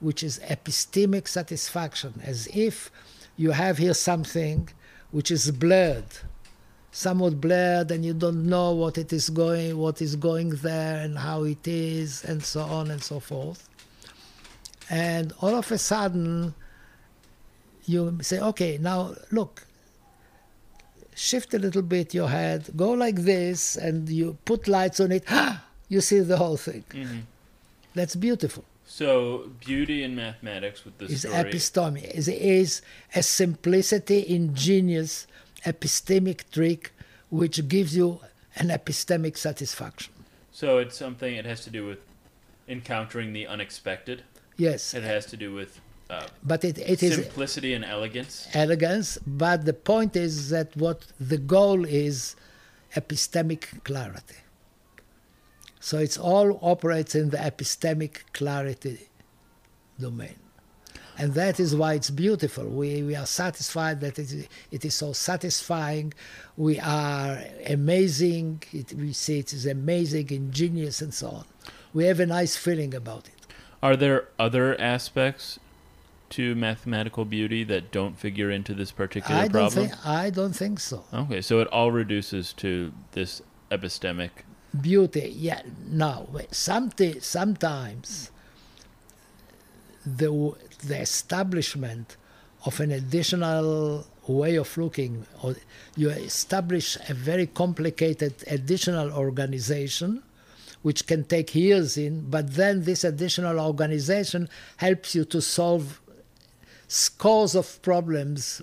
which 0.00 0.22
is 0.22 0.38
epistemic 0.44 1.28
satisfaction, 1.28 2.20
as 2.24 2.48
if 2.54 2.90
you 3.36 3.50
have 3.50 3.78
here 3.78 3.94
something 3.94 4.68
which 5.10 5.30
is 5.30 5.50
blurred, 5.50 6.06
somewhat 6.92 7.40
blurred, 7.40 7.90
and 7.90 8.04
you 8.04 8.12
don't 8.14 8.46
know 8.46 8.70
what 8.72 8.98
it 8.98 9.12
is 9.12 9.30
going, 9.30 9.76
what 9.78 10.00
is 10.00 10.14
going 10.14 10.50
there, 10.50 11.02
and 11.02 11.18
how 11.18 11.42
it 11.42 11.66
is, 11.66 12.22
and 12.24 12.44
so 12.44 12.60
on 12.60 12.90
and 12.90 13.02
so 13.02 13.18
forth. 13.18 13.68
And 14.90 15.32
all 15.40 15.54
of 15.54 15.72
a 15.72 15.78
sudden, 15.78 16.54
you 17.86 18.18
say, 18.20 18.38
okay, 18.40 18.78
now 18.78 19.14
look, 19.30 19.66
shift 21.14 21.54
a 21.54 21.58
little 21.58 21.82
bit 21.82 22.12
your 22.14 22.28
head, 22.28 22.68
go 22.76 22.90
like 22.92 23.16
this, 23.16 23.76
and 23.76 24.08
you 24.08 24.36
put 24.44 24.68
lights 24.68 25.00
on 25.00 25.12
it, 25.12 25.24
you 25.88 26.00
see 26.02 26.20
the 26.20 26.36
whole 26.36 26.58
thing. 26.58 26.84
hmm 26.92 27.20
That's 27.94 28.14
beautiful. 28.16 28.64
So, 28.84 29.50
beauty 29.64 30.02
in 30.02 30.14
mathematics 30.14 30.84
with 30.84 30.98
the 30.98 31.06
Is 31.06 31.20
story. 31.22 31.34
epistome. 31.36 32.02
Is 32.14 32.28
is 32.28 32.82
a 33.14 33.22
simplicity, 33.22 34.26
ingenious, 34.28 35.26
epistemic 35.64 36.50
trick 36.50 36.92
which 37.30 37.66
gives 37.68 37.96
you 37.96 38.20
an 38.56 38.68
epistemic 38.68 39.36
satisfaction. 39.38 40.12
so, 40.50 40.78
it's 40.78 40.96
something, 40.96 41.34
it 41.34 41.46
has 41.46 41.60
to 41.64 41.70
do 41.70 41.86
with 41.86 42.00
encountering 42.68 43.32
the 43.32 43.46
unexpected. 43.46 44.22
Yes, 44.56 44.94
It 44.94 45.02
has 45.02 45.26
to 45.26 45.36
do 45.36 45.52
with 45.54 45.80
uh, 46.10 46.26
but 46.44 46.62
it, 46.62 46.76
it 46.78 47.02
is 47.02 47.14
simplicity 47.14 47.72
and 47.72 47.86
elegance. 47.86 48.46
elegance. 48.52 49.16
But 49.26 49.64
the 49.64 49.72
point 49.72 50.14
is 50.14 50.50
that 50.50 50.76
what 50.76 51.06
the 51.18 51.38
goal 51.38 51.86
is 51.86 52.36
epistemic 52.94 53.82
clarity. 53.84 54.36
So 55.80 55.96
it's 55.98 56.18
all 56.18 56.58
operates 56.60 57.14
in 57.14 57.30
the 57.30 57.38
epistemic 57.38 58.24
clarity 58.34 59.08
domain. 59.98 60.36
And 61.22 61.34
that 61.34 61.60
is 61.60 61.76
why 61.76 61.94
it's 61.94 62.10
beautiful. 62.10 62.66
We, 62.66 63.04
we 63.04 63.14
are 63.14 63.26
satisfied 63.26 64.00
that 64.00 64.18
it 64.18 64.32
is, 64.32 64.48
it 64.72 64.84
is 64.84 64.94
so 64.94 65.12
satisfying. 65.12 66.12
We 66.56 66.80
are 66.80 67.38
amazing. 67.68 68.64
It, 68.72 68.92
we 68.94 69.12
see 69.12 69.38
it 69.38 69.52
is 69.52 69.64
amazing, 69.64 70.30
ingenious, 70.30 71.00
and 71.00 71.14
so 71.14 71.28
on. 71.28 71.44
We 71.94 72.06
have 72.06 72.18
a 72.18 72.26
nice 72.26 72.56
feeling 72.56 72.92
about 72.92 73.28
it. 73.28 73.34
Are 73.84 73.96
there 73.96 74.20
other 74.36 74.68
aspects 74.80 75.60
to 76.30 76.56
mathematical 76.56 77.24
beauty 77.24 77.62
that 77.64 77.92
don't 77.92 78.18
figure 78.18 78.50
into 78.50 78.74
this 78.74 78.90
particular 78.90 79.42
I 79.42 79.42
don't, 79.42 79.52
problem? 79.52 79.88
think, 79.90 80.06
I 80.06 80.30
don't 80.30 80.56
think 80.56 80.80
so. 80.80 81.04
Okay, 81.14 81.40
so 81.40 81.60
it 81.60 81.68
all 81.68 81.92
reduces 81.92 82.52
to 82.54 82.92
this 83.12 83.42
epistemic. 83.70 84.30
beauty 84.80 85.32
yeah 85.36 85.62
no 85.86 86.26
wait, 86.32 86.50
someti- 86.50 87.22
sometimes 87.22 88.30
the 90.04 90.30
the 90.82 91.00
establishment 91.00 92.16
of 92.64 92.80
an 92.80 92.90
additional 92.92 94.06
way 94.26 94.56
of 94.56 94.76
looking 94.76 95.26
or 95.42 95.56
you 95.96 96.08
establish 96.10 96.96
a 97.08 97.14
very 97.14 97.46
complicated 97.46 98.34
additional 98.46 99.10
organization 99.12 100.22
which 100.82 101.06
can 101.06 101.24
take 101.24 101.54
years 101.54 101.96
in 101.96 102.20
but 102.30 102.54
then 102.54 102.84
this 102.84 103.02
additional 103.02 103.58
organization 103.58 104.48
helps 104.76 105.14
you 105.14 105.24
to 105.24 105.40
solve 105.40 106.00
scores 106.86 107.56
of 107.56 107.82
problems 107.82 108.62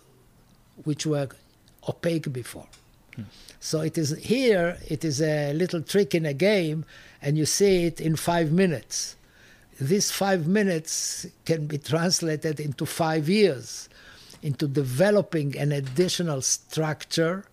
which 0.86 1.06
were 1.06 1.28
opaque 1.90 2.32
before 2.32 2.68
so 3.60 3.82
it 3.82 3.98
is 3.98 4.18
here. 4.18 4.78
It 4.88 5.04
is 5.04 5.22
a 5.22 5.54
little 5.54 5.82
trick 5.82 6.16
in 6.16 6.26
a 6.26 6.34
game, 6.34 6.86
and 7.22 7.38
you 7.38 7.46
see 7.46 7.86
it 7.86 8.00
in 8.00 8.16
five 8.16 8.52
minutes. 8.52 9.16
These 9.80 10.12
five 10.12 10.46
minutes 10.48 11.26
can 11.46 11.66
be 11.68 11.78
translated 11.78 12.60
into 12.60 12.86
five 12.86 13.30
years, 13.30 13.88
into 14.42 14.68
developing 14.68 15.58
an 15.58 15.72
additional 15.72 16.42
structure, 16.42 17.46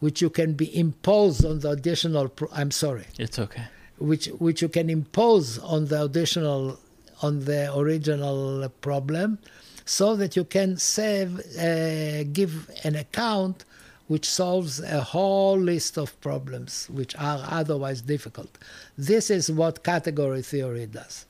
which 0.00 0.22
you 0.22 0.30
can 0.30 0.54
be 0.54 0.74
imposed 0.78 1.44
on 1.44 1.60
the 1.60 1.70
additional. 1.70 2.28
Pro- 2.28 2.48
I'm 2.52 2.70
sorry, 2.70 3.04
It's 3.18 3.38
okay. 3.38 3.64
which 3.98 4.26
which 4.38 4.62
you 4.62 4.68
can 4.70 4.88
impose 4.88 5.58
on 5.58 5.86
the 5.86 6.02
additional 6.04 6.78
on 7.22 7.40
the 7.44 7.76
original 7.76 8.66
problem, 8.80 9.38
so 9.84 10.16
that 10.16 10.36
you 10.36 10.44
can 10.44 10.78
save 10.78 11.38
uh, 11.58 12.24
give 12.32 12.70
an 12.84 12.96
account 12.96 13.64
which 14.08 14.26
solves 14.26 14.80
a 14.80 15.02
whole 15.02 15.58
list 15.58 15.98
of 15.98 16.18
problems 16.22 16.88
which 16.90 17.14
are 17.16 17.40
otherwise 17.50 18.00
difficult. 18.00 18.56
This 18.96 19.30
is 19.30 19.52
what 19.52 19.84
category 19.84 20.42
theory 20.42 20.86
does. 20.86 21.26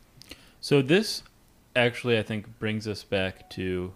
So 0.61 0.83
this 0.83 1.23
actually, 1.75 2.19
I 2.19 2.23
think, 2.23 2.59
brings 2.59 2.87
us 2.87 3.03
back 3.05 3.49
to 3.51 3.93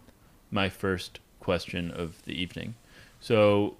my 0.51 0.69
first 0.69 1.21
question 1.41 1.91
of 1.91 2.23
the 2.25 2.33
evening. 2.41 2.75
So 3.21 3.77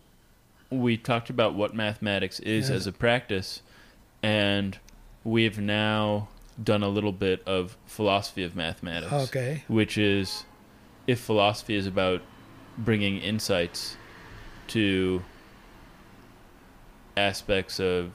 we 0.71 0.97
talked 0.97 1.31
about 1.31 1.55
what 1.55 1.75
mathematics 1.75 2.41
is 2.41 2.69
Yeah. 2.69 2.77
as 2.77 2.87
a 2.87 2.93
practice, 2.93 3.63
and 4.23 4.79
we've 5.23 5.59
now 5.59 6.29
done 6.63 6.83
a 6.83 6.89
little 6.89 7.13
bit 7.13 7.43
of 7.47 7.77
philosophy 7.87 8.45
of 8.45 8.55
mathematics. 8.55 9.13
Okay. 9.13 9.65
Which 9.69 9.97
is, 9.99 10.45
if 11.07 11.21
philosophy 11.21 11.75
is 11.75 11.87
about 11.87 12.23
bringing 12.77 13.19
insights 13.19 13.97
to 14.69 15.23
aspects 17.17 17.79
of 17.79 18.11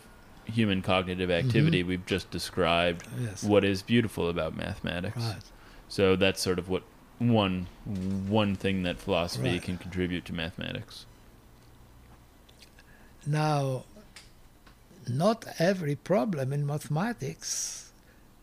human 0.50 0.82
cognitive 0.82 1.30
activity, 1.32 1.84
we've 1.84 2.06
just 2.06 2.30
described 2.32 3.08
Yes. 3.20 3.44
what 3.44 3.64
is 3.64 3.82
beautiful 3.82 4.30
about 4.30 4.56
mathematics. 4.56 5.18
Right. 5.18 5.44
So 5.88 6.16
that's 6.16 6.42
sort 6.42 6.60
of 6.60 6.70
what 6.70 6.84
one 7.20 7.68
one 7.86 8.56
thing 8.56 8.84
that 8.84 8.98
philosophy 8.98 9.52
Right. 9.54 9.62
can 9.64 9.78
contribute 9.78 10.26
to 10.26 10.34
mathematics. 10.34 11.06
Now, 13.26 13.84
not 15.08 15.46
every 15.60 15.96
problem 15.96 16.54
in 16.54 16.66
mathematics 16.66 17.92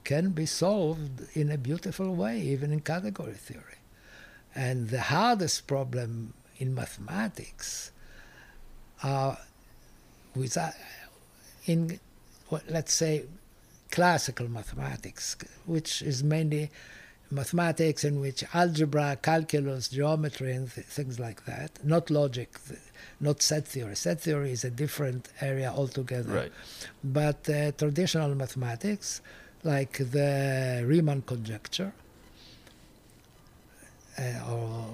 can 0.05 0.31
be 0.31 0.47
solved 0.47 1.23
in 1.35 1.51
a 1.51 1.59
beautiful 1.59 2.15
way, 2.15 2.41
even 2.41 2.73
in 2.73 2.81
category 2.81 3.35
theory. 3.35 3.78
And 4.55 4.89
the 4.91 5.01
hardest 5.03 5.66
problem 5.66 6.35
in 6.59 6.74
mathematics 6.74 7.91
are 9.03 9.39
with, 10.35 10.57
uh, 10.57 10.70
in, 11.66 12.01
let's 12.68 12.94
say, 12.94 13.24
classical 13.90 14.48
mathematics, 14.48 15.36
which 15.66 16.02
is 16.02 16.24
mainly 16.24 16.70
mathematics 17.30 18.05
in 18.05 18.20
which 18.20 18.44
algebra, 18.55 19.18
calculus, 19.20 19.88
geometry, 19.88 20.52
and 20.52 20.72
th- 20.72 20.86
things 20.86 21.18
like 21.18 21.44
that, 21.44 21.84
not 21.84 22.10
logic, 22.10 22.56
th- 22.68 22.80
not 23.20 23.43
set 23.43 23.66
theory. 23.66 23.97
Set 23.97 24.20
theory 24.20 24.52
is 24.52 24.64
a 24.64 24.70
different 24.70 25.28
area 25.40 25.72
altogether. 25.74 26.32
Right. 26.32 26.52
But 27.02 27.48
uh, 27.48 27.72
traditional 27.72 28.34
mathematics, 28.34 29.20
like 29.64 29.98
the 29.98 30.84
Riemann 30.86 31.22
conjecture, 31.22 31.93
uh, 34.18 34.51
or 34.51 34.86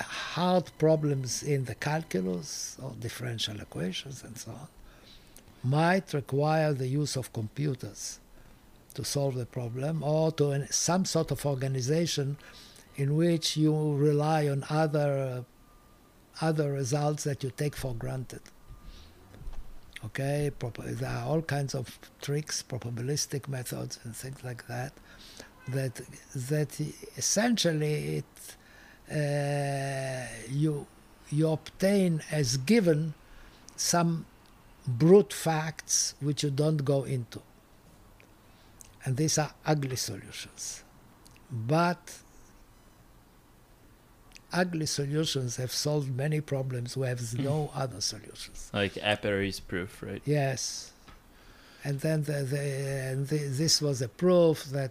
hard 0.00 0.70
problems 0.78 1.42
in 1.42 1.64
the 1.64 1.74
calculus 1.74 2.76
or 2.82 2.92
differential 3.00 3.58
equations 3.60 4.22
and 4.22 4.36
so 4.38 4.52
on, 4.52 4.68
might 5.62 6.12
require 6.12 6.72
the 6.72 6.86
use 6.86 7.16
of 7.16 7.32
computers 7.32 8.20
to 8.94 9.04
solve 9.04 9.34
the 9.34 9.46
problem 9.46 10.02
or 10.02 10.32
to 10.32 10.50
an, 10.50 10.66
some 10.70 11.04
sort 11.04 11.30
of 11.30 11.44
organization 11.46 12.36
in 12.96 13.16
which 13.16 13.56
you 13.56 13.94
rely 13.94 14.48
on 14.48 14.64
other 14.70 15.44
other 16.40 16.72
results 16.72 17.24
that 17.24 17.42
you 17.42 17.50
take 17.50 17.76
for 17.76 17.94
granted. 17.94 18.40
Okay, 20.04 20.50
there 20.76 21.10
are 21.10 21.24
all 21.24 21.42
kinds 21.42 21.74
of 21.74 21.98
tricks, 22.22 22.62
probabilistic 22.62 23.48
methods, 23.48 23.98
and 24.04 24.14
things 24.14 24.44
like 24.44 24.66
that. 24.68 24.92
That 25.68 26.00
that 26.34 26.80
essentially 27.16 28.22
it 28.22 28.56
uh, 29.10 30.26
you 30.48 30.86
you 31.30 31.48
obtain 31.50 32.22
as 32.30 32.56
given 32.56 33.14
some 33.76 34.24
brute 34.88 35.32
facts 35.32 36.14
which 36.20 36.42
you 36.42 36.50
don't 36.50 36.84
go 36.84 37.04
into. 37.04 37.40
And 39.04 39.16
these 39.16 39.38
are 39.38 39.52
ugly 39.64 39.96
solutions. 39.96 40.82
But 41.50 42.18
ugly 44.52 44.86
solutions 44.86 45.56
have 45.56 45.72
solved 45.72 46.14
many 46.16 46.40
problems 46.40 46.96
where 46.96 47.14
there's 47.14 47.34
no 47.34 47.66
hmm. 47.66 47.78
other 47.78 48.00
solutions. 48.00 48.70
Like 48.72 48.94
Apéry's 48.94 49.60
proof, 49.60 50.02
right? 50.02 50.22
Yes. 50.24 50.92
And 51.84 52.00
then 52.00 52.24
the, 52.24 52.42
the, 52.44 52.60
and 52.60 53.28
the, 53.28 53.38
this 53.38 53.80
was 53.80 54.02
a 54.02 54.08
proof 54.08 54.64
that 54.64 54.90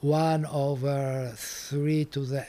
1 0.00 0.46
over 0.46 1.32
3 1.36 2.04
to 2.06 2.20
the 2.20 2.46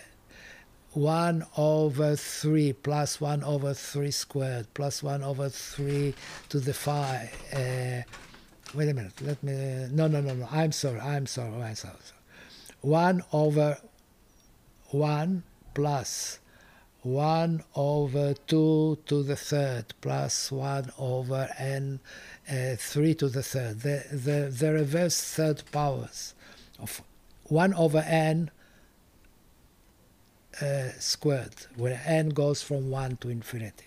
1 0.94 1.45
over 1.57 2.15
3 2.15 2.74
plus 2.74 3.20
1 3.20 3.44
over 3.44 3.74
3 3.74 4.11
squared 4.11 4.68
plus 4.74 5.02
1 5.02 5.24
over 5.24 5.49
3 5.49 6.14
to 6.49 6.60
the 6.60 6.74
5. 6.74 7.53
Uh, 7.53 7.57
wait 8.76 8.90
a 8.90 8.94
minute. 8.94 9.20
Let 9.22 9.41
me. 9.44 9.88
No, 9.91 10.07
no, 10.07 10.22
no, 10.22 10.34
no. 10.34 10.48
I'm 10.52 10.72
sorry. 10.72 10.99
I'm 10.99 11.26
sorry. 11.26 11.61
I'm 11.61 11.76
sorry. 11.76 11.95
1 12.82 13.24
over 13.32 13.78
1 14.91 15.44
plus 15.74 16.40
1 17.02 17.64
over 17.76 18.34
2 18.48 18.98
to 19.06 19.24
the 19.24 19.36
third 19.36 19.94
plus 19.99 20.52
1 20.52 20.91
over 20.98 21.49
n 21.57 21.99
uh, 22.49 22.76
3 22.78 23.15
to 23.15 23.30
the 23.30 23.44
third. 23.44 23.82
The, 23.82 24.06
the, 24.11 24.56
the 24.56 24.74
reverse 24.74 25.22
third 25.22 25.64
powers 25.72 26.34
of 26.80 27.02
1 27.45 27.74
over 27.74 28.03
n 28.07 28.52
uh, 30.62 30.90
squared, 31.00 31.56
where 31.76 32.02
n 32.06 32.30
goes 32.30 32.62
from 32.62 32.90
1 32.90 33.18
to 33.18 33.30
infinity. 33.30 33.86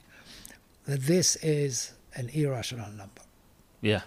That 0.86 1.02
This 1.02 1.36
is 1.36 1.92
an 2.14 2.28
irrational 2.30 2.90
number. 2.90 3.22
Yeah. 3.80 4.02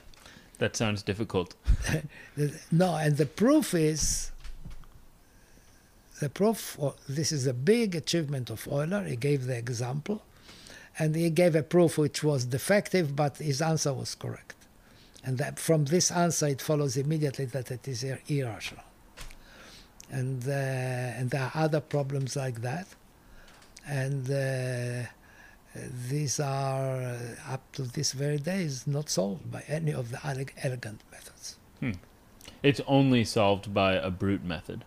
That 0.60 0.76
sounds 0.76 1.03
difficult. 1.03 1.56
No, 2.72 2.95
and 2.95 3.18
the 3.18 3.26
proof 3.26 3.73
is 3.73 4.31
the 6.22 6.30
proof. 6.30 6.76
Or 6.80 6.95
this 7.07 7.31
is 7.31 7.48
a 7.48 7.53
big 7.53 7.95
achievement 7.95 8.49
of 8.49 8.68
Euler. 8.68 9.03
He 9.03 9.15
gave 9.15 9.45
the 9.45 9.57
example, 9.57 10.22
and 10.98 11.15
he 11.15 11.30
gave 11.30 11.56
a 11.56 11.64
proof 11.64 11.98
which 11.98 12.23
was 12.23 12.45
defective, 12.45 13.15
but 13.15 13.38
his 13.38 13.61
answer 13.61 13.94
was 13.94 14.15
correct. 14.15 14.56
And 15.23 15.38
that 15.38 15.60
from 15.60 15.86
this 15.86 16.11
answer, 16.11 16.48
it 16.48 16.61
follows 16.61 16.95
immediately 16.95 17.45
that 17.45 17.72
it 17.72 17.88
is 17.88 18.03
ir- 18.03 18.22
irrational. 18.27 18.84
And 20.11 20.44
uh, 20.48 20.52
and 20.52 21.30
there 21.30 21.44
are 21.44 21.52
other 21.65 21.81
problems 21.81 22.36
like 22.36 22.61
that, 22.61 22.88
and. 23.88 24.30
Uh, 24.30 25.07
these 26.10 26.40
are 26.40 26.99
uh, 26.99 27.18
up 27.53 27.72
to 27.73 27.84
this 27.84 28.11
very 28.14 28.40
day 28.40 28.64
is 28.64 28.88
not 28.88 29.07
solved 29.07 29.52
by 29.52 29.64
any 29.68 29.94
of 29.94 30.10
the 30.10 30.19
elegant 30.64 31.02
methods. 31.11 31.57
It's 32.64 32.81
only 32.88 33.23
solved 33.23 33.73
by 33.73 33.94
a 33.94 34.10
brute 34.10 34.44
method. 34.44 34.84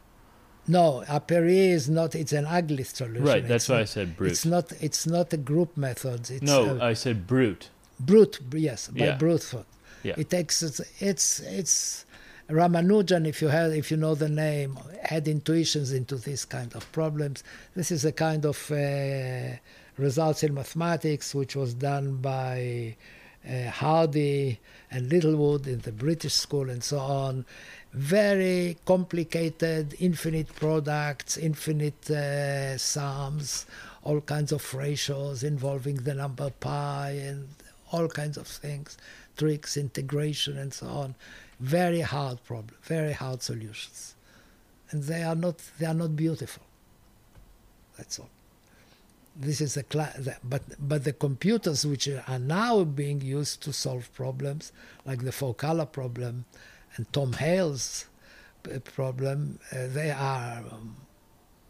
No, 0.69 1.03
Apéry 1.09 1.71
is 1.71 1.89
not. 1.89 2.15
It's 2.15 2.33
an 2.33 2.47
ugly 2.47 2.85
solution. 2.85 3.25
Right, 3.25 3.47
that's 3.47 3.65
It's 3.65 3.69
why 3.71 3.81
I 3.81 3.85
said 3.85 4.17
brute. 4.17 4.33
It's 4.33 4.45
not. 4.45 4.73
It's 4.81 5.07
not 5.07 5.33
a 5.33 5.37
group 5.37 5.77
method. 5.77 6.31
It's 6.31 6.43
no, 6.43 6.77
a 6.77 6.85
I 6.85 6.93
said 6.93 7.27
brute. 7.27 7.71
brute. 7.99 8.39
Yes, 8.53 8.89
by 8.89 9.07
Yeah. 9.07 9.17
brute 9.17 9.43
force. 9.43 9.65
Yeah. 10.03 10.15
It 10.19 10.31
takes. 10.31 10.63
It's. 10.63 10.81
It's. 11.01 11.41
it's 11.41 12.05
Ramanujan, 12.49 13.27
if 13.27 13.41
you 13.41 13.49
have, 13.49 13.73
if 13.73 13.91
you 13.91 13.97
know 13.97 14.15
the 14.15 14.29
name, 14.29 14.79
had 15.03 15.29
intuitions 15.29 15.93
into 15.93 16.17
these 16.17 16.45
kind 16.45 16.75
of 16.75 16.91
problems. 16.93 17.45
This 17.75 17.91
is 17.91 18.05
a 18.05 18.13
kind 18.13 18.45
of 18.45 18.71
uh, 18.71 19.57
results 19.97 20.43
in 20.43 20.55
mathematics, 20.55 21.35
which 21.35 21.57
was 21.57 21.75
done 21.75 22.17
by 22.17 22.97
uh, 23.49 23.71
Hardy 23.71 24.61
and 24.91 25.09
Littlewood 25.09 25.67
in 25.67 25.81
the 25.81 25.93
British 25.93 26.35
school 26.35 26.69
and 26.69 26.83
so 26.83 26.99
on. 26.99 27.45
Very 27.93 28.77
complicated, 28.85 29.95
infinite 30.01 30.55
products, 30.55 31.37
infinite 31.37 32.11
uh, 32.11 32.79
sums, 32.79 33.67
all 34.03 34.21
kinds 34.21 34.53
of 34.53 34.75
ratios 34.75 35.43
involving 35.43 35.97
the 35.97 36.15
number 36.15 36.51
pi 36.51 37.11
and 37.11 37.49
all 37.93 38.09
kinds 38.09 38.37
of 38.37 38.47
things, 38.47 38.97
tricks, 39.37 39.77
integration, 39.77 40.57
and 40.57 40.73
so 40.73 40.87
on. 40.87 41.15
Very 41.63 42.01
hard 42.01 42.43
problem, 42.43 42.75
very 42.83 43.13
hard 43.13 43.41
solutions, 43.41 44.17
and 44.91 45.05
they 45.05 45.23
are 45.23 45.37
not 45.37 45.59
they 45.79 45.87
are 45.87 45.95
not 45.95 46.17
beautiful. 46.17 46.65
That's 47.97 48.19
all. 48.19 48.31
This 49.37 49.61
is 49.61 49.77
a 49.77 49.85
cla- 49.85 50.13
the, 50.19 50.35
but 50.43 50.63
but 50.81 51.05
the 51.05 51.13
computers 51.13 51.87
which 51.87 52.09
are 52.09 52.39
now 52.41 52.83
being 52.83 53.21
used 53.21 53.63
to 53.63 53.73
solve 53.73 54.13
problems 54.13 54.73
like 55.07 55.23
the 55.23 55.31
four 55.31 55.55
color 55.55 55.87
problem 55.87 56.47
and 56.97 57.11
Tom 57.13 57.33
Hales' 57.35 58.07
problem 58.83 59.61
uh, 59.71 59.87
they 59.87 60.11
are 60.11 60.65
um, 60.73 60.97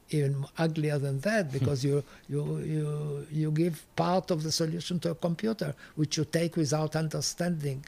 even 0.08 0.46
uglier 0.56 0.98
than 0.98 1.20
that 1.20 1.52
because 1.52 1.84
you 1.84 2.02
you 2.30 2.58
you 2.60 3.26
you 3.30 3.50
give 3.50 3.84
part 3.94 4.30
of 4.30 4.42
the 4.42 4.52
solution 4.52 4.98
to 5.00 5.10
a 5.10 5.14
computer 5.14 5.74
which 5.96 6.16
you 6.16 6.24
take 6.24 6.56
without 6.56 6.96
understanding 6.96 7.84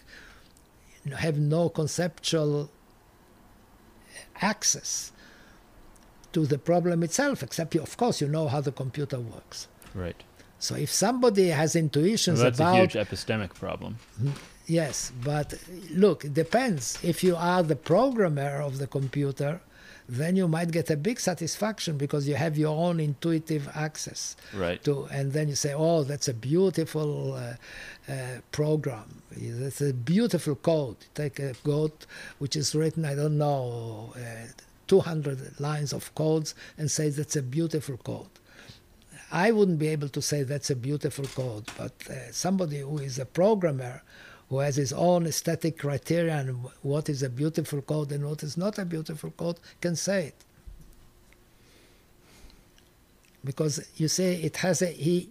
have 1.13 1.39
no 1.39 1.69
conceptual 1.69 2.71
access 4.41 5.13
to 6.33 6.47
the 6.47 6.59
problem 6.59 7.03
itself 7.03 7.43
except 7.43 7.75
you 7.75 7.81
of 7.83 7.97
course 7.97 8.21
you 8.21 8.29
know 8.29 8.49
how 8.49 8.61
the 8.61 8.73
computer 8.73 9.21
works 9.21 9.69
Right. 9.95 10.21
so 10.59 10.75
if 10.75 10.91
somebody 10.91 11.49
has 11.49 11.77
intuitions 11.77 12.39
Well, 12.39 12.47
that's 12.51 12.59
about 12.59 12.75
a 12.75 12.79
huge 12.81 12.95
epistemic 12.95 13.55
problem. 13.55 13.99
yes, 14.67 15.13
but 15.23 15.55
look, 15.91 16.25
it 16.25 16.35
depends. 16.35 16.99
If 17.03 17.23
you 17.23 17.37
are 17.37 17.63
the 17.63 17.77
programmer 17.77 18.61
of 18.63 18.79
the 18.79 18.87
computer, 18.89 19.61
then 20.09 20.37
you 20.37 20.47
might 20.47 20.71
get 20.71 20.91
a 20.91 20.97
big 20.97 21.19
satisfaction 21.19 21.97
because 21.97 22.29
you 22.29 22.35
have 22.35 22.59
your 22.59 22.77
own 22.77 23.01
intuitive 23.01 23.69
access 23.75 24.37
right. 24.55 24.83
to 24.85 25.05
and 25.11 25.33
then 25.33 25.49
you 25.49 25.55
say 25.55 25.73
oh 25.73 26.03
that's 26.03 26.29
a 26.29 26.35
beautiful 26.35 27.35
uh, 27.35 27.55
uh, 28.11 28.15
program. 28.53 29.23
That's 29.37 29.81
a 29.81 29.93
beautiful 29.95 30.57
code. 30.57 30.97
Take 31.15 31.39
a 31.39 31.55
code 31.65 31.93
which 32.39 32.55
is 32.55 32.75
written 32.75 33.05
i 33.05 33.15
don't 33.15 33.39
know 33.39 34.13
uh, 34.17 34.47
200 34.87 35.59
lines 35.61 35.95
of 35.95 36.15
codes 36.15 36.55
and 36.77 36.91
say 36.91 37.09
that's 37.09 37.37
a 37.37 37.43
beautiful 37.43 37.97
code. 37.97 38.29
I 39.33 39.51
wouldn't 39.51 39.79
be 39.79 39.89
able 39.89 40.11
to 40.11 40.21
say 40.21 40.43
that's 40.43 40.71
a 40.71 40.77
beautiful 40.77 41.25
code 41.25 41.65
but 41.79 41.93
uh, 42.11 42.31
somebody 42.31 42.81
who 42.81 42.99
is 42.99 43.19
a 43.19 43.25
programmer 43.25 44.03
who 44.49 44.59
has 44.59 44.77
his 44.77 44.93
own 44.93 45.27
aesthetic 45.27 45.79
criteria 45.79 46.37
and 46.37 46.57
what 46.83 47.09
is 47.09 47.23
a 47.23 47.29
beautiful 47.29 47.81
code 47.83 48.13
and 48.13 48.27
what 48.27 48.43
is 48.43 48.57
not 48.57 48.79
a 48.79 48.85
beautiful 48.85 49.31
code 49.31 49.59
can 49.81 49.97
say 49.97 50.27
it 50.27 50.45
because 53.45 53.87
you 53.97 54.09
say 54.09 54.35
it 54.37 54.57
has 54.59 54.81
a 54.83 54.87
he 54.87 55.29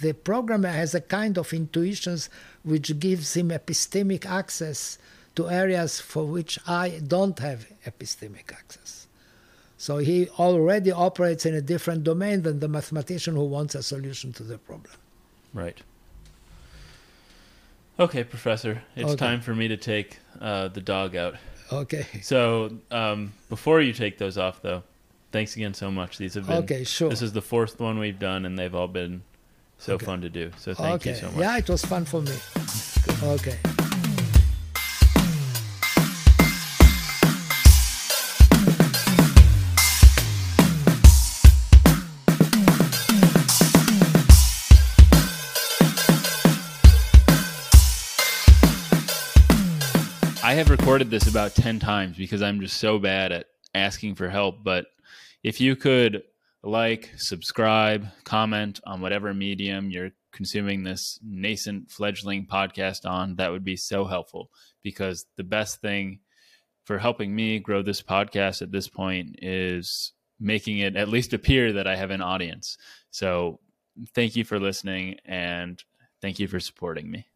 the 0.00 0.14
programmer 0.14 0.70
has 0.70 0.94
a 0.94 1.00
kind 1.00 1.36
of 1.36 1.52
intuitions 1.52 2.30
which 2.62 2.98
gives 2.98 3.36
him 3.36 3.50
epistemic 3.50 4.24
access 4.24 4.98
to 5.34 5.48
areas 5.48 6.00
for 6.00 6.24
which 6.24 6.58
I 6.66 7.00
don't 7.06 7.38
have 7.38 7.66
epistemic 7.84 8.52
access. 8.52 9.06
So 9.76 9.98
he 9.98 10.28
already 10.38 10.90
operates 10.90 11.46
in 11.46 11.54
a 11.54 11.60
different 11.60 12.04
domain 12.04 12.42
than 12.42 12.60
the 12.60 12.68
mathematician 12.68 13.34
who 13.34 13.44
wants 13.44 13.74
a 13.74 13.82
solution 13.82 14.32
to 14.34 14.42
the 14.42 14.58
problem. 14.58 14.94
Right. 15.54 15.80
Okay, 18.00 18.24
Professor, 18.24 18.82
it's 18.96 19.10
Okay. 19.10 19.16
time 19.16 19.42
for 19.42 19.54
me 19.54 19.68
to 19.68 19.76
take 19.76 20.18
uh, 20.40 20.68
the 20.68 20.80
dog 20.80 21.14
out. 21.16 21.34
Okay. 21.70 22.06
So 22.22 22.78
um, 22.90 23.34
before 23.50 23.82
you 23.82 23.92
take 23.92 24.16
those 24.16 24.38
off, 24.38 24.62
though, 24.62 24.82
thanks 25.32 25.54
again 25.54 25.74
so 25.74 25.90
much. 25.90 26.16
These 26.16 26.32
have 26.34 26.46
been 26.46 26.56
Okay, 26.64 26.84
sure. 26.84 27.10
This 27.10 27.20
is 27.20 27.32
the 27.34 27.42
fourth 27.42 27.78
one 27.78 27.98
we've 27.98 28.18
done, 28.18 28.46
and 28.46 28.58
they've 28.58 28.74
all 28.74 28.88
been 28.88 29.22
so 29.76 29.94
Okay. 29.94 30.06
fun 30.06 30.22
to 30.22 30.30
do. 30.30 30.50
So 30.56 30.72
thank 30.72 31.02
okay. 31.02 31.10
you 31.10 31.16
so 31.16 31.26
much. 31.26 31.40
Yeah, 31.40 31.58
it 31.58 31.68
was 31.68 31.84
fun 31.84 32.06
for 32.06 32.22
me. 32.22 32.32
Okay. 33.22 33.58
Have 50.60 50.68
recorded 50.68 51.08
this 51.08 51.26
about 51.26 51.54
10 51.54 51.78
times 51.78 52.18
because 52.18 52.42
I'm 52.42 52.60
just 52.60 52.76
so 52.76 52.98
bad 52.98 53.32
at 53.32 53.46
asking 53.74 54.16
for 54.16 54.28
help. 54.28 54.62
But 54.62 54.84
if 55.42 55.58
you 55.58 55.74
could 55.74 56.22
like, 56.62 57.08
subscribe, 57.16 58.06
comment 58.24 58.78
on 58.84 59.00
whatever 59.00 59.32
medium 59.32 59.88
you're 59.88 60.10
consuming 60.32 60.82
this 60.82 61.18
nascent 61.24 61.90
fledgling 61.90 62.46
podcast 62.46 63.08
on, 63.08 63.36
that 63.36 63.50
would 63.50 63.64
be 63.64 63.74
so 63.74 64.04
helpful 64.04 64.50
because 64.82 65.24
the 65.38 65.44
best 65.44 65.80
thing 65.80 66.20
for 66.84 66.98
helping 66.98 67.34
me 67.34 67.58
grow 67.58 67.80
this 67.80 68.02
podcast 68.02 68.60
at 68.60 68.70
this 68.70 68.86
point 68.86 69.36
is 69.40 70.12
making 70.38 70.80
it 70.80 70.94
at 70.94 71.08
least 71.08 71.32
appear 71.32 71.72
that 71.72 71.86
I 71.86 71.96
have 71.96 72.10
an 72.10 72.20
audience. 72.20 72.76
So 73.10 73.60
thank 74.14 74.36
you 74.36 74.44
for 74.44 74.60
listening 74.60 75.16
and 75.24 75.82
thank 76.20 76.38
you 76.38 76.48
for 76.48 76.60
supporting 76.60 77.10
me. 77.10 77.29